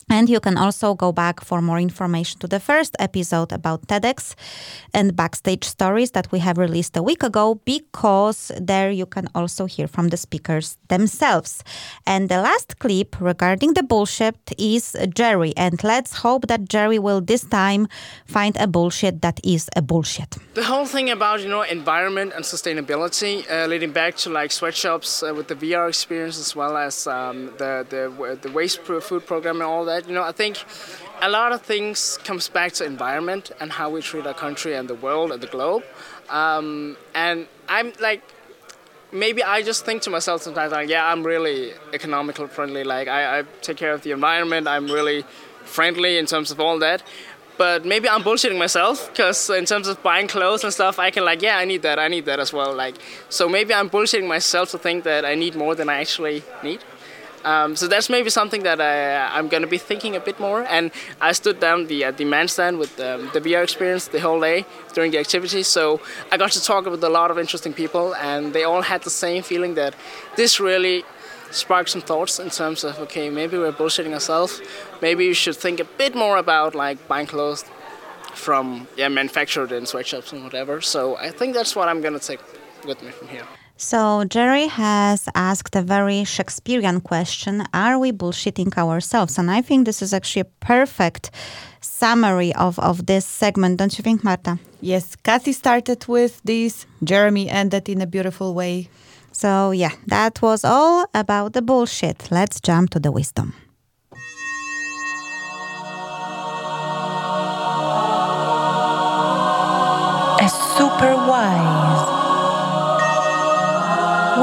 And 0.07 0.29
you 0.29 0.39
can 0.39 0.55
also 0.55 0.93
go 0.93 1.11
back 1.11 1.41
for 1.41 1.61
more 1.61 1.79
information 1.79 2.39
to 2.39 2.47
the 2.47 2.59
first 2.59 2.95
episode 2.99 3.51
about 3.51 3.87
TEDx 3.87 4.35
and 4.93 5.15
backstage 5.15 5.63
stories 5.63 6.11
that 6.11 6.31
we 6.31 6.39
have 6.39 6.59
released 6.59 6.95
a 6.95 7.01
week 7.01 7.23
ago, 7.23 7.55
because 7.65 8.51
there 8.61 8.91
you 8.91 9.07
can 9.07 9.27
also 9.33 9.65
hear 9.65 9.87
from 9.87 10.09
the 10.09 10.17
speakers 10.17 10.77
themselves. 10.89 11.63
And 12.05 12.29
the 12.29 12.37
last 12.37 12.77
clip 12.77 13.19
regarding 13.19 13.73
the 13.73 13.81
bullshit 13.81 14.37
is 14.59 14.95
Jerry. 15.15 15.53
And 15.57 15.83
let's 15.83 16.17
hope 16.17 16.47
that 16.47 16.69
Jerry 16.69 16.99
will 16.99 17.21
this 17.21 17.43
time 17.43 17.87
find 18.25 18.55
a 18.57 18.67
bullshit 18.67 19.23
that 19.23 19.39
is 19.43 19.69
a 19.75 19.81
bullshit. 19.81 20.37
The 20.53 20.63
whole 20.63 20.85
thing 20.85 21.09
about 21.09 21.41
you 21.41 21.49
know 21.49 21.63
environment 21.63 22.33
and 22.35 22.45
sustainability, 22.45 23.49
uh, 23.49 23.65
leading 23.65 23.91
back 23.91 24.15
to 24.17 24.29
like 24.29 24.51
sweatshops 24.51 25.23
uh, 25.23 25.33
with 25.33 25.47
the 25.47 25.55
VR 25.55 25.87
experience 25.89 26.37
as 26.39 26.55
well 26.55 26.77
as 26.77 27.07
um, 27.07 27.47
the 27.57 27.85
the 27.89 28.37
the 28.41 28.51
waste 28.51 28.81
food 28.81 29.25
program 29.25 29.55
and 29.55 29.63
all 29.63 29.85
that. 29.85 29.94
You 30.07 30.13
know, 30.13 30.23
I 30.23 30.31
think 30.31 30.63
a 31.21 31.29
lot 31.29 31.51
of 31.51 31.61
things 31.61 32.17
comes 32.23 32.49
back 32.49 32.73
to 32.73 32.85
environment 32.85 33.51
and 33.59 33.71
how 33.71 33.89
we 33.89 34.01
treat 34.01 34.25
our 34.25 34.33
country 34.33 34.75
and 34.75 34.87
the 34.87 34.95
world 34.95 35.31
and 35.31 35.41
the 35.41 35.47
globe. 35.47 35.83
Um, 36.29 36.97
and 37.13 37.47
I'm 37.69 37.93
like 37.99 38.21
maybe 39.11 39.43
I 39.43 39.61
just 39.61 39.85
think 39.85 40.01
to 40.03 40.09
myself 40.09 40.41
sometimes 40.41 40.71
like, 40.71 40.89
yeah, 40.89 41.11
I'm 41.11 41.23
really 41.23 41.73
economical 41.93 42.47
friendly. 42.47 42.83
Like 42.83 43.07
I, 43.07 43.39
I 43.39 43.43
take 43.61 43.77
care 43.77 43.93
of 43.93 44.03
the 44.03 44.11
environment. 44.11 44.67
I'm 44.67 44.87
really 44.87 45.23
friendly 45.63 46.17
in 46.17 46.25
terms 46.25 46.51
of 46.51 46.59
all 46.59 46.79
that. 46.79 47.01
But 47.57 47.85
maybe 47.85 48.09
I'm 48.09 48.21
bullshitting 48.21 48.57
myself 48.57 49.09
because 49.09 49.49
in 49.49 49.65
terms 49.65 49.87
of 49.87 50.03
buying 50.03 50.27
clothes 50.27 50.65
and 50.65 50.73
stuff, 50.73 50.99
I 50.99 51.09
can 51.09 51.23
like, 51.23 51.41
yeah, 51.41 51.57
I 51.57 51.63
need 51.63 51.83
that. 51.83 51.97
I 51.97 52.09
need 52.09 52.25
that 52.25 52.39
as 52.39 52.51
well. 52.51 52.75
Like, 52.75 52.95
so 53.29 53.47
maybe 53.47 53.73
I'm 53.73 53.89
bullshitting 53.89 54.27
myself 54.27 54.71
to 54.71 54.77
think 54.77 55.05
that 55.05 55.23
I 55.23 55.35
need 55.35 55.55
more 55.55 55.73
than 55.73 55.87
I 55.87 56.01
actually 56.01 56.43
need. 56.61 56.83
Um, 57.45 57.75
so 57.75 57.87
that's 57.87 58.09
maybe 58.09 58.29
something 58.29 58.63
that 58.63 58.81
I, 58.81 59.37
I'm 59.37 59.47
going 59.47 59.61
to 59.61 59.69
be 59.69 59.77
thinking 59.77 60.15
a 60.15 60.19
bit 60.19 60.39
more. 60.39 60.63
And 60.63 60.91
I 61.21 61.31
stood 61.31 61.59
down 61.59 61.87
the 61.87 62.03
at 62.03 62.17
the 62.17 62.25
man 62.25 62.47
stand 62.47 62.79
with 62.79 62.99
um, 62.99 63.29
the 63.33 63.39
VR 63.39 63.63
experience 63.63 64.07
the 64.07 64.19
whole 64.19 64.41
day 64.41 64.65
during 64.93 65.11
the 65.11 65.19
activity. 65.19 65.61
So 65.63 66.01
I 66.31 66.37
got 66.37 66.51
to 66.53 66.61
talk 66.61 66.85
with 66.85 67.03
a 67.03 67.09
lot 67.09 67.29
of 67.31 67.37
interesting 67.37 67.73
people, 67.73 68.15
and 68.15 68.53
they 68.53 68.63
all 68.63 68.81
had 68.81 69.03
the 69.03 69.11
same 69.11 69.43
feeling 69.43 69.75
that 69.75 69.95
this 70.35 70.59
really 70.59 71.03
sparked 71.51 71.89
some 71.89 72.01
thoughts 72.01 72.39
in 72.39 72.49
terms 72.49 72.83
of 72.83 72.99
okay, 72.99 73.29
maybe 73.29 73.57
we're 73.57 73.71
bullshitting 73.71 74.13
ourselves. 74.13 74.61
Maybe 75.01 75.25
you 75.25 75.35
should 75.35 75.55
think 75.55 75.79
a 75.79 75.85
bit 75.85 76.15
more 76.15 76.37
about 76.37 76.73
like 76.73 77.07
buying 77.07 77.27
clothes 77.27 77.63
from 78.33 78.87
yeah 78.97 79.07
manufactured 79.07 79.71
in 79.71 79.85
sweatshops 79.85 80.33
and 80.33 80.43
whatever. 80.43 80.81
So 80.81 81.15
I 81.17 81.29
think 81.29 81.53
that's 81.53 81.75
what 81.75 81.87
I'm 81.89 82.01
going 82.01 82.19
to 82.19 82.25
take 82.27 82.41
with 82.85 83.01
me 83.03 83.11
from 83.11 83.27
here. 83.27 83.45
So, 83.77 84.23
Jerry 84.23 84.67
has 84.67 85.27
asked 85.35 85.75
a 85.75 85.81
very 85.81 86.23
Shakespearean 86.23 87.01
question 87.01 87.65
Are 87.73 87.99
we 87.99 88.13
bullshitting 88.13 88.77
ourselves? 88.77 89.37
And 89.37 89.51
I 89.51 89.61
think 89.61 89.85
this 89.85 90.01
is 90.01 90.13
actually 90.13 90.43
a 90.43 90.65
perfect 90.65 91.31
summary 91.81 92.55
of, 92.55 92.79
of 92.79 93.05
this 93.05 93.25
segment, 93.25 93.77
don't 93.77 93.97
you 93.97 94.01
think, 94.01 94.23
Marta? 94.23 94.59
Yes, 94.79 95.17
Kathy 95.17 95.51
started 95.51 96.07
with 96.07 96.41
this, 96.45 96.85
Jeremy 97.03 97.49
ended 97.49 97.89
in 97.89 98.01
a 98.01 98.07
beautiful 98.07 98.53
way. 98.53 98.87
So, 99.33 99.71
yeah, 99.71 99.91
that 100.07 100.41
was 100.41 100.63
all 100.63 101.07
about 101.13 101.51
the 101.51 101.61
bullshit. 101.61 102.31
Let's 102.31 102.61
jump 102.61 102.91
to 102.91 102.99
the 102.99 103.11
wisdom. 103.11 103.53
A 110.39 110.49
super 110.77 111.15
wise 111.27 112.04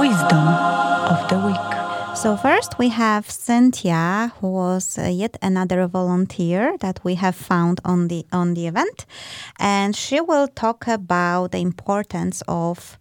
wisdom 0.03 0.49
of 1.15 1.29
the 1.29 1.39
Week. 1.47 2.17
So 2.17 2.37
first 2.37 2.77
we 2.77 2.89
have 2.89 3.31
Cynthia, 3.31 4.33
who 4.41 4.49
was 4.49 4.99
uh, 4.99 5.03
yet 5.03 5.37
another 5.41 5.87
volunteer 5.87 6.77
that 6.79 6.99
we 7.05 7.15
have 7.15 7.37
found 7.37 7.81
on 7.85 8.09
the 8.09 8.27
on 8.33 8.55
the 8.55 8.67
event, 8.67 9.07
and 9.61 9.95
she 9.95 10.21
will 10.21 10.49
talk 10.49 10.89
about 10.89 11.53
the 11.53 11.59
importance 11.59 12.43
of 12.49 12.99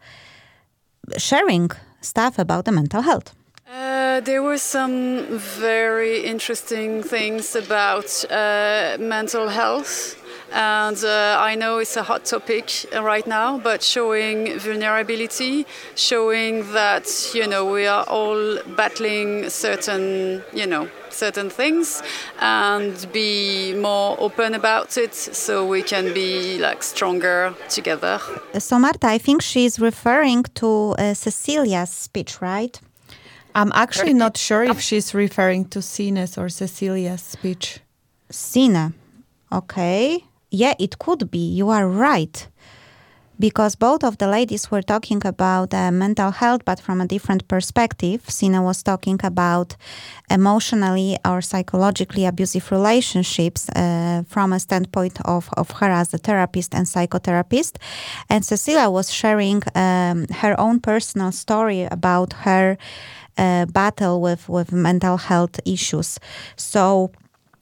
sharing 1.18 1.72
stuff 2.02 2.38
about 2.38 2.66
the 2.66 2.72
mental 2.72 3.02
health. 3.02 3.34
Uh, 3.68 4.20
there 4.20 4.44
were 4.44 4.60
some 4.60 5.40
very 5.60 6.24
interesting 6.24 7.02
things 7.02 7.56
about 7.56 8.26
uh, 8.30 8.98
mental 9.00 9.50
health. 9.50 10.21
And 10.54 11.02
uh, 11.04 11.38
I 11.40 11.56
know 11.56 11.78
it's 11.78 11.96
a 11.96 12.04
hot 12.04 12.26
topic 12.26 12.86
right 12.94 13.26
now, 13.26 13.58
but 13.58 13.82
showing 13.82 14.60
vulnerability, 14.60 15.66
showing 15.96 16.74
that 16.74 17.32
you 17.34 17.48
know 17.48 17.72
we 17.72 17.88
are 17.88 18.04
all 18.04 18.60
battling 18.76 19.50
certain 19.50 20.44
you 20.54 20.68
know 20.68 20.90
certain 21.10 21.50
things, 21.50 22.04
and 22.40 23.08
be 23.14 23.74
more 23.76 24.18
open 24.20 24.54
about 24.54 24.98
it, 24.98 25.14
so 25.14 25.66
we 25.66 25.82
can 25.84 26.14
be 26.14 26.58
like 26.58 26.84
stronger 26.84 27.54
together. 27.70 28.20
So 28.60 28.78
Marta, 28.78 29.08
I 29.08 29.20
think 29.20 29.42
she's 29.42 29.80
referring 29.80 30.44
to 30.56 30.96
uh, 30.98 31.14
Cecilia's 31.14 31.90
speech, 31.90 32.42
right? 32.42 32.78
I'm 33.56 33.72
actually 33.74 34.14
not 34.14 34.38
sure 34.38 34.64
if 34.64 34.80
she's 34.80 35.14
referring 35.14 35.66
to 35.70 35.82
Sina's 35.82 36.38
or 36.38 36.50
Cecilia's 36.50 37.22
speech. 37.22 37.80
Sina, 38.30 38.94
okay. 39.52 40.24
Yeah, 40.52 40.74
it 40.80 41.00
could 41.00 41.32
be. 41.32 41.40
You 41.40 41.70
are 41.70 41.88
right. 41.88 42.48
Because 43.40 43.76
both 43.76 44.04
of 44.04 44.20
the 44.20 44.28
ladies 44.28 44.70
were 44.70 44.84
talking 44.84 45.26
about 45.26 45.74
uh, 45.74 45.90
mental 45.92 46.30
health, 46.30 46.64
but 46.64 46.80
from 46.80 47.02
a 47.02 47.08
different 47.08 47.48
perspective. 47.48 48.30
Sina 48.30 48.62
was 48.62 48.84
talking 48.84 49.20
about 49.24 49.76
emotionally 50.30 51.18
or 51.26 51.42
psychologically 51.42 52.26
abusive 52.26 52.70
relationships 52.72 53.68
uh, 53.70 54.22
from 54.28 54.54
a 54.54 54.60
standpoint 54.60 55.20
of, 55.26 55.50
of 55.58 55.72
her 55.72 55.90
as 55.90 56.14
a 56.14 56.20
therapist 56.20 56.76
and 56.76 56.86
psychotherapist. 56.86 57.78
And 58.30 58.46
Cecilia 58.46 58.92
was 58.92 59.12
sharing 59.12 59.64
um, 59.74 60.28
her 60.28 60.54
own 60.60 60.80
personal 60.80 61.32
story 61.32 61.84
about 61.86 62.34
her 62.34 62.78
uh, 63.40 63.66
battle 63.68 64.22
with, 64.22 64.50
with 64.50 64.72
mental 64.72 65.18
health 65.18 65.60
issues. 65.66 66.20
So, 66.58 67.12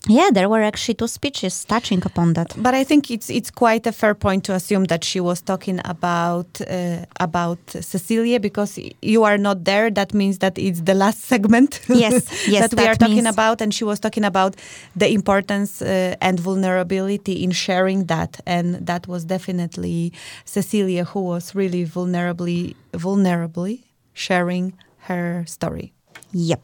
yeah, 0.07 0.29
there 0.31 0.47
were 0.47 0.61
actually 0.61 0.95
two 0.95 1.07
speeches 1.07 1.65
touching 1.65 2.01
upon 2.05 2.33
that. 2.33 2.53
But 2.57 2.73
I 2.73 2.83
think 2.85 3.11
it's 3.11 3.29
it's 3.29 3.51
quite 3.51 3.85
a 3.85 3.91
fair 3.91 4.15
point 4.15 4.45
to 4.45 4.53
assume 4.53 4.85
that 4.85 5.03
she 5.03 5.19
was 5.19 5.41
talking 5.41 5.81
about 5.83 6.61
uh, 6.61 7.05
about 7.19 7.59
Cecilia 7.67 8.39
because 8.39 8.79
you 9.01 9.23
are 9.23 9.37
not 9.37 9.65
there. 9.65 9.91
That 9.91 10.13
means 10.13 10.37
that 10.39 10.57
it's 10.57 10.81
the 10.81 10.93
last 10.93 11.25
segment. 11.25 11.81
Yes, 11.89 12.47
yes, 12.47 12.61
that 12.61 12.71
we 12.71 12.75
that 12.77 12.89
are 12.89 12.95
talking 12.95 13.23
means- 13.25 13.35
about, 13.35 13.61
and 13.61 13.73
she 13.73 13.83
was 13.83 13.99
talking 13.99 14.23
about 14.23 14.55
the 14.95 15.11
importance 15.13 15.81
uh, 15.81 16.15
and 16.21 16.39
vulnerability 16.39 17.43
in 17.43 17.51
sharing 17.51 18.05
that, 18.05 18.39
and 18.45 18.75
that 18.87 19.05
was 19.07 19.25
definitely 19.25 20.13
Cecilia 20.45 21.03
who 21.03 21.21
was 21.21 21.53
really 21.53 21.85
vulnerably 21.85 22.75
vulnerably 22.93 23.83
sharing 24.13 24.73
her 25.07 25.43
story. 25.45 25.91
Yep. 26.31 26.61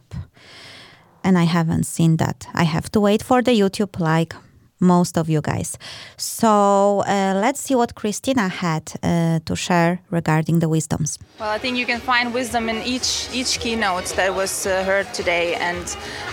And 1.25 1.37
I 1.37 1.45
haven't 1.57 1.85
seen 1.85 2.17
that. 2.17 2.47
I 2.53 2.65
have 2.75 2.87
to 2.91 2.99
wait 3.01 3.23
for 3.23 3.41
the 3.41 3.59
YouTube 3.61 3.99
like 3.99 4.35
most 4.79 5.17
of 5.17 5.29
you 5.29 5.41
guys. 5.41 5.77
So 6.17 7.03
uh, 7.07 7.33
let's 7.41 7.59
see 7.59 7.75
what 7.75 7.95
Christina 7.95 8.47
had 8.47 8.83
uh, 9.01 9.39
to 9.45 9.55
share 9.55 9.99
regarding 10.11 10.59
the 10.59 10.69
wisdoms. 10.69 11.17
Well, 11.39 11.49
I 11.49 11.57
think 11.57 11.77
you 11.77 11.85
can 11.85 11.99
find 11.99 12.33
wisdom 12.33 12.69
in 12.69 12.77
each 12.83 13.29
each 13.33 13.59
keynote 13.59 14.07
that 14.15 14.35
was 14.35 14.65
uh, 14.65 14.83
heard 14.83 15.07
today, 15.13 15.55
and 15.55 15.85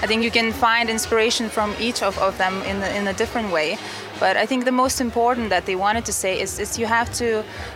I 0.02 0.06
think 0.06 0.22
you 0.22 0.30
can 0.30 0.52
find 0.52 0.90
inspiration 0.90 1.48
from 1.48 1.74
each 1.80 2.02
of, 2.02 2.18
of 2.18 2.36
them 2.36 2.54
in 2.62 2.82
in 2.98 3.08
a 3.08 3.14
different 3.14 3.52
way. 3.52 3.78
But 4.20 4.36
I 4.36 4.46
think 4.46 4.64
the 4.64 4.72
most 4.84 5.00
important 5.00 5.50
that 5.50 5.64
they 5.64 5.76
wanted 5.76 6.04
to 6.04 6.12
say 6.12 6.40
is, 6.40 6.58
is 6.58 6.78
you 6.78 6.86
have 6.86 7.08
to 7.14 7.26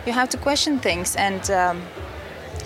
you 0.05 0.13
have 0.13 0.29
to 0.29 0.37
question 0.37 0.79
things 0.79 1.15
and 1.15 1.41
um, 1.51 1.81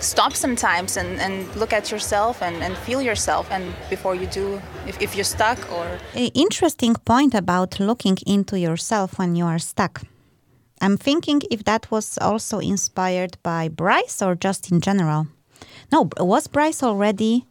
stop 0.02 0.34
sometimes 0.34 0.96
and, 0.96 1.20
and 1.20 1.54
look 1.56 1.72
at 1.72 1.90
yourself 1.90 2.42
and, 2.42 2.56
and 2.56 2.76
feel 2.76 3.00
yourself 3.00 3.50
and 3.50 3.64
before 3.88 4.14
you 4.14 4.26
do 4.26 4.60
if, 4.86 5.00
if 5.00 5.14
you're 5.14 5.24
stuck 5.24 5.58
or 5.72 5.86
A 6.14 6.26
interesting 6.34 6.94
point 6.94 7.34
about 7.34 7.80
looking 7.80 8.18
into 8.26 8.58
yourself 8.58 9.18
when 9.18 9.36
you 9.36 9.46
are 9.46 9.58
stuck. 9.58 10.02
I'm 10.80 10.96
thinking 10.96 11.42
if 11.50 11.62
that 11.64 11.90
was 11.90 12.18
also 12.18 12.58
inspired 12.58 13.38
by 13.44 13.68
Bryce 13.68 14.20
or 14.20 14.34
just 14.34 14.72
in 14.72 14.80
general. 14.80 15.28
No, 15.92 16.10
was 16.18 16.48
Bryce 16.48 16.82
already? 16.82 17.46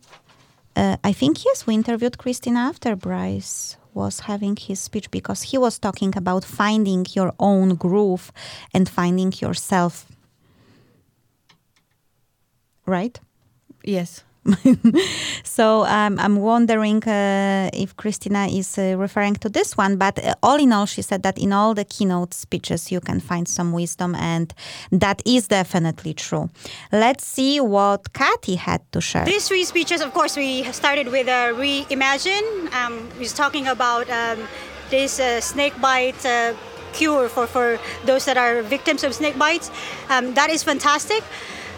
Uh, 0.75 0.97
I 1.03 1.13
think 1.13 1.45
yes, 1.45 1.65
we 1.65 1.73
interviewed 1.73 2.17
Christina 2.17 2.59
after 2.59 2.95
Bryce 2.95 3.77
was 3.93 4.21
having 4.21 4.55
his 4.55 4.79
speech 4.79 5.09
because 5.11 5.41
he 5.43 5.57
was 5.57 5.79
talking 5.79 6.13
about 6.17 6.43
finding 6.43 7.05
your 7.13 7.33
own 7.39 7.75
groove 7.75 8.31
and 8.73 8.87
finding 8.87 9.33
yourself. 9.39 10.05
Right? 12.86 13.19
Yes. 13.84 14.23
so 15.43 15.86
um, 15.86 16.17
I'm 16.19 16.38
wondering 16.38 17.03
uh, 17.03 17.69
if 17.73 17.95
Christina 17.95 18.47
is 18.47 18.77
uh, 18.77 18.95
referring 18.97 19.36
to 19.36 19.49
this 19.49 19.77
one, 19.77 19.97
but 19.97 20.23
uh, 20.23 20.34
all 20.41 20.59
in 20.59 20.73
all, 20.73 20.88
she 20.88 21.03
said 21.03 21.21
that 21.23 21.38
in 21.38 21.53
all 21.53 21.75
the 21.75 21.86
keynote 21.86 22.34
speeches 22.34 22.91
you 22.91 22.99
can 22.99 23.19
find 23.19 23.47
some 23.47 23.71
wisdom, 23.71 24.15
and 24.15 24.53
that 24.91 25.21
is 25.25 25.47
definitely 25.47 26.13
true. 26.13 26.49
Let's 26.91 27.25
see 27.25 27.59
what 27.59 28.13
Kathy 28.13 28.55
had 28.55 28.82
to 28.93 29.01
share. 29.01 29.25
These 29.25 29.47
three 29.47 29.63
speeches, 29.63 30.01
of 30.01 30.11
course, 30.13 30.36
we 30.36 30.63
started 30.71 31.07
with 31.09 31.27
uh, 31.27 31.53
Reimagine. 31.53 32.73
Um, 32.73 33.09
he's 33.19 33.34
talking 33.34 33.67
about 33.67 34.09
um, 34.09 34.47
this 34.89 35.19
uh, 35.19 35.39
snake 35.39 35.79
bite 35.79 36.25
uh, 36.25 36.53
cure 36.93 37.29
for, 37.29 37.45
for 37.45 37.79
those 38.05 38.25
that 38.25 38.38
are 38.38 38.63
victims 38.63 39.03
of 39.03 39.13
snake 39.13 39.38
bites. 39.38 39.69
Um, 40.09 40.34
that 40.34 40.49
is 40.49 40.63
fantastic. 40.63 41.23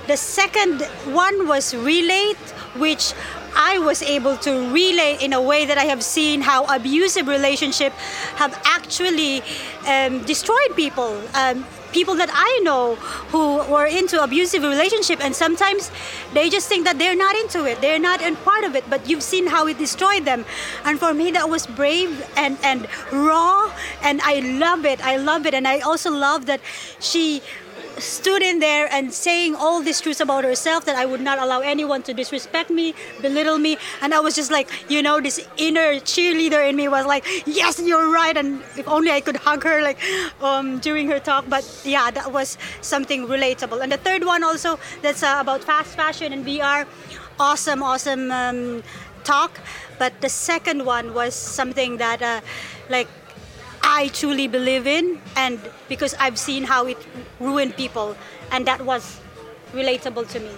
The 0.08 0.18
second 0.18 0.82
one 1.16 1.47
was 1.47 1.74
Relate, 1.74 2.38
which 2.76 3.14
I 3.56 3.80
was 3.80 4.01
able 4.01 4.36
to 4.38 4.51
relate 4.74 5.22
in 5.22 5.32
a 5.34 5.41
way 5.41 5.66
that 5.66 5.78
I 5.78 5.86
have 5.86 6.04
seen 6.04 6.41
how 6.41 6.66
abusive 6.66 7.28
relationships 7.28 7.95
have 8.36 8.60
actually 8.66 9.41
um, 9.88 10.24
destroyed 10.24 10.76
people. 10.76 11.22
Um, 11.34 11.66
people 11.93 12.16
that 12.16 12.30
I 12.34 12.60
know 12.64 12.95
who 13.30 13.58
were 13.72 13.86
into 13.86 14.22
abusive 14.22 14.64
relationship 14.64 15.24
and 15.24 15.36
sometimes 15.36 15.91
they 16.34 16.49
just 16.49 16.68
think 16.68 16.86
that 16.86 16.97
they're 16.97 17.16
not 17.16 17.36
into 17.36 17.66
it 17.66 17.82
they're 17.82 17.99
not 17.99 18.20
in 18.20 18.36
part 18.38 18.64
of 18.64 18.76
it 18.76 18.84
but 18.89 19.08
you've 19.08 19.22
seen 19.22 19.45
how 19.45 19.68
it 19.68 19.78
destroyed 19.78 20.26
them 20.26 20.43
and 20.86 20.99
for 20.99 21.14
me 21.14 21.30
that 21.32 21.47
was 21.47 21.68
brave 21.68 22.28
and 22.36 22.58
and 22.64 22.88
raw 23.12 23.72
and 24.01 24.20
I 24.24 24.39
love 24.39 24.86
it 24.86 25.06
I 25.06 25.18
love 25.18 25.45
it 25.45 25.54
and 25.54 25.68
I 25.68 25.80
also 25.82 26.10
love 26.10 26.47
that 26.47 26.62
she 26.99 27.43
stood 27.98 28.41
in 28.41 28.60
there 28.60 28.88
and 28.91 29.14
saying 29.14 29.56
all 29.56 29.82
these 29.82 30.02
truths 30.02 30.20
about 30.20 30.44
herself 30.44 30.86
that 30.86 30.96
I 30.96 31.06
would 31.06 31.22
not 31.22 31.39
allow 31.39 31.60
anyone 31.62 32.02
to 32.04 32.14
disrespect 32.14 32.70
me, 32.70 32.94
belittle 33.22 33.58
me. 33.58 33.78
And 34.02 34.14
I 34.14 34.20
was 34.20 34.36
just 34.36 34.52
like, 34.52 34.70
you 34.89 35.02
know, 35.02 35.20
this 35.20 35.46
inner 35.58 35.96
cheerleader 36.00 36.68
in 36.68 36.76
me 36.76 36.88
was 36.88 37.06
like, 37.06 37.26
yes, 37.46 37.80
you're 37.80 38.12
right. 38.12 38.36
And 38.36 38.62
if 38.78 38.88
only 38.88 39.12
I 39.12 39.22
could 39.22 39.38
hug 39.38 39.64
her 39.64 39.82
like 39.82 40.00
um, 40.41 40.80
during 40.80 41.08
her 41.10 41.20
talk. 41.20 41.46
But 41.48 41.66
yeah, 41.84 42.12
that 42.12 42.32
was 42.32 42.58
something 42.82 43.28
relatable. 43.28 43.82
And 43.82 43.91
the 43.91 43.98
third 43.98 44.24
one 44.24 44.44
also, 44.44 44.80
that's 45.02 45.24
uh, 45.24 45.38
about 45.39 45.64
fast 45.64 45.96
fashion 45.96 46.34
and 46.34 46.46
VR. 46.46 46.86
Awesome, 47.39 47.82
awesome 47.82 48.32
um, 48.32 48.84
talk. 49.24 49.60
But 50.00 50.20
the 50.22 50.30
second 50.30 50.86
one 50.86 51.14
was 51.14 51.36
something 51.36 51.98
that, 51.98 52.22
uh, 52.22 52.41
like, 52.89 53.08
I 53.84 54.08
truly 54.10 54.48
believe 54.48 54.88
in, 54.88 55.20
and 55.36 55.60
because 55.89 56.14
I've 56.14 56.39
seen 56.39 56.64
how 56.64 56.86
it 56.86 56.98
ruined 57.40 57.76
people, 57.76 58.16
and 58.52 58.66
that 58.66 58.82
was 58.86 59.20
relatable 59.74 60.28
to 60.34 60.40
me. 60.40 60.50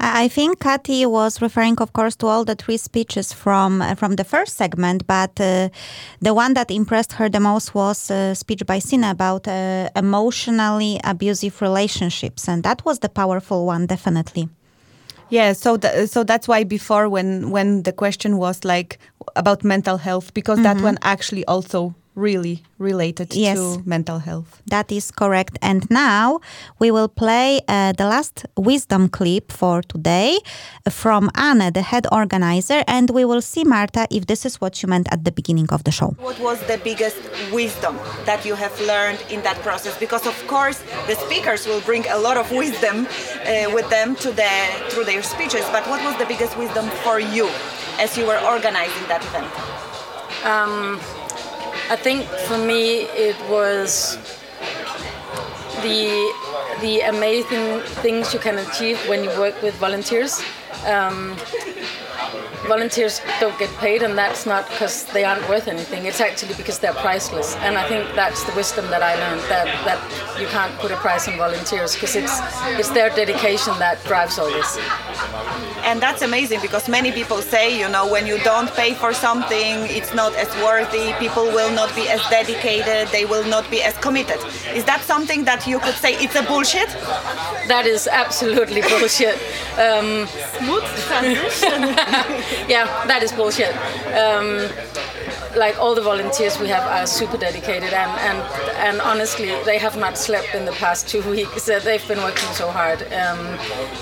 I 0.00 0.24
I 0.24 0.28
think 0.28 0.58
Kathy 0.58 1.06
was 1.06 1.40
referring, 1.40 1.78
of 1.80 1.92
course, 1.92 2.16
to 2.16 2.26
all 2.26 2.44
the 2.44 2.54
three 2.54 2.76
speeches 2.78 3.32
from 3.32 3.80
uh, 3.82 3.94
from 3.94 4.16
the 4.16 4.24
first 4.24 4.56
segment, 4.56 5.06
but 5.06 5.38
uh, 5.40 5.68
the 6.20 6.34
one 6.34 6.54
that 6.54 6.70
impressed 6.70 7.12
her 7.18 7.28
the 7.30 7.40
most 7.40 7.74
was 7.74 8.10
a 8.10 8.34
speech 8.34 8.62
by 8.66 8.80
Sina 8.80 9.10
about 9.10 9.46
uh, 9.48 9.88
emotionally 9.96 10.98
abusive 11.04 11.60
relationships, 11.62 12.48
and 12.48 12.62
that 12.64 12.84
was 12.84 12.98
the 12.98 13.08
powerful 13.08 13.66
one, 13.66 13.86
definitely. 13.86 14.48
Yeah, 15.30 15.54
so 15.54 15.76
th- 15.78 16.08
so 16.10 16.24
that's 16.24 16.46
why 16.48 16.64
before 16.64 17.08
when 17.08 17.50
when 17.50 17.82
the 17.84 17.92
question 17.92 18.36
was 18.36 18.64
like 18.64 18.98
about 19.36 19.64
mental 19.64 19.96
health 19.98 20.34
because 20.34 20.60
that 20.62 20.76
Mhm. 20.76 20.82
one 20.84 20.98
actually 21.02 21.44
also 21.46 21.94
really 22.14 22.62
related 22.78 23.34
Yes. 23.34 23.58
to 23.58 23.82
mental 23.86 24.18
health. 24.18 24.60
That 24.66 24.90
is 24.92 25.10
correct. 25.10 25.58
And 25.62 25.88
now 25.90 26.40
we 26.78 26.90
will 26.90 27.08
play 27.08 27.60
uh, 27.68 27.92
the 27.92 28.04
last 28.06 28.44
wisdom 28.56 29.08
clip 29.08 29.50
for 29.52 29.82
today 29.82 30.38
from 30.90 31.30
Anne, 31.34 31.72
the 31.72 31.82
head 31.82 32.06
organizer, 32.12 32.82
and 32.86 33.10
we 33.10 33.24
will 33.24 33.40
see, 33.40 33.64
Marta, 33.64 34.06
if 34.10 34.26
this 34.26 34.44
is 34.44 34.60
what 34.60 34.82
you 34.82 34.88
meant 34.88 35.08
at 35.10 35.24
the 35.24 35.32
beginning 35.32 35.68
of 35.72 35.84
the 35.84 35.90
show. 35.90 36.14
What 36.18 36.38
was 36.40 36.60
the 36.66 36.78
biggest 36.84 37.16
wisdom 37.52 37.98
that 38.26 38.44
you 38.44 38.54
have 38.56 38.78
learned 38.80 39.20
in 39.30 39.42
that 39.42 39.56
process? 39.62 39.96
Because 39.98 40.26
of 40.26 40.36
course 40.46 40.82
the 41.06 41.14
speakers 41.14 41.66
will 41.66 41.80
bring 41.80 42.04
a 42.08 42.18
lot 42.18 42.36
of 42.36 42.50
wisdom 42.50 43.06
uh, 43.06 43.70
with 43.72 43.88
them 43.90 44.16
to 44.16 44.30
the 44.32 44.50
through 44.90 45.04
their 45.04 45.22
speeches. 45.22 45.64
But 45.72 45.86
what 45.88 46.02
was 46.04 46.16
the 46.18 46.26
biggest 46.26 46.56
wisdom 46.58 46.86
for 47.04 47.18
you 47.20 47.48
as 47.98 48.16
you 48.18 48.26
were 48.26 48.40
organizing 48.54 49.06
that 49.08 49.22
event? 49.24 49.48
Um, 50.44 50.98
I 51.92 51.96
think 51.96 52.24
for 52.48 52.56
me 52.56 53.02
it 53.28 53.36
was 53.50 54.16
the 55.82 56.08
the 56.80 57.00
amazing 57.00 57.80
things 58.00 58.32
you 58.32 58.40
can 58.40 58.56
achieve 58.56 58.96
when 59.10 59.22
you 59.22 59.28
work 59.38 59.60
with 59.60 59.74
volunteers. 59.74 60.40
Um, 60.86 61.36
volunteers 62.66 63.20
don't 63.40 63.58
get 63.58 63.70
paid, 63.76 64.02
and 64.02 64.16
that's 64.16 64.46
not 64.46 64.68
because 64.70 65.04
they 65.12 65.24
aren't 65.24 65.46
worth 65.48 65.68
anything. 65.68 66.06
It's 66.06 66.20
actually 66.20 66.54
because 66.54 66.78
they're 66.78 66.94
priceless. 66.94 67.56
And 67.56 67.76
I 67.76 67.86
think 67.88 68.14
that's 68.14 68.44
the 68.44 68.54
wisdom 68.54 68.86
that 68.90 69.02
I 69.02 69.14
learned 69.16 69.42
that, 69.48 69.66
that 69.84 70.40
you 70.40 70.46
can't 70.48 70.72
put 70.78 70.90
a 70.90 70.96
price 70.96 71.28
on 71.28 71.36
volunteers 71.36 71.94
because 71.94 72.16
it's 72.16 72.38
it's 72.78 72.90
their 72.90 73.10
dedication 73.10 73.78
that 73.78 74.02
drives 74.04 74.38
all 74.38 74.50
this. 74.50 74.78
And 75.84 76.00
that's 76.00 76.22
amazing 76.22 76.60
because 76.60 76.88
many 76.88 77.10
people 77.10 77.38
say, 77.42 77.78
you 77.78 77.88
know, 77.88 78.10
when 78.10 78.26
you 78.26 78.38
don't 78.38 78.70
pay 78.70 78.94
for 78.94 79.12
something, 79.12 79.74
it's 79.90 80.14
not 80.14 80.34
as 80.36 80.48
worthy, 80.62 81.12
people 81.18 81.44
will 81.44 81.72
not 81.74 81.94
be 81.94 82.08
as 82.08 82.22
dedicated, 82.30 83.08
they 83.08 83.24
will 83.24 83.44
not 83.44 83.68
be 83.70 83.82
as 83.82 83.96
committed. 83.98 84.38
Is 84.74 84.84
that 84.84 85.02
something 85.02 85.44
that 85.44 85.66
you 85.66 85.78
could 85.80 85.94
say 85.94 86.14
it's 86.14 86.36
a 86.36 86.42
bullshit? 86.42 86.88
That 87.68 87.84
is 87.86 88.06
absolutely 88.06 88.82
bullshit. 88.92 89.36
Um, 89.78 90.28
Smooth 90.64 90.84
transition. 91.08 91.82
yeah, 92.68 93.06
that 93.06 93.22
is 93.22 93.32
bullshit. 93.32 93.74
Um, 94.14 94.68
like 95.56 95.78
all 95.78 95.94
the 95.94 96.02
volunteers 96.02 96.58
we 96.58 96.68
have 96.68 96.84
are 96.84 97.06
super 97.06 97.36
dedicated, 97.36 97.92
and, 97.92 98.10
and 98.28 98.38
and 98.86 99.00
honestly, 99.00 99.52
they 99.64 99.78
have 99.78 99.96
not 99.96 100.16
slept 100.16 100.54
in 100.54 100.64
the 100.64 100.72
past 100.72 101.08
two 101.08 101.22
weeks. 101.36 101.66
They've 101.66 102.08
been 102.08 102.22
working 102.22 102.48
so 102.54 102.70
hard, 102.70 103.02
um, 103.12 103.40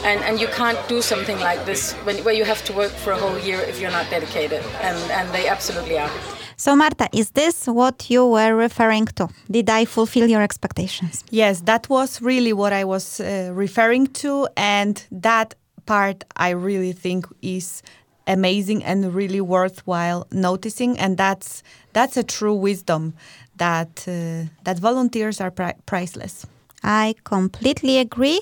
and 0.04 0.20
and 0.22 0.40
you 0.40 0.48
can't 0.48 0.78
do 0.88 1.02
something 1.02 1.38
like 1.40 1.64
this 1.66 1.92
when, 2.04 2.16
where 2.24 2.34
you 2.34 2.44
have 2.44 2.62
to 2.64 2.72
work 2.72 2.92
for 2.92 3.12
a 3.12 3.18
whole 3.18 3.38
year 3.38 3.60
if 3.60 3.80
you're 3.80 3.90
not 3.90 4.08
dedicated, 4.10 4.62
and 4.80 4.98
and 5.10 5.28
they 5.34 5.48
absolutely 5.48 5.98
are. 5.98 6.10
So, 6.56 6.76
Marta, 6.76 7.08
is 7.12 7.30
this 7.30 7.66
what 7.66 8.10
you 8.10 8.26
were 8.26 8.54
referring 8.54 9.06
to? 9.16 9.28
Did 9.50 9.70
I 9.70 9.86
fulfill 9.86 10.28
your 10.28 10.42
expectations? 10.42 11.24
Yes, 11.30 11.62
that 11.62 11.88
was 11.88 12.20
really 12.20 12.52
what 12.52 12.74
I 12.74 12.84
was 12.84 13.18
uh, 13.18 13.50
referring 13.54 14.08
to, 14.22 14.46
and 14.58 15.02
that 15.10 15.54
part 15.90 16.24
I 16.36 16.50
really 16.50 16.92
think 16.92 17.26
is 17.42 17.82
amazing 18.26 18.84
and 18.84 19.12
really 19.12 19.40
worthwhile 19.40 20.24
noticing, 20.30 20.96
and 21.00 21.16
that's 21.16 21.64
that's 21.92 22.16
a 22.16 22.22
true 22.22 22.54
wisdom 22.54 23.12
that 23.56 24.06
uh, 24.06 24.44
that 24.64 24.78
volunteers 24.78 25.40
are 25.40 25.50
pri- 25.50 25.78
priceless. 25.86 26.46
I 26.84 27.14
completely 27.24 27.98
agree. 27.98 28.40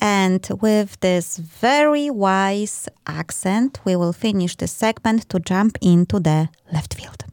And 0.00 0.46
with 0.60 1.00
this 1.00 1.38
very 1.38 2.10
wise 2.10 2.88
accent, 3.06 3.80
we 3.86 3.96
will 3.96 4.12
finish 4.12 4.56
the 4.56 4.66
segment 4.66 5.28
to 5.30 5.38
jump 5.38 5.78
into 5.80 6.20
the 6.20 6.48
left 6.72 6.94
field. 6.94 7.24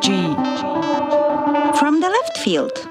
G. 0.00 0.12
From 1.80 2.00
the 2.00 2.10
left 2.16 2.38
field. 2.38 2.90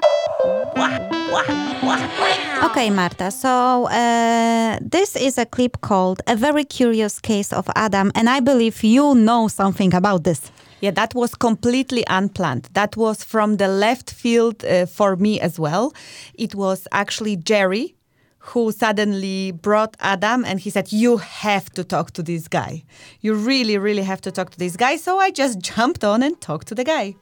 Okay, 2.64 2.90
Marta. 2.90 3.30
So 3.30 3.86
uh, 3.86 4.78
this 4.80 5.16
is 5.16 5.38
a 5.38 5.46
clip 5.46 5.80
called 5.80 6.22
"A 6.26 6.36
Very 6.36 6.64
Curious 6.64 7.20
Case 7.20 7.52
of 7.52 7.68
Adam," 7.74 8.12
and 8.14 8.28
I 8.28 8.40
believe 8.40 8.82
you 8.84 9.14
know 9.14 9.48
something 9.48 9.94
about 9.94 10.24
this. 10.24 10.52
Yeah, 10.80 10.92
that 10.92 11.14
was 11.14 11.34
completely 11.34 12.04
unplanned. 12.08 12.68
That 12.72 12.96
was 12.96 13.22
from 13.24 13.56
the 13.56 13.68
left 13.68 14.10
field 14.10 14.64
uh, 14.64 14.86
for 14.86 15.16
me 15.16 15.40
as 15.40 15.58
well. 15.58 15.92
It 16.34 16.54
was 16.54 16.88
actually 16.92 17.36
Jerry 17.36 17.94
who 18.40 18.72
suddenly 18.72 19.52
brought 19.52 19.96
Adam 20.00 20.44
and 20.44 20.60
he 20.60 20.70
said, 20.70 20.92
You 20.92 21.18
have 21.18 21.70
to 21.70 21.84
talk 21.84 22.12
to 22.12 22.22
this 22.22 22.48
guy. 22.48 22.84
You 23.20 23.34
really, 23.34 23.76
really 23.76 24.02
have 24.02 24.20
to 24.22 24.30
talk 24.30 24.50
to 24.50 24.58
this 24.58 24.76
guy. 24.76 24.96
So 24.96 25.18
I 25.18 25.30
just 25.30 25.60
jumped 25.74 26.04
on 26.04 26.22
and 26.22 26.40
talked 26.40 26.68
to 26.68 26.74
the 26.74 26.84
guy. 26.84 27.16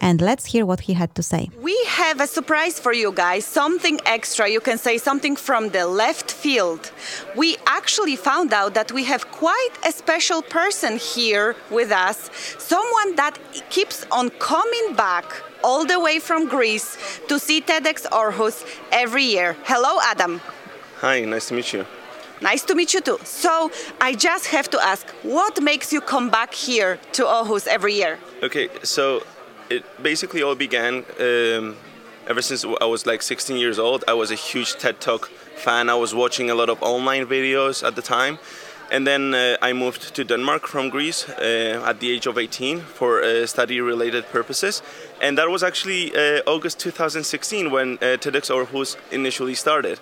And 0.00 0.20
let's 0.20 0.46
hear 0.46 0.64
what 0.66 0.80
he 0.80 0.92
had 0.92 1.14
to 1.14 1.22
say. 1.22 1.50
We 1.60 1.76
have 1.86 2.20
a 2.20 2.26
surprise 2.26 2.78
for 2.78 2.92
you 2.92 3.12
guys, 3.12 3.44
something 3.44 3.98
extra. 4.06 4.48
You 4.48 4.60
can 4.60 4.78
say 4.78 4.98
something 4.98 5.36
from 5.36 5.70
the 5.70 5.86
left 5.86 6.30
field. 6.30 6.92
We 7.34 7.56
actually 7.66 8.16
found 8.16 8.52
out 8.52 8.74
that 8.74 8.92
we 8.92 9.04
have 9.04 9.30
quite 9.30 9.74
a 9.86 9.92
special 9.92 10.42
person 10.42 10.98
here 10.98 11.56
with 11.70 11.90
us, 11.90 12.30
someone 12.58 13.16
that 13.16 13.38
keeps 13.70 14.06
on 14.10 14.30
coming 14.38 14.94
back 14.94 15.24
all 15.64 15.84
the 15.84 15.98
way 15.98 16.18
from 16.18 16.46
Greece 16.46 16.96
to 17.28 17.38
see 17.38 17.60
TEDx 17.60 18.06
Aarhus 18.10 18.64
every 18.92 19.24
year. 19.24 19.56
Hello, 19.64 19.98
Adam. 20.02 20.40
Hi, 20.98 21.24
nice 21.24 21.48
to 21.48 21.54
meet 21.54 21.72
you. 21.72 21.84
Nice 22.42 22.62
to 22.64 22.74
meet 22.74 22.92
you 22.92 23.00
too. 23.00 23.18
So, 23.24 23.72
I 24.00 24.14
just 24.14 24.46
have 24.48 24.68
to 24.70 24.78
ask, 24.80 25.08
what 25.22 25.62
makes 25.62 25.92
you 25.92 26.00
come 26.02 26.28
back 26.28 26.52
here 26.52 26.98
to 27.12 27.24
Aarhus 27.24 27.66
every 27.66 27.94
year? 27.94 28.18
Okay, 28.42 28.68
so 28.82 29.22
it 29.70 29.84
basically 30.02 30.42
all 30.42 30.54
began 30.54 31.04
um, 31.20 31.76
ever 32.26 32.42
since 32.42 32.64
I 32.80 32.84
was 32.84 33.06
like 33.06 33.22
16 33.22 33.56
years 33.56 33.78
old. 33.78 34.04
I 34.08 34.14
was 34.14 34.30
a 34.30 34.34
huge 34.34 34.74
TED 34.74 35.00
Talk 35.00 35.28
fan. 35.56 35.88
I 35.88 35.94
was 35.94 36.14
watching 36.14 36.50
a 36.50 36.54
lot 36.54 36.68
of 36.68 36.82
online 36.82 37.26
videos 37.26 37.86
at 37.86 37.96
the 37.96 38.02
time. 38.02 38.38
And 38.90 39.04
then 39.04 39.34
uh, 39.34 39.56
I 39.60 39.72
moved 39.72 40.14
to 40.14 40.24
Denmark 40.24 40.68
from 40.68 40.90
Greece 40.90 41.28
uh, 41.28 41.82
at 41.84 41.98
the 41.98 42.10
age 42.12 42.26
of 42.26 42.38
18 42.38 42.80
for 42.80 43.20
uh, 43.20 43.44
study 43.46 43.80
related 43.80 44.26
purposes. 44.26 44.80
And 45.20 45.36
that 45.38 45.50
was 45.50 45.64
actually 45.64 46.14
uh, 46.14 46.42
August 46.46 46.78
2016 46.78 47.70
when 47.72 47.94
uh, 47.94 48.16
TEDx 48.16 48.48
Aarhus 48.48 48.96
initially 49.10 49.54
started. 49.54 49.98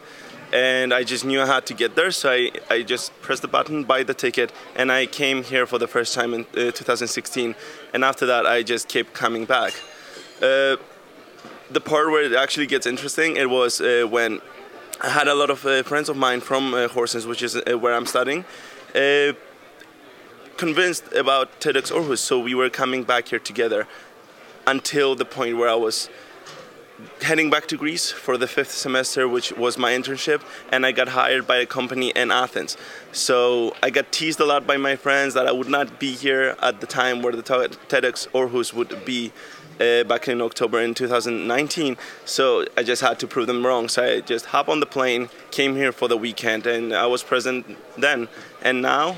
And 0.54 0.94
I 0.94 1.02
just 1.02 1.24
knew 1.24 1.42
I 1.42 1.46
had 1.46 1.66
to 1.66 1.74
get 1.74 1.96
there, 1.96 2.12
so 2.12 2.30
I, 2.30 2.52
I 2.70 2.82
just 2.82 3.10
pressed 3.22 3.42
the 3.42 3.48
button, 3.48 3.82
buy 3.82 4.04
the 4.04 4.14
ticket, 4.14 4.52
and 4.76 4.92
I 4.92 5.06
came 5.06 5.42
here 5.42 5.66
for 5.66 5.80
the 5.80 5.88
first 5.88 6.14
time 6.14 6.32
in 6.32 6.42
uh, 6.52 6.70
2016. 6.70 7.56
And 7.92 8.04
after 8.04 8.24
that, 8.26 8.46
I 8.46 8.62
just 8.62 8.86
kept 8.86 9.12
coming 9.14 9.46
back. 9.46 9.72
Uh, 10.40 10.76
the 11.72 11.80
part 11.80 12.08
where 12.12 12.22
it 12.22 12.34
actually 12.34 12.68
gets 12.68 12.86
interesting, 12.86 13.36
it 13.36 13.50
was 13.50 13.80
uh, 13.80 14.06
when 14.08 14.40
I 15.00 15.08
had 15.08 15.26
a 15.26 15.34
lot 15.34 15.50
of 15.50 15.66
uh, 15.66 15.82
friends 15.82 16.08
of 16.08 16.16
mine 16.16 16.40
from 16.40 16.72
uh, 16.72 16.86
Horsens, 16.86 17.26
which 17.26 17.42
is 17.42 17.56
uh, 17.56 17.76
where 17.76 17.92
I'm 17.92 18.06
studying, 18.06 18.44
convinced 20.56 21.12
about 21.14 21.60
TEDx 21.60 21.90
Aarhus, 21.90 22.18
so 22.18 22.38
we 22.38 22.54
were 22.54 22.70
coming 22.70 23.02
back 23.02 23.26
here 23.26 23.40
together 23.40 23.88
until 24.68 25.16
the 25.16 25.24
point 25.24 25.56
where 25.56 25.68
I 25.68 25.74
was 25.74 26.08
heading 27.22 27.50
back 27.50 27.66
to 27.68 27.76
Greece 27.76 28.10
for 28.10 28.36
the 28.36 28.46
fifth 28.46 28.72
semester, 28.72 29.28
which 29.28 29.52
was 29.52 29.78
my 29.78 29.92
internship, 29.92 30.42
and 30.70 30.84
I 30.84 30.92
got 30.92 31.08
hired 31.08 31.46
by 31.46 31.56
a 31.56 31.66
company 31.66 32.10
in 32.10 32.30
Athens. 32.30 32.76
So 33.12 33.74
I 33.82 33.90
got 33.90 34.12
teased 34.12 34.40
a 34.40 34.44
lot 34.44 34.66
by 34.66 34.76
my 34.76 34.96
friends 34.96 35.34
that 35.34 35.46
I 35.46 35.52
would 35.52 35.68
not 35.68 35.98
be 35.98 36.12
here 36.12 36.56
at 36.60 36.80
the 36.80 36.86
time 36.86 37.22
where 37.22 37.32
the 37.32 37.42
TEDx 37.42 38.28
Aarhus 38.28 38.72
would 38.72 39.04
be 39.04 39.32
uh, 39.80 40.04
back 40.04 40.28
in 40.28 40.40
October 40.40 40.80
in 40.80 40.94
2019. 40.94 41.96
So 42.24 42.64
I 42.76 42.82
just 42.82 43.02
had 43.02 43.18
to 43.20 43.26
prove 43.26 43.46
them 43.46 43.64
wrong. 43.66 43.88
So 43.88 44.04
I 44.04 44.20
just 44.20 44.46
hopped 44.46 44.68
on 44.68 44.80
the 44.80 44.86
plane, 44.86 45.28
came 45.50 45.74
here 45.74 45.92
for 45.92 46.08
the 46.08 46.16
weekend, 46.16 46.66
and 46.66 46.94
I 46.94 47.06
was 47.06 47.22
present 47.22 47.76
then. 47.98 48.28
And 48.62 48.82
now 48.82 49.16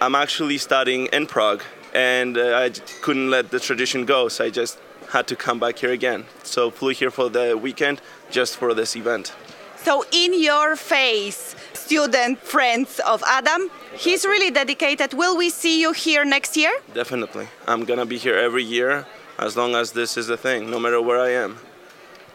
I'm 0.00 0.14
actually 0.14 0.58
studying 0.58 1.06
in 1.06 1.26
Prague, 1.26 1.62
and 1.94 2.36
uh, 2.36 2.58
I 2.58 2.70
couldn't 3.00 3.30
let 3.30 3.50
the 3.50 3.60
tradition 3.60 4.04
go. 4.04 4.28
So 4.28 4.44
I 4.44 4.50
just 4.50 4.78
had 5.10 5.26
to 5.28 5.36
come 5.36 5.58
back 5.58 5.78
here 5.78 5.92
again. 5.92 6.24
So 6.42 6.70
flew 6.70 6.90
here 6.90 7.10
for 7.10 7.28
the 7.28 7.56
weekend 7.56 8.00
just 8.30 8.56
for 8.56 8.74
this 8.74 8.96
event. 8.96 9.34
So, 9.82 10.04
in 10.12 10.38
your 10.38 10.76
face, 10.76 11.56
student 11.72 12.38
friends 12.38 13.00
of 13.06 13.24
Adam, 13.26 13.70
he's 13.94 14.26
really 14.26 14.50
dedicated. 14.50 15.14
Will 15.14 15.38
we 15.38 15.48
see 15.48 15.80
you 15.80 15.92
here 15.92 16.22
next 16.22 16.54
year? 16.54 16.70
Definitely. 16.92 17.48
I'm 17.66 17.86
gonna 17.86 18.04
be 18.04 18.18
here 18.18 18.36
every 18.36 18.62
year 18.62 19.06
as 19.38 19.56
long 19.56 19.74
as 19.74 19.92
this 19.92 20.18
is 20.18 20.28
a 20.28 20.36
thing, 20.36 20.70
no 20.70 20.78
matter 20.78 21.00
where 21.00 21.18
I 21.18 21.30
am. 21.30 21.56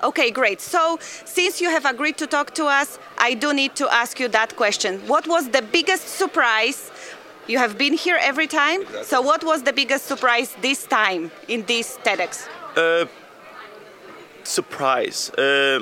Okay, 0.03 0.32
great. 0.32 0.59
So, 0.59 0.97
since 1.01 1.61
you 1.61 1.69
have 1.69 1.86
agreed 1.86 2.17
to 2.17 2.26
talk 2.26 2.55
to 2.55 2.65
us, 2.65 2.97
I 3.19 3.36
do 3.36 3.53
need 3.53 3.76
to 3.76 3.88
ask 3.93 4.19
you 4.19 4.28
that 4.30 4.55
question. 4.55 4.99
What 5.07 5.28
was 5.28 5.49
the 5.49 5.61
biggest 5.61 6.07
surprise? 6.07 6.91
You 7.47 7.59
have 7.59 7.78
been 7.78 7.93
here 7.93 8.17
every 8.19 8.47
time. 8.47 8.82
So, 9.03 9.21
what 9.21 9.43
was 9.43 9.61
the 9.61 9.71
biggest 9.71 10.05
surprise 10.05 10.55
this 10.61 10.86
time 10.88 11.32
in 11.47 11.63
this 11.65 11.99
TEDx? 12.03 12.47
Uh, 12.76 13.05
surprise. 14.43 15.30
Uh, 15.32 15.80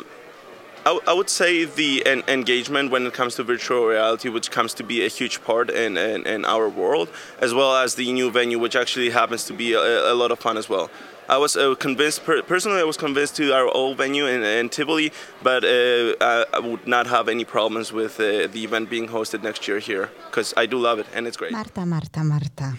I, 0.86 1.00
I 1.08 1.14
would 1.14 1.30
say 1.30 1.66
the 1.66 2.06
en- 2.06 2.24
engagement 2.28 2.92
when 2.92 3.06
it 3.06 3.14
comes 3.14 3.36
to 3.36 3.44
virtual 3.44 3.86
reality, 3.86 4.30
which 4.30 4.52
comes 4.52 4.74
to 4.76 4.84
be 4.84 5.06
a 5.06 5.08
huge 5.08 5.42
part 5.44 5.70
in, 5.70 5.98
in, 5.98 6.28
in 6.28 6.46
our 6.46 6.68
world, 6.70 7.10
as 7.40 7.54
well 7.54 7.76
as 7.76 7.96
the 7.96 8.12
new 8.12 8.30
venue, 8.32 8.60
which 8.60 8.76
actually 8.76 9.10
happens 9.10 9.46
to 9.46 9.54
be 9.54 9.74
a, 9.74 10.12
a 10.12 10.16
lot 10.16 10.32
of 10.32 10.40
fun 10.40 10.58
as 10.58 10.68
well. 10.70 10.90
I 11.30 11.38
was 11.38 11.56
uh, 11.56 11.74
convinced, 11.76 12.26
per- 12.26 12.42
personally, 12.44 12.82
I 12.82 12.84
was 12.84 12.98
convinced 12.98 13.38
to 13.38 13.54
our 13.54 13.68
old 13.74 13.98
venue 13.98 14.28
in, 14.28 14.44
in 14.44 14.68
Tivoli, 14.70 15.14
but 15.42 15.64
uh, 15.64 16.16
I, 16.20 16.46
I 16.54 16.60
would 16.60 16.86
not 16.86 17.08
have 17.08 17.30
any 17.30 17.46
problems 17.46 17.94
with 17.94 18.20
uh, 18.20 18.48
the 18.48 18.64
event 18.66 18.90
being 18.90 19.08
hosted 19.08 19.42
next 19.42 19.66
year 19.68 19.80
here, 19.80 20.10
because 20.26 20.54
I 20.58 20.66
do 20.66 20.78
love 20.78 21.00
it 21.00 21.08
and 21.14 21.26
it's 21.26 21.38
great. 21.38 21.54
Marta, 21.54 21.86
Marta, 21.86 22.24
Marta. 22.24 22.74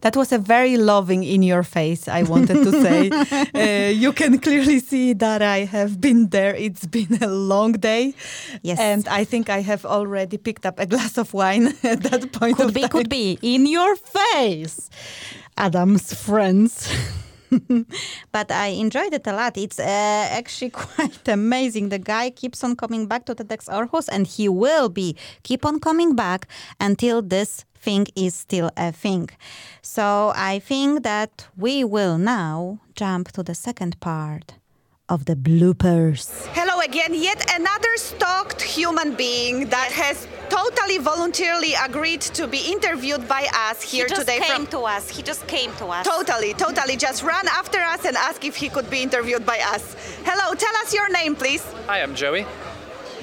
That 0.00 0.16
was 0.16 0.32
a 0.32 0.38
very 0.38 0.76
loving 0.76 1.22
in 1.24 1.42
your 1.42 1.62
face, 1.62 2.08
I 2.08 2.22
wanted 2.22 2.64
to 2.64 2.72
say. 2.82 3.10
uh, 3.54 3.90
you 3.90 4.12
can 4.12 4.38
clearly 4.38 4.78
see 4.80 5.12
that 5.14 5.42
I 5.42 5.64
have 5.64 6.00
been 6.00 6.28
there. 6.30 6.54
It's 6.54 6.86
been 6.86 7.22
a 7.22 7.26
long 7.28 7.72
day. 7.72 8.14
Yes. 8.62 8.78
And 8.78 9.06
I 9.08 9.24
think 9.24 9.48
I 9.50 9.60
have 9.60 9.84
already 9.84 10.38
picked 10.38 10.64
up 10.64 10.78
a 10.78 10.86
glass 10.86 11.18
of 11.18 11.34
wine 11.34 11.74
at 11.82 12.02
that 12.04 12.32
point 12.32 12.56
Could 12.56 12.68
of 12.68 12.74
be, 12.74 12.80
time. 12.82 12.90
could 12.90 13.08
be. 13.08 13.38
In 13.42 13.66
your 13.66 13.94
face. 13.96 14.88
Adam's 15.56 16.14
friends. 16.14 16.88
but 18.32 18.50
I 18.50 18.68
enjoyed 18.68 19.12
it 19.12 19.26
a 19.26 19.32
lot. 19.32 19.56
It's 19.56 19.78
uh, 19.78 20.28
actually 20.30 20.70
quite 20.84 21.28
amazing. 21.28 21.88
The 21.88 21.98
guy 21.98 22.30
keeps 22.30 22.62
on 22.64 22.76
coming 22.76 23.06
back 23.06 23.24
to 23.26 23.34
the 23.34 23.44
TEDx 23.44 23.68
Aarhus, 23.68 24.08
and 24.10 24.26
he 24.26 24.48
will 24.48 24.88
be 24.88 25.16
keep 25.42 25.64
on 25.64 25.80
coming 25.80 26.14
back 26.14 26.46
until 26.78 27.22
this 27.22 27.64
thing 27.80 28.06
is 28.14 28.34
still 28.34 28.70
a 28.76 28.92
thing. 28.92 29.30
So 29.82 30.32
I 30.36 30.58
think 30.58 31.02
that 31.02 31.48
we 31.56 31.84
will 31.84 32.18
now 32.18 32.80
jump 32.94 33.32
to 33.32 33.42
the 33.42 33.54
second 33.54 33.98
part 34.00 34.59
of 35.10 35.24
the 35.24 35.34
bloopers. 35.34 36.46
Hello 36.54 36.80
again, 36.80 37.12
yet 37.12 37.52
another 37.58 37.96
stalked 37.96 38.62
human 38.62 39.14
being 39.14 39.68
that 39.68 39.90
has 39.90 40.26
totally 40.48 40.98
voluntarily 40.98 41.74
agreed 41.84 42.20
to 42.20 42.46
be 42.46 42.72
interviewed 42.72 43.26
by 43.28 43.46
us 43.54 43.82
here 43.82 44.06
today. 44.06 44.14
he 44.14 44.16
just 44.16 44.20
today. 44.20 44.46
came 44.46 44.56
from 44.56 44.66
to 44.68 44.80
us. 44.80 45.08
He 45.08 45.22
just 45.22 45.46
came 45.48 45.72
to 45.74 45.86
us. 45.86 46.06
Totally, 46.06 46.54
totally. 46.54 46.96
Just 46.96 47.22
ran 47.24 47.46
after 47.48 47.78
us 47.78 48.04
and 48.04 48.16
asked 48.16 48.44
if 48.44 48.56
he 48.56 48.68
could 48.68 48.88
be 48.88 49.02
interviewed 49.02 49.44
by 49.44 49.58
us. 49.58 49.96
Hello, 50.24 50.54
tell 50.54 50.76
us 50.76 50.94
your 50.94 51.10
name, 51.10 51.34
please. 51.34 51.64
Hi, 51.86 52.02
I'm 52.02 52.14
Joey. 52.14 52.46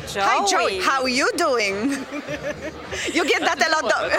Hi, 0.10 0.46
Joey. 0.46 0.80
How 0.80 1.04
are 1.04 1.10
you 1.10 1.30
doing? 1.36 1.90
you 3.14 3.28
get 3.28 3.42
that 3.42 3.60
a 3.60 3.70
lot. 3.76 3.84
though. 3.92 4.10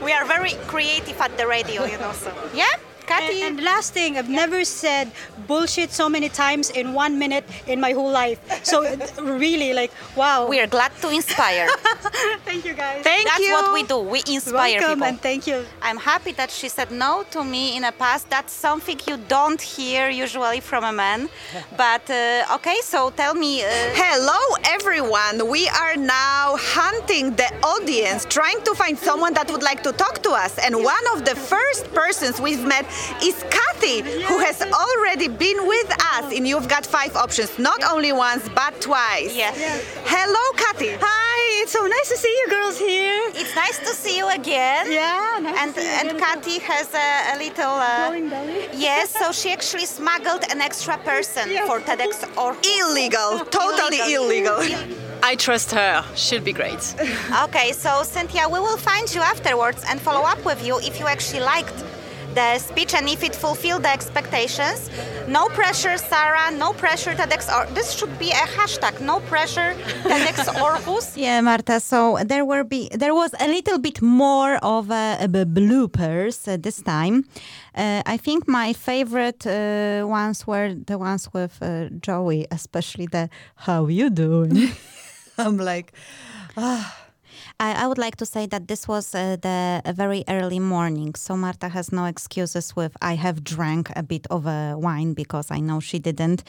we 0.04 0.12
are 0.12 0.24
very 0.24 0.52
creative 0.66 1.20
at 1.20 1.36
the 1.36 1.46
radio, 1.46 1.84
you 1.84 1.98
know. 1.98 2.12
So 2.12 2.32
yeah. 2.54 2.66
Kathy. 3.06 3.42
And, 3.42 3.58
and 3.58 3.64
last 3.64 3.92
thing, 3.92 4.18
I've 4.18 4.28
never 4.28 4.64
said 4.64 5.10
bullshit 5.46 5.90
so 5.90 6.08
many 6.08 6.28
times 6.28 6.70
in 6.70 6.92
one 6.94 7.18
minute 7.18 7.44
in 7.66 7.80
my 7.80 7.92
whole 7.92 8.10
life. 8.10 8.38
So 8.64 8.82
really, 9.22 9.72
like, 9.72 9.92
wow. 10.16 10.46
We 10.48 10.60
are 10.60 10.66
glad 10.66 10.92
to 11.02 11.08
inspire. 11.10 11.68
thank 12.44 12.64
you, 12.64 12.74
guys. 12.74 13.02
Thank 13.02 13.24
you. 13.24 13.30
That's 13.30 13.40
you. 13.40 13.52
what 13.52 13.74
we 13.74 13.82
do. 13.84 13.98
We 13.98 14.22
inspire 14.28 14.80
Welcome 14.80 14.98
people. 14.98 15.08
and 15.08 15.20
thank 15.20 15.46
you. 15.46 15.64
I'm 15.80 15.98
happy 15.98 16.32
that 16.32 16.50
she 16.50 16.68
said 16.68 16.90
no 16.90 17.24
to 17.30 17.44
me 17.44 17.76
in 17.76 17.82
the 17.82 17.92
past. 17.92 18.28
That's 18.30 18.52
something 18.52 18.98
you 19.06 19.16
don't 19.28 19.60
hear 19.60 20.08
usually 20.08 20.60
from 20.60 20.84
a 20.84 20.92
man. 20.92 21.28
But 21.76 22.08
uh, 22.10 22.54
okay, 22.56 22.78
so 22.82 23.10
tell 23.10 23.34
me. 23.34 23.62
Uh, 23.62 23.68
Hello, 23.94 24.40
everyone. 24.64 25.48
We 25.48 25.68
are 25.68 25.96
now 25.96 26.56
hunting 26.58 27.34
the 27.36 27.50
audience, 27.62 28.26
trying 28.28 28.60
to 28.62 28.74
find 28.74 28.98
someone 28.98 29.34
that 29.34 29.50
would 29.50 29.62
like 29.62 29.82
to 29.84 29.92
talk 29.92 30.22
to 30.22 30.30
us. 30.30 30.58
And 30.58 30.76
one 30.76 31.04
of 31.14 31.24
the 31.24 31.34
first 31.34 31.92
persons 31.92 32.40
we've 32.40 32.64
met 32.64 32.86
is 33.22 33.44
Kathy, 33.50 34.00
who 34.22 34.38
has 34.38 34.62
already 34.62 35.28
been 35.28 35.66
with 35.66 35.90
us. 36.14 36.32
And 36.36 36.46
you've 36.46 36.68
got 36.68 36.84
five 36.86 37.14
options, 37.16 37.58
not 37.58 37.82
only 37.84 38.12
once, 38.12 38.48
but 38.54 38.80
twice. 38.80 39.34
Yes. 39.34 39.56
Hello, 40.04 40.44
Kathy. 40.56 40.90
Hi, 41.00 41.62
it's 41.62 41.72
so 41.72 41.84
nice 41.86 42.08
to 42.10 42.16
see 42.16 42.28
you 42.40 42.50
girls 42.50 42.78
here. 42.78 43.22
It's 43.34 43.54
nice 43.56 43.78
to 43.78 43.92
see 43.94 44.16
you 44.16 44.28
again. 44.28 44.90
Yeah, 44.90 45.38
nice 45.40 45.58
and 45.60 45.74
to 45.74 45.80
see 45.80 45.86
you 45.86 45.98
and 46.00 46.08
again. 46.10 46.20
Kathy 46.20 46.58
has 46.60 46.92
a, 46.94 47.34
a 47.34 47.36
little. 47.38 47.74
Uh, 47.74 48.08
Glowing 48.08 48.28
belly? 48.28 48.68
Yes, 48.74 49.10
so 49.10 49.32
she 49.32 49.50
actually 49.52 49.86
smuggled 49.86 50.42
an 50.50 50.60
extra 50.60 50.96
person 50.98 51.48
for 51.66 51.80
TEDx 51.80 52.24
or 52.36 52.56
illegal, 52.78 53.44
totally 53.46 54.14
illegal. 54.14 54.58
I 55.24 55.36
trust 55.36 55.70
her. 55.70 56.04
She'll 56.16 56.42
be 56.42 56.52
great. 56.52 56.82
okay, 57.44 57.72
so 57.72 58.02
Cynthia, 58.02 58.48
we 58.48 58.58
will 58.58 58.76
find 58.76 59.12
you 59.14 59.20
afterwards 59.20 59.84
and 59.88 60.00
follow 60.00 60.24
up 60.26 60.44
with 60.44 60.66
you 60.66 60.78
if 60.80 60.98
you 60.98 61.06
actually 61.06 61.40
liked 61.40 61.74
the 62.34 62.58
speech 62.58 62.94
and 62.94 63.08
if 63.08 63.22
it 63.22 63.34
fulfilled 63.34 63.82
the 63.82 63.92
expectations. 63.92 64.90
No 65.28 65.46
pressure, 65.48 65.96
Sarah. 65.98 66.50
No 66.50 66.72
pressure, 66.72 67.12
TEDx. 67.12 67.48
Or 67.54 67.66
this 67.74 67.92
should 67.92 68.18
be 68.18 68.30
a 68.30 68.46
hashtag. 68.56 69.00
No 69.00 69.20
pressure, 69.20 69.74
TEDx 70.04 70.36
Aarhus. 70.54 71.16
Yeah, 71.22 71.40
Marta. 71.40 71.80
So 71.80 72.18
there 72.24 72.44
were 72.44 72.64
be 72.64 72.88
there 72.92 73.14
was 73.14 73.32
a 73.38 73.46
little 73.46 73.78
bit 73.78 74.02
more 74.02 74.56
of 74.62 74.90
a, 74.90 75.18
a 75.20 75.28
bloopers 75.28 76.48
uh, 76.48 76.56
this 76.60 76.82
time. 76.82 77.24
Uh, 77.74 78.02
I 78.06 78.16
think 78.16 78.48
my 78.48 78.72
favorite 78.72 79.46
uh, 79.46 80.06
ones 80.06 80.46
were 80.46 80.74
the 80.74 80.98
ones 80.98 81.28
with 81.32 81.58
uh, 81.62 81.88
Joey, 82.00 82.46
especially 82.50 83.06
the 83.06 83.28
"How 83.56 83.86
you 83.86 84.10
doing?" 84.10 84.72
I'm 85.38 85.56
like, 85.56 85.92
ah. 86.56 87.01
I, 87.62 87.84
I 87.84 87.86
would 87.86 87.98
like 87.98 88.16
to 88.16 88.26
say 88.26 88.46
that 88.46 88.66
this 88.66 88.88
was 88.88 89.14
uh, 89.14 89.36
the 89.40 89.94
very 89.94 90.24
early 90.28 90.58
morning, 90.58 91.14
so 91.14 91.36
Marta 91.36 91.68
has 91.68 91.92
no 91.92 92.06
excuses 92.06 92.74
with 92.74 92.96
I 93.00 93.14
have 93.14 93.44
drank 93.44 93.92
a 93.94 94.02
bit 94.02 94.26
of 94.30 94.46
a 94.46 94.74
wine 94.76 95.14
because 95.14 95.48
I 95.52 95.60
know 95.60 95.78
she 95.78 96.00
didn't. 96.00 96.42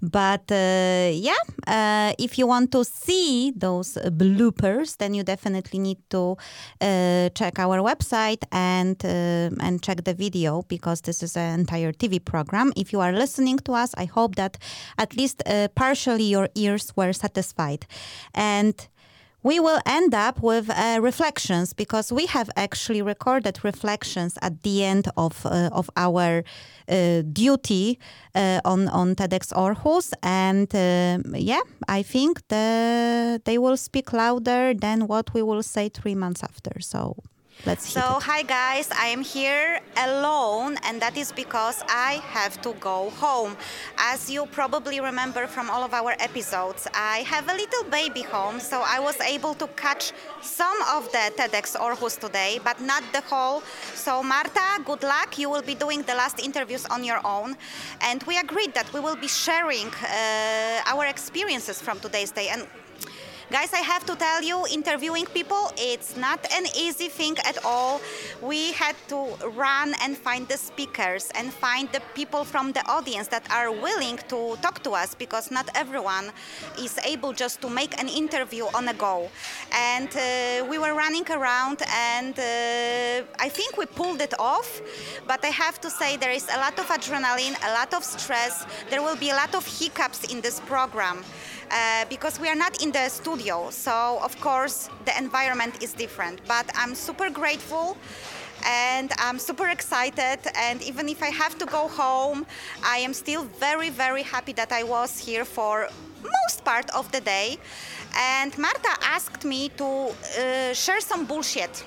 But 0.00 0.44
uh, 0.52 1.10
yeah, 1.12 1.42
uh, 1.66 2.12
if 2.20 2.38
you 2.38 2.46
want 2.46 2.70
to 2.70 2.84
see 2.84 3.52
those 3.56 3.94
bloopers, 3.94 4.96
then 4.98 5.12
you 5.12 5.24
definitely 5.24 5.80
need 5.80 5.98
to 6.10 6.36
uh, 6.80 7.30
check 7.30 7.58
our 7.58 7.78
website 7.80 8.44
and 8.52 8.96
uh, 9.04 9.50
and 9.66 9.82
check 9.82 10.04
the 10.04 10.14
video 10.14 10.62
because 10.68 11.00
this 11.00 11.20
is 11.20 11.36
an 11.36 11.58
entire 11.58 11.92
TV 11.92 12.24
program. 12.24 12.72
If 12.76 12.92
you 12.92 13.00
are 13.00 13.12
listening 13.12 13.58
to 13.64 13.72
us, 13.72 13.92
I 13.96 14.04
hope 14.04 14.36
that 14.36 14.56
at 14.98 15.16
least 15.16 15.42
uh, 15.46 15.66
partially 15.74 16.24
your 16.30 16.48
ears 16.54 16.92
were 16.94 17.12
satisfied, 17.12 17.86
and 18.34 18.76
we 19.42 19.58
will 19.58 19.80
end 19.86 20.14
up 20.14 20.42
with 20.42 20.68
uh, 20.70 20.98
reflections 21.00 21.72
because 21.72 22.12
we 22.12 22.26
have 22.26 22.50
actually 22.56 23.02
recorded 23.02 23.64
reflections 23.64 24.38
at 24.42 24.62
the 24.62 24.84
end 24.84 25.08
of 25.16 25.46
uh, 25.46 25.70
of 25.72 25.88
our 25.96 26.44
uh, 26.88 27.22
duty 27.32 27.98
uh, 28.34 28.60
on 28.64 28.88
on 28.88 29.14
TEDx 29.14 29.52
Aarhus, 29.52 30.12
and 30.22 30.68
um 30.74 31.34
yeah, 31.36 31.62
I 31.88 32.02
think 32.02 32.46
the 32.48 33.40
they 33.44 33.58
will 33.58 33.76
speak 33.76 34.12
louder 34.12 34.74
than 34.74 35.06
what 35.06 35.32
we 35.34 35.42
will 35.42 35.62
say 35.62 35.88
three 35.88 36.14
months 36.14 36.42
after. 36.42 36.80
So. 36.80 37.16
Let's 37.66 37.90
So, 37.90 38.00
hi 38.00 38.42
guys, 38.42 38.88
I 38.90 39.08
am 39.08 39.22
here 39.22 39.80
alone, 39.98 40.78
and 40.82 41.02
that 41.02 41.18
is 41.18 41.30
because 41.30 41.84
I 41.88 42.22
have 42.32 42.62
to 42.62 42.72
go 42.80 43.10
home. 43.10 43.54
As 43.98 44.30
you 44.30 44.46
probably 44.46 44.98
remember 44.98 45.46
from 45.46 45.68
all 45.68 45.82
of 45.82 45.92
our 45.92 46.12
episodes, 46.20 46.88
I 46.94 47.18
have 47.28 47.50
a 47.50 47.54
little 47.54 47.84
baby 47.90 48.22
home, 48.22 48.60
so 48.60 48.82
I 48.86 48.98
was 48.98 49.20
able 49.20 49.52
to 49.54 49.66
catch 49.76 50.12
some 50.40 50.78
of 50.90 51.12
the 51.12 51.32
TEDx 51.36 51.76
Aarhus 51.76 52.18
today, 52.18 52.60
but 52.64 52.80
not 52.80 53.02
the 53.12 53.20
whole. 53.20 53.62
So, 53.94 54.22
Marta, 54.22 54.80
good 54.86 55.02
luck. 55.02 55.38
You 55.38 55.50
will 55.50 55.62
be 55.62 55.74
doing 55.74 56.00
the 56.02 56.14
last 56.14 56.40
interviews 56.40 56.86
on 56.86 57.04
your 57.04 57.20
own. 57.26 57.56
And 58.00 58.22
we 58.22 58.38
agreed 58.38 58.72
that 58.72 58.90
we 58.94 59.00
will 59.00 59.16
be 59.16 59.28
sharing 59.28 59.88
uh, 59.88 60.80
our 60.86 61.04
experiences 61.04 61.82
from 61.82 62.00
today's 62.00 62.30
day. 62.30 62.48
And 62.48 62.66
Guys, 63.50 63.72
I 63.72 63.80
have 63.80 64.06
to 64.06 64.14
tell 64.14 64.44
you, 64.44 64.64
interviewing 64.70 65.26
people, 65.26 65.72
it's 65.76 66.16
not 66.16 66.38
an 66.52 66.66
easy 66.78 67.08
thing 67.08 67.36
at 67.44 67.58
all. 67.64 68.00
We 68.40 68.70
had 68.70 68.94
to 69.08 69.26
run 69.56 69.92
and 70.04 70.16
find 70.16 70.46
the 70.46 70.56
speakers 70.56 71.32
and 71.34 71.52
find 71.52 71.90
the 71.90 72.00
people 72.14 72.44
from 72.44 72.70
the 72.70 72.88
audience 72.88 73.26
that 73.26 73.50
are 73.50 73.72
willing 73.72 74.18
to 74.28 74.56
talk 74.62 74.84
to 74.84 74.92
us 74.92 75.16
because 75.16 75.50
not 75.50 75.68
everyone 75.74 76.30
is 76.78 76.96
able 77.04 77.32
just 77.32 77.60
to 77.62 77.68
make 77.68 78.00
an 78.00 78.08
interview 78.08 78.66
on 78.72 78.86
a 78.86 78.94
go. 78.94 79.28
And 79.72 80.10
uh, 80.16 80.64
we 80.70 80.78
were 80.78 80.94
running 80.94 81.28
around 81.28 81.82
and 81.92 82.38
uh, 82.38 83.26
I 83.40 83.48
think 83.48 83.76
we 83.76 83.86
pulled 83.86 84.20
it 84.20 84.34
off, 84.38 84.80
but 85.26 85.44
I 85.44 85.48
have 85.48 85.80
to 85.80 85.90
say 85.90 86.16
there 86.16 86.30
is 86.30 86.48
a 86.54 86.58
lot 86.58 86.78
of 86.78 86.86
adrenaline, 86.86 87.56
a 87.68 87.72
lot 87.72 87.92
of 87.94 88.04
stress. 88.04 88.64
There 88.90 89.02
will 89.02 89.16
be 89.16 89.30
a 89.30 89.34
lot 89.34 89.56
of 89.56 89.66
hiccups 89.66 90.32
in 90.32 90.40
this 90.40 90.60
program. 90.60 91.24
Uh, 91.70 92.04
because 92.08 92.40
we 92.40 92.48
are 92.48 92.56
not 92.56 92.82
in 92.82 92.90
the 92.90 93.08
studio. 93.08 93.70
So, 93.70 94.18
of 94.22 94.38
course, 94.40 94.90
the 95.04 95.16
environment 95.16 95.82
is 95.82 95.92
different. 95.92 96.40
But 96.48 96.68
I'm 96.74 96.96
super 96.96 97.30
grateful 97.30 97.96
and 98.66 99.12
I'm 99.18 99.38
super 99.38 99.68
excited. 99.68 100.38
And 100.56 100.82
even 100.82 101.08
if 101.08 101.22
I 101.22 101.30
have 101.30 101.56
to 101.58 101.66
go 101.66 101.86
home, 101.86 102.44
I 102.84 102.98
am 102.98 103.14
still 103.14 103.44
very, 103.60 103.90
very 103.90 104.22
happy 104.22 104.52
that 104.54 104.72
I 104.72 104.82
was 104.82 105.18
here 105.18 105.44
for 105.44 105.88
most 106.22 106.64
part 106.64 106.90
of 106.90 107.10
the 107.12 107.20
day. 107.20 107.58
And 108.16 108.56
Marta 108.58 108.96
asked 109.02 109.44
me 109.44 109.68
to 109.76 109.84
uh, 109.84 110.74
share 110.74 111.00
some 111.00 111.24
bullshit 111.24 111.84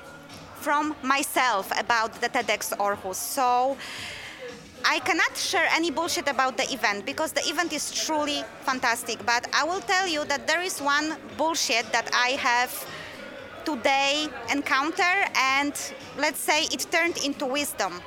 from 0.61 0.95
myself 1.03 1.71
about 1.77 2.21
the 2.21 2.29
TEDx 2.29 2.71
Aarhus. 2.77 3.15
So, 3.15 3.75
I 4.85 4.99
cannot 4.99 5.37
share 5.37 5.67
any 5.71 5.91
bullshit 5.91 6.27
about 6.27 6.57
the 6.57 6.71
event 6.71 7.05
because 7.05 7.31
the 7.31 7.41
event 7.47 7.71
is 7.71 7.91
truly 7.91 8.43
fantastic. 8.61 9.25
But 9.25 9.47
I 9.53 9.63
will 9.63 9.79
tell 9.79 10.07
you 10.07 10.25
that 10.25 10.45
there 10.45 10.61
is 10.61 10.81
one 10.81 11.15
bullshit 11.37 11.91
that 11.93 12.09
I 12.13 12.31
have 12.31 12.71
today 13.63 14.27
encounter, 14.51 15.13
and 15.35 15.73
let's 16.17 16.39
say 16.39 16.63
it 16.63 16.85
turned 16.91 17.17
into 17.23 17.45
wisdom. 17.45 18.01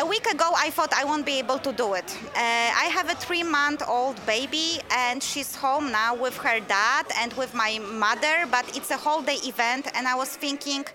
A 0.00 0.06
week 0.06 0.26
ago, 0.26 0.52
I 0.56 0.70
thought 0.70 0.92
I 0.94 1.04
won't 1.04 1.26
be 1.26 1.38
able 1.38 1.58
to 1.58 1.72
do 1.72 1.94
it. 1.94 2.16
Uh, 2.34 2.38
I 2.38 2.88
have 2.92 3.10
a 3.10 3.14
three 3.14 3.42
month 3.42 3.82
old 3.86 4.24
baby, 4.26 4.78
and 4.90 5.22
she's 5.22 5.54
home 5.54 5.90
now 5.90 6.14
with 6.14 6.36
her 6.38 6.60
dad 6.60 7.06
and 7.18 7.32
with 7.34 7.52
my 7.52 7.78
mother, 7.78 8.46
but 8.50 8.64
it's 8.76 8.90
a 8.90 8.96
whole 8.96 9.22
day 9.22 9.38
event, 9.44 9.88
and 9.94 10.06
I 10.08 10.14
was 10.14 10.30
thinking, 10.30 10.86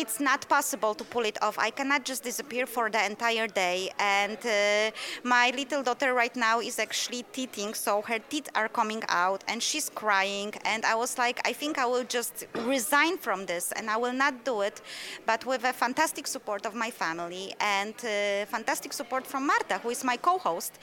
it's 0.00 0.18
not 0.18 0.48
possible 0.48 0.94
to 0.94 1.04
pull 1.04 1.24
it 1.26 1.36
off. 1.42 1.58
I 1.58 1.70
cannot 1.70 2.06
just 2.06 2.22
disappear 2.22 2.64
for 2.64 2.88
the 2.88 3.04
entire 3.04 3.46
day. 3.46 3.90
And 3.98 4.38
uh, 4.46 4.90
my 5.22 5.52
little 5.54 5.82
daughter 5.82 6.14
right 6.14 6.34
now 6.34 6.60
is 6.60 6.78
actually 6.78 7.22
teething, 7.34 7.74
so 7.74 8.00
her 8.02 8.18
teeth 8.18 8.48
are 8.54 8.68
coming 8.68 9.02
out 9.08 9.44
and 9.46 9.62
she's 9.62 9.90
crying. 9.90 10.54
And 10.64 10.86
I 10.86 10.94
was 10.94 11.18
like, 11.18 11.38
I 11.46 11.52
think 11.52 11.76
I 11.78 11.84
will 11.84 12.04
just 12.04 12.46
resign 12.64 13.18
from 13.18 13.44
this 13.44 13.72
and 13.72 13.90
I 13.90 13.98
will 13.98 14.14
not 14.14 14.44
do 14.44 14.62
it. 14.62 14.80
But 15.26 15.44
with 15.44 15.64
a 15.64 15.74
fantastic 15.74 16.26
support 16.26 16.64
of 16.64 16.74
my 16.74 16.90
family 16.90 17.54
and 17.60 17.94
uh, 17.98 18.46
fantastic 18.46 18.94
support 18.94 19.26
from 19.26 19.46
Marta, 19.46 19.78
who 19.82 19.90
is 19.90 20.02
my 20.02 20.16
co 20.16 20.38
host, 20.38 20.78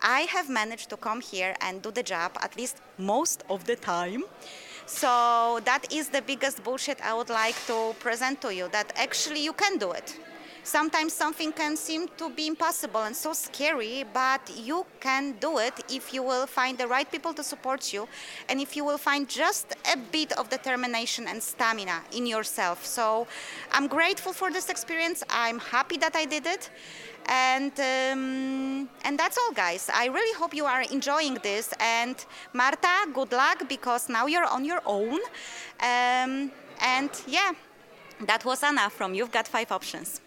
I 0.00 0.20
have 0.34 0.48
managed 0.48 0.88
to 0.90 0.96
come 0.96 1.20
here 1.20 1.54
and 1.60 1.82
do 1.82 1.90
the 1.90 2.02
job 2.02 2.30
at 2.40 2.56
least 2.56 2.78
most 2.96 3.44
of 3.50 3.64
the 3.64 3.76
time. 3.76 4.24
So 4.92 5.58
that 5.64 5.90
is 5.90 6.10
the 6.10 6.20
biggest 6.20 6.62
bullshit 6.62 7.00
I 7.02 7.14
would 7.14 7.30
like 7.30 7.56
to 7.66 7.94
present 7.98 8.40
to 8.42 8.54
you 8.54 8.68
that 8.72 8.92
actually 8.94 9.42
you 9.42 9.54
can 9.54 9.78
do 9.78 9.92
it. 9.92 10.16
Sometimes 10.64 11.12
something 11.12 11.52
can 11.52 11.76
seem 11.76 12.08
to 12.16 12.30
be 12.30 12.46
impossible 12.46 13.02
and 13.02 13.16
so 13.16 13.32
scary, 13.32 14.04
but 14.14 14.40
you 14.56 14.86
can 15.00 15.32
do 15.40 15.58
it 15.58 15.74
if 15.90 16.14
you 16.14 16.22
will 16.22 16.46
find 16.46 16.78
the 16.78 16.86
right 16.86 17.10
people 17.10 17.34
to 17.34 17.42
support 17.42 17.92
you 17.92 18.06
and 18.48 18.60
if 18.60 18.76
you 18.76 18.84
will 18.84 18.96
find 18.96 19.28
just 19.28 19.72
a 19.92 19.96
bit 19.96 20.32
of 20.38 20.48
determination 20.48 21.26
and 21.26 21.42
stamina 21.42 22.02
in 22.12 22.26
yourself. 22.26 22.86
So 22.86 23.26
I'm 23.72 23.88
grateful 23.88 24.32
for 24.32 24.52
this 24.52 24.68
experience. 24.68 25.24
I'm 25.28 25.58
happy 25.58 25.96
that 25.98 26.14
I 26.14 26.26
did 26.26 26.46
it. 26.46 26.70
And 27.26 27.72
um, 27.78 28.88
and 29.04 29.18
that's 29.18 29.38
all 29.38 29.52
guys. 29.52 29.90
I 29.92 30.06
really 30.06 30.36
hope 30.38 30.54
you 30.54 30.64
are 30.64 30.82
enjoying 30.82 31.34
this. 31.42 31.74
And 31.80 32.16
marta 32.52 33.10
good 33.12 33.32
luck 33.32 33.68
because 33.68 34.08
now 34.08 34.26
you're 34.26 34.46
on 34.46 34.64
your 34.64 34.80
own. 34.86 35.20
Um, 35.80 36.52
and 36.80 37.10
yeah 37.26 37.52
that 38.26 38.44
was 38.44 38.62
anna 38.62 38.88
from 38.88 39.14
you've 39.14 39.32
got 39.32 39.46
five 39.48 39.70
options 39.72 40.21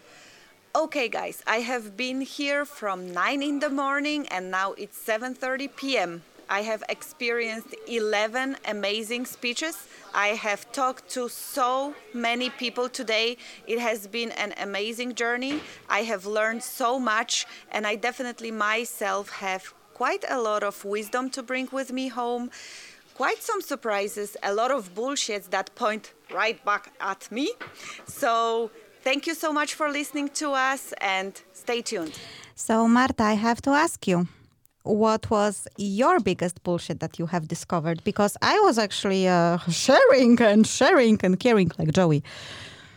okay 0.76 1.08
guys 1.08 1.42
i 1.46 1.60
have 1.60 1.96
been 1.96 2.20
here 2.20 2.66
from 2.66 3.10
9 3.10 3.42
in 3.42 3.60
the 3.60 3.70
morning 3.70 4.28
and 4.28 4.50
now 4.50 4.74
it's 4.74 4.98
7.30 5.02 5.74
p.m 5.74 6.22
I 6.48 6.60
have 6.62 6.84
experienced 6.88 7.74
11 7.88 8.58
amazing 8.68 9.26
speeches. 9.26 9.88
I 10.14 10.28
have 10.28 10.70
talked 10.70 11.08
to 11.14 11.28
so 11.28 11.96
many 12.14 12.50
people 12.50 12.88
today. 12.88 13.36
It 13.66 13.80
has 13.80 14.06
been 14.06 14.30
an 14.30 14.54
amazing 14.60 15.16
journey. 15.16 15.60
I 15.88 16.02
have 16.02 16.24
learned 16.24 16.62
so 16.62 17.00
much, 17.00 17.46
and 17.72 17.84
I 17.84 17.96
definitely 17.96 18.52
myself 18.52 19.30
have 19.30 19.74
quite 19.92 20.24
a 20.28 20.40
lot 20.40 20.62
of 20.62 20.84
wisdom 20.84 21.30
to 21.30 21.42
bring 21.42 21.68
with 21.72 21.90
me 21.90 22.06
home. 22.06 22.52
Quite 23.14 23.42
some 23.42 23.60
surprises, 23.60 24.36
a 24.44 24.54
lot 24.54 24.70
of 24.70 24.94
bullshits 24.94 25.50
that 25.50 25.74
point 25.74 26.12
right 26.32 26.64
back 26.64 26.92
at 27.00 27.32
me. 27.32 27.54
So, 28.06 28.70
thank 29.06 29.24
you 29.28 29.34
so 29.34 29.52
much 29.52 29.70
for 29.78 29.88
listening 30.00 30.28
to 30.42 30.48
us 30.50 30.82
and 31.00 31.32
stay 31.52 31.80
tuned. 31.80 32.14
So, 32.56 32.88
Marta, 32.88 33.22
I 33.22 33.34
have 33.34 33.60
to 33.66 33.70
ask 33.70 33.98
you 34.10 34.26
what 34.82 35.30
was 35.30 35.68
your 35.76 36.18
biggest 36.20 36.56
bullshit 36.64 36.98
that 37.00 37.18
you 37.20 37.26
have 37.26 37.46
discovered? 37.54 37.98
Because 38.02 38.36
I 38.42 38.58
was 38.66 38.78
actually 38.78 39.28
uh, 39.28 39.58
sharing 39.84 40.40
and 40.42 40.66
sharing 40.66 41.16
and 41.22 41.38
caring 41.38 41.70
like 41.78 41.92
Joey. 41.92 42.22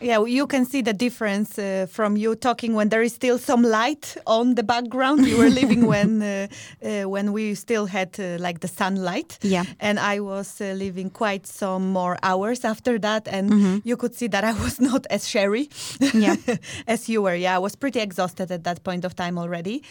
Yeah, 0.02 0.24
you 0.24 0.48
can 0.48 0.66
see 0.66 0.82
the 0.82 0.94
difference 0.94 1.60
uh, 1.60 1.86
from 1.90 2.16
you 2.16 2.36
talking 2.36 2.74
when 2.74 2.90
there 2.90 3.02
is 3.02 3.14
still 3.14 3.38
some 3.38 3.64
light 3.64 4.16
on 4.26 4.56
the 4.56 4.64
background. 4.64 5.26
You 5.26 5.38
were 5.38 5.50
living 5.50 5.86
when 5.94 6.22
uh, 6.22 6.48
uh, 6.84 7.10
when 7.10 7.34
we 7.34 7.56
still 7.56 7.86
had 7.86 8.18
uh, 8.20 8.38
like 8.40 8.62
the 8.62 8.68
sunlight. 8.68 9.38
Yeah, 9.42 9.66
and 9.80 10.00
I 10.00 10.22
was 10.22 10.62
uh, 10.62 10.72
living 10.72 11.10
quite 11.10 11.46
some 11.48 11.92
more 11.92 12.18
hours 12.24 12.64
after 12.64 12.98
that, 13.00 13.28
and 13.28 13.52
mm-hmm. 13.52 13.78
you 13.84 13.98
could 13.98 14.16
see 14.16 14.28
that 14.28 14.44
I 14.44 14.54
was 14.54 14.80
not 14.92 15.06
as 15.10 15.28
sherry, 15.28 15.70
yeah, 16.14 16.38
as 16.88 17.10
you 17.10 17.22
were. 17.22 17.36
Yeah, 17.36 17.56
I 17.56 17.60
was 17.60 17.76
pretty 17.76 18.00
exhausted 18.00 18.52
at 18.52 18.64
that 18.64 18.84
point 18.84 19.04
of 19.04 19.16
time 19.16 19.38
already, 19.38 19.84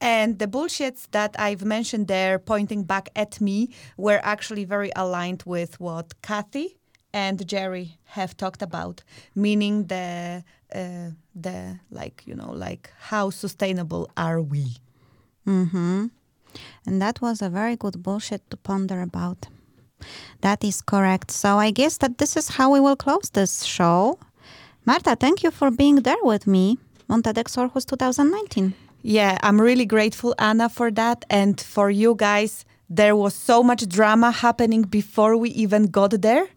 and 0.00 0.40
the 0.40 0.48
bullshits 0.48 1.06
that 1.12 1.36
I've 1.38 1.64
mentioned 1.64 2.08
there, 2.08 2.40
pointing 2.40 2.82
back 2.82 3.10
at 3.14 3.40
me, 3.40 3.68
were 3.96 4.20
actually 4.24 4.64
very 4.64 4.90
aligned 4.96 5.44
with 5.46 5.78
what 5.78 6.20
Kathy 6.22 6.76
and 7.12 7.46
Jerry 7.46 7.98
have 8.04 8.36
talked 8.36 8.62
about, 8.62 9.02
meaning 9.34 9.86
the 9.86 10.44
uh, 10.74 11.10
the 11.34 11.78
like 11.90 12.22
you 12.26 12.34
know 12.34 12.52
like 12.52 12.90
how 12.98 13.30
sustainable 13.30 14.10
are 14.16 14.40
we? 14.40 14.76
Mm-hmm. 15.46 16.06
And 16.86 17.02
that 17.02 17.20
was 17.20 17.42
a 17.42 17.48
very 17.48 17.76
good 17.76 18.02
bullshit 18.02 18.48
to 18.50 18.56
ponder 18.56 19.00
about. 19.00 19.48
That 20.40 20.64
is 20.64 20.82
correct. 20.82 21.30
So 21.30 21.58
I 21.58 21.70
guess 21.70 21.98
that 21.98 22.18
this 22.18 22.36
is 22.36 22.48
how 22.48 22.70
we 22.72 22.80
will 22.80 22.96
close 22.96 23.30
this 23.30 23.64
show. 23.64 24.18
Marta, 24.84 25.16
thank 25.16 25.42
you 25.42 25.50
for 25.50 25.70
being 25.70 25.96
there 26.02 26.22
with 26.22 26.46
me 26.46 26.78
on 27.08 27.22
TEDx 27.22 27.56
Aarhus 27.56 27.86
2019. 27.86 28.74
Yeah, 29.02 29.38
I'm 29.42 29.60
really 29.60 29.86
grateful, 29.86 30.34
Anna, 30.38 30.68
for 30.68 30.90
that, 30.90 31.24
and 31.30 31.60
for 31.60 31.90
you 31.90 32.14
guys. 32.16 32.64
There 32.90 33.16
was 33.16 33.34
so 33.34 33.62
much 33.62 33.88
drama 33.88 34.30
happening 34.30 34.82
before 34.82 35.36
we 35.36 35.50
even 35.50 35.86
got 35.86 36.20
there 36.20 36.48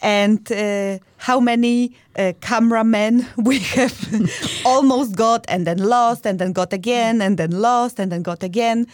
and 0.00 0.50
uh, 0.52 0.98
how 1.18 1.40
many 1.40 1.92
uh, 2.16 2.32
cameramen 2.40 3.26
we 3.36 3.58
have 3.58 3.96
almost 4.64 5.16
got 5.16 5.44
and 5.48 5.66
then 5.66 5.78
lost 5.78 6.26
and 6.26 6.38
then 6.38 6.52
got 6.52 6.72
again 6.72 7.22
and 7.22 7.38
then 7.38 7.50
lost 7.50 7.98
and 7.98 8.12
then 8.12 8.22
got 8.22 8.42
again. 8.42 8.86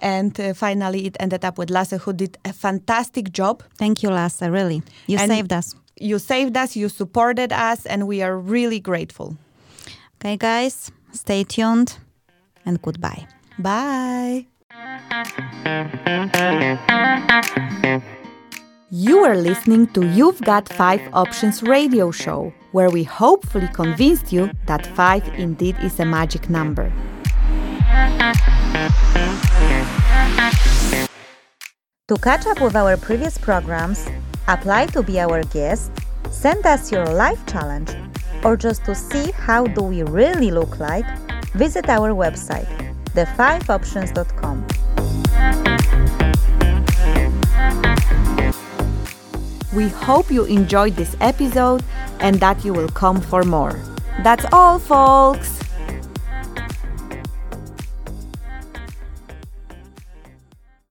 And 0.00 0.38
uh, 0.38 0.54
finally 0.54 1.06
it 1.06 1.16
ended 1.20 1.44
up 1.44 1.58
with 1.58 1.70
Lasse 1.70 1.92
who 2.02 2.12
did 2.12 2.38
a 2.44 2.52
fantastic 2.52 3.32
job. 3.32 3.62
Thank 3.76 4.02
you 4.02 4.10
Lasse 4.10 4.42
really. 4.42 4.82
You 5.06 5.18
and 5.18 5.30
saved 5.30 5.52
us. 5.52 5.74
you 5.96 6.18
saved 6.18 6.56
us 6.56 6.76
you 6.76 6.88
supported 6.88 7.52
us 7.52 7.86
and 7.86 8.06
we 8.06 8.22
are 8.22 8.36
really 8.36 8.80
grateful. 8.80 9.36
Okay 10.20 10.36
guys 10.36 10.92
stay 11.12 11.44
tuned 11.44 11.98
and 12.64 12.80
goodbye. 12.82 13.26
Bye 13.58 14.46
you 18.90 19.18
are 19.18 19.36
listening 19.36 19.86
to 19.88 20.04
You've 20.04 20.40
Got 20.40 20.68
5 20.68 21.10
Options 21.12 21.62
radio 21.62 22.10
show, 22.10 22.52
where 22.72 22.90
we 22.90 23.04
hopefully 23.04 23.68
convinced 23.72 24.32
you 24.32 24.50
that 24.66 24.84
5 24.84 25.28
indeed 25.38 25.76
is 25.80 26.00
a 26.00 26.04
magic 26.04 26.50
number. 26.50 26.92
To 32.08 32.16
catch 32.20 32.46
up 32.46 32.60
with 32.60 32.74
our 32.74 32.96
previous 32.96 33.38
programs, 33.38 34.08
apply 34.48 34.86
to 34.86 35.04
be 35.04 35.20
our 35.20 35.44
guest, 35.44 35.92
send 36.30 36.66
us 36.66 36.90
your 36.90 37.06
life 37.06 37.46
challenge, 37.46 37.94
or 38.42 38.56
just 38.56 38.84
to 38.86 38.96
see 38.96 39.30
how 39.30 39.68
do 39.68 39.82
we 39.82 40.02
really 40.02 40.50
look 40.50 40.80
like, 40.80 41.06
visit 41.54 41.88
our 41.88 42.10
website, 42.10 42.66
the5options.com. 43.14 44.66
We 49.72 49.88
hope 49.88 50.30
you 50.30 50.44
enjoyed 50.44 50.96
this 50.96 51.16
episode 51.20 51.84
and 52.18 52.40
that 52.40 52.64
you 52.64 52.72
will 52.72 52.88
come 52.88 53.20
for 53.20 53.44
more. 53.44 53.78
That's 54.24 54.44
all, 54.52 54.78
folks! 54.78 55.60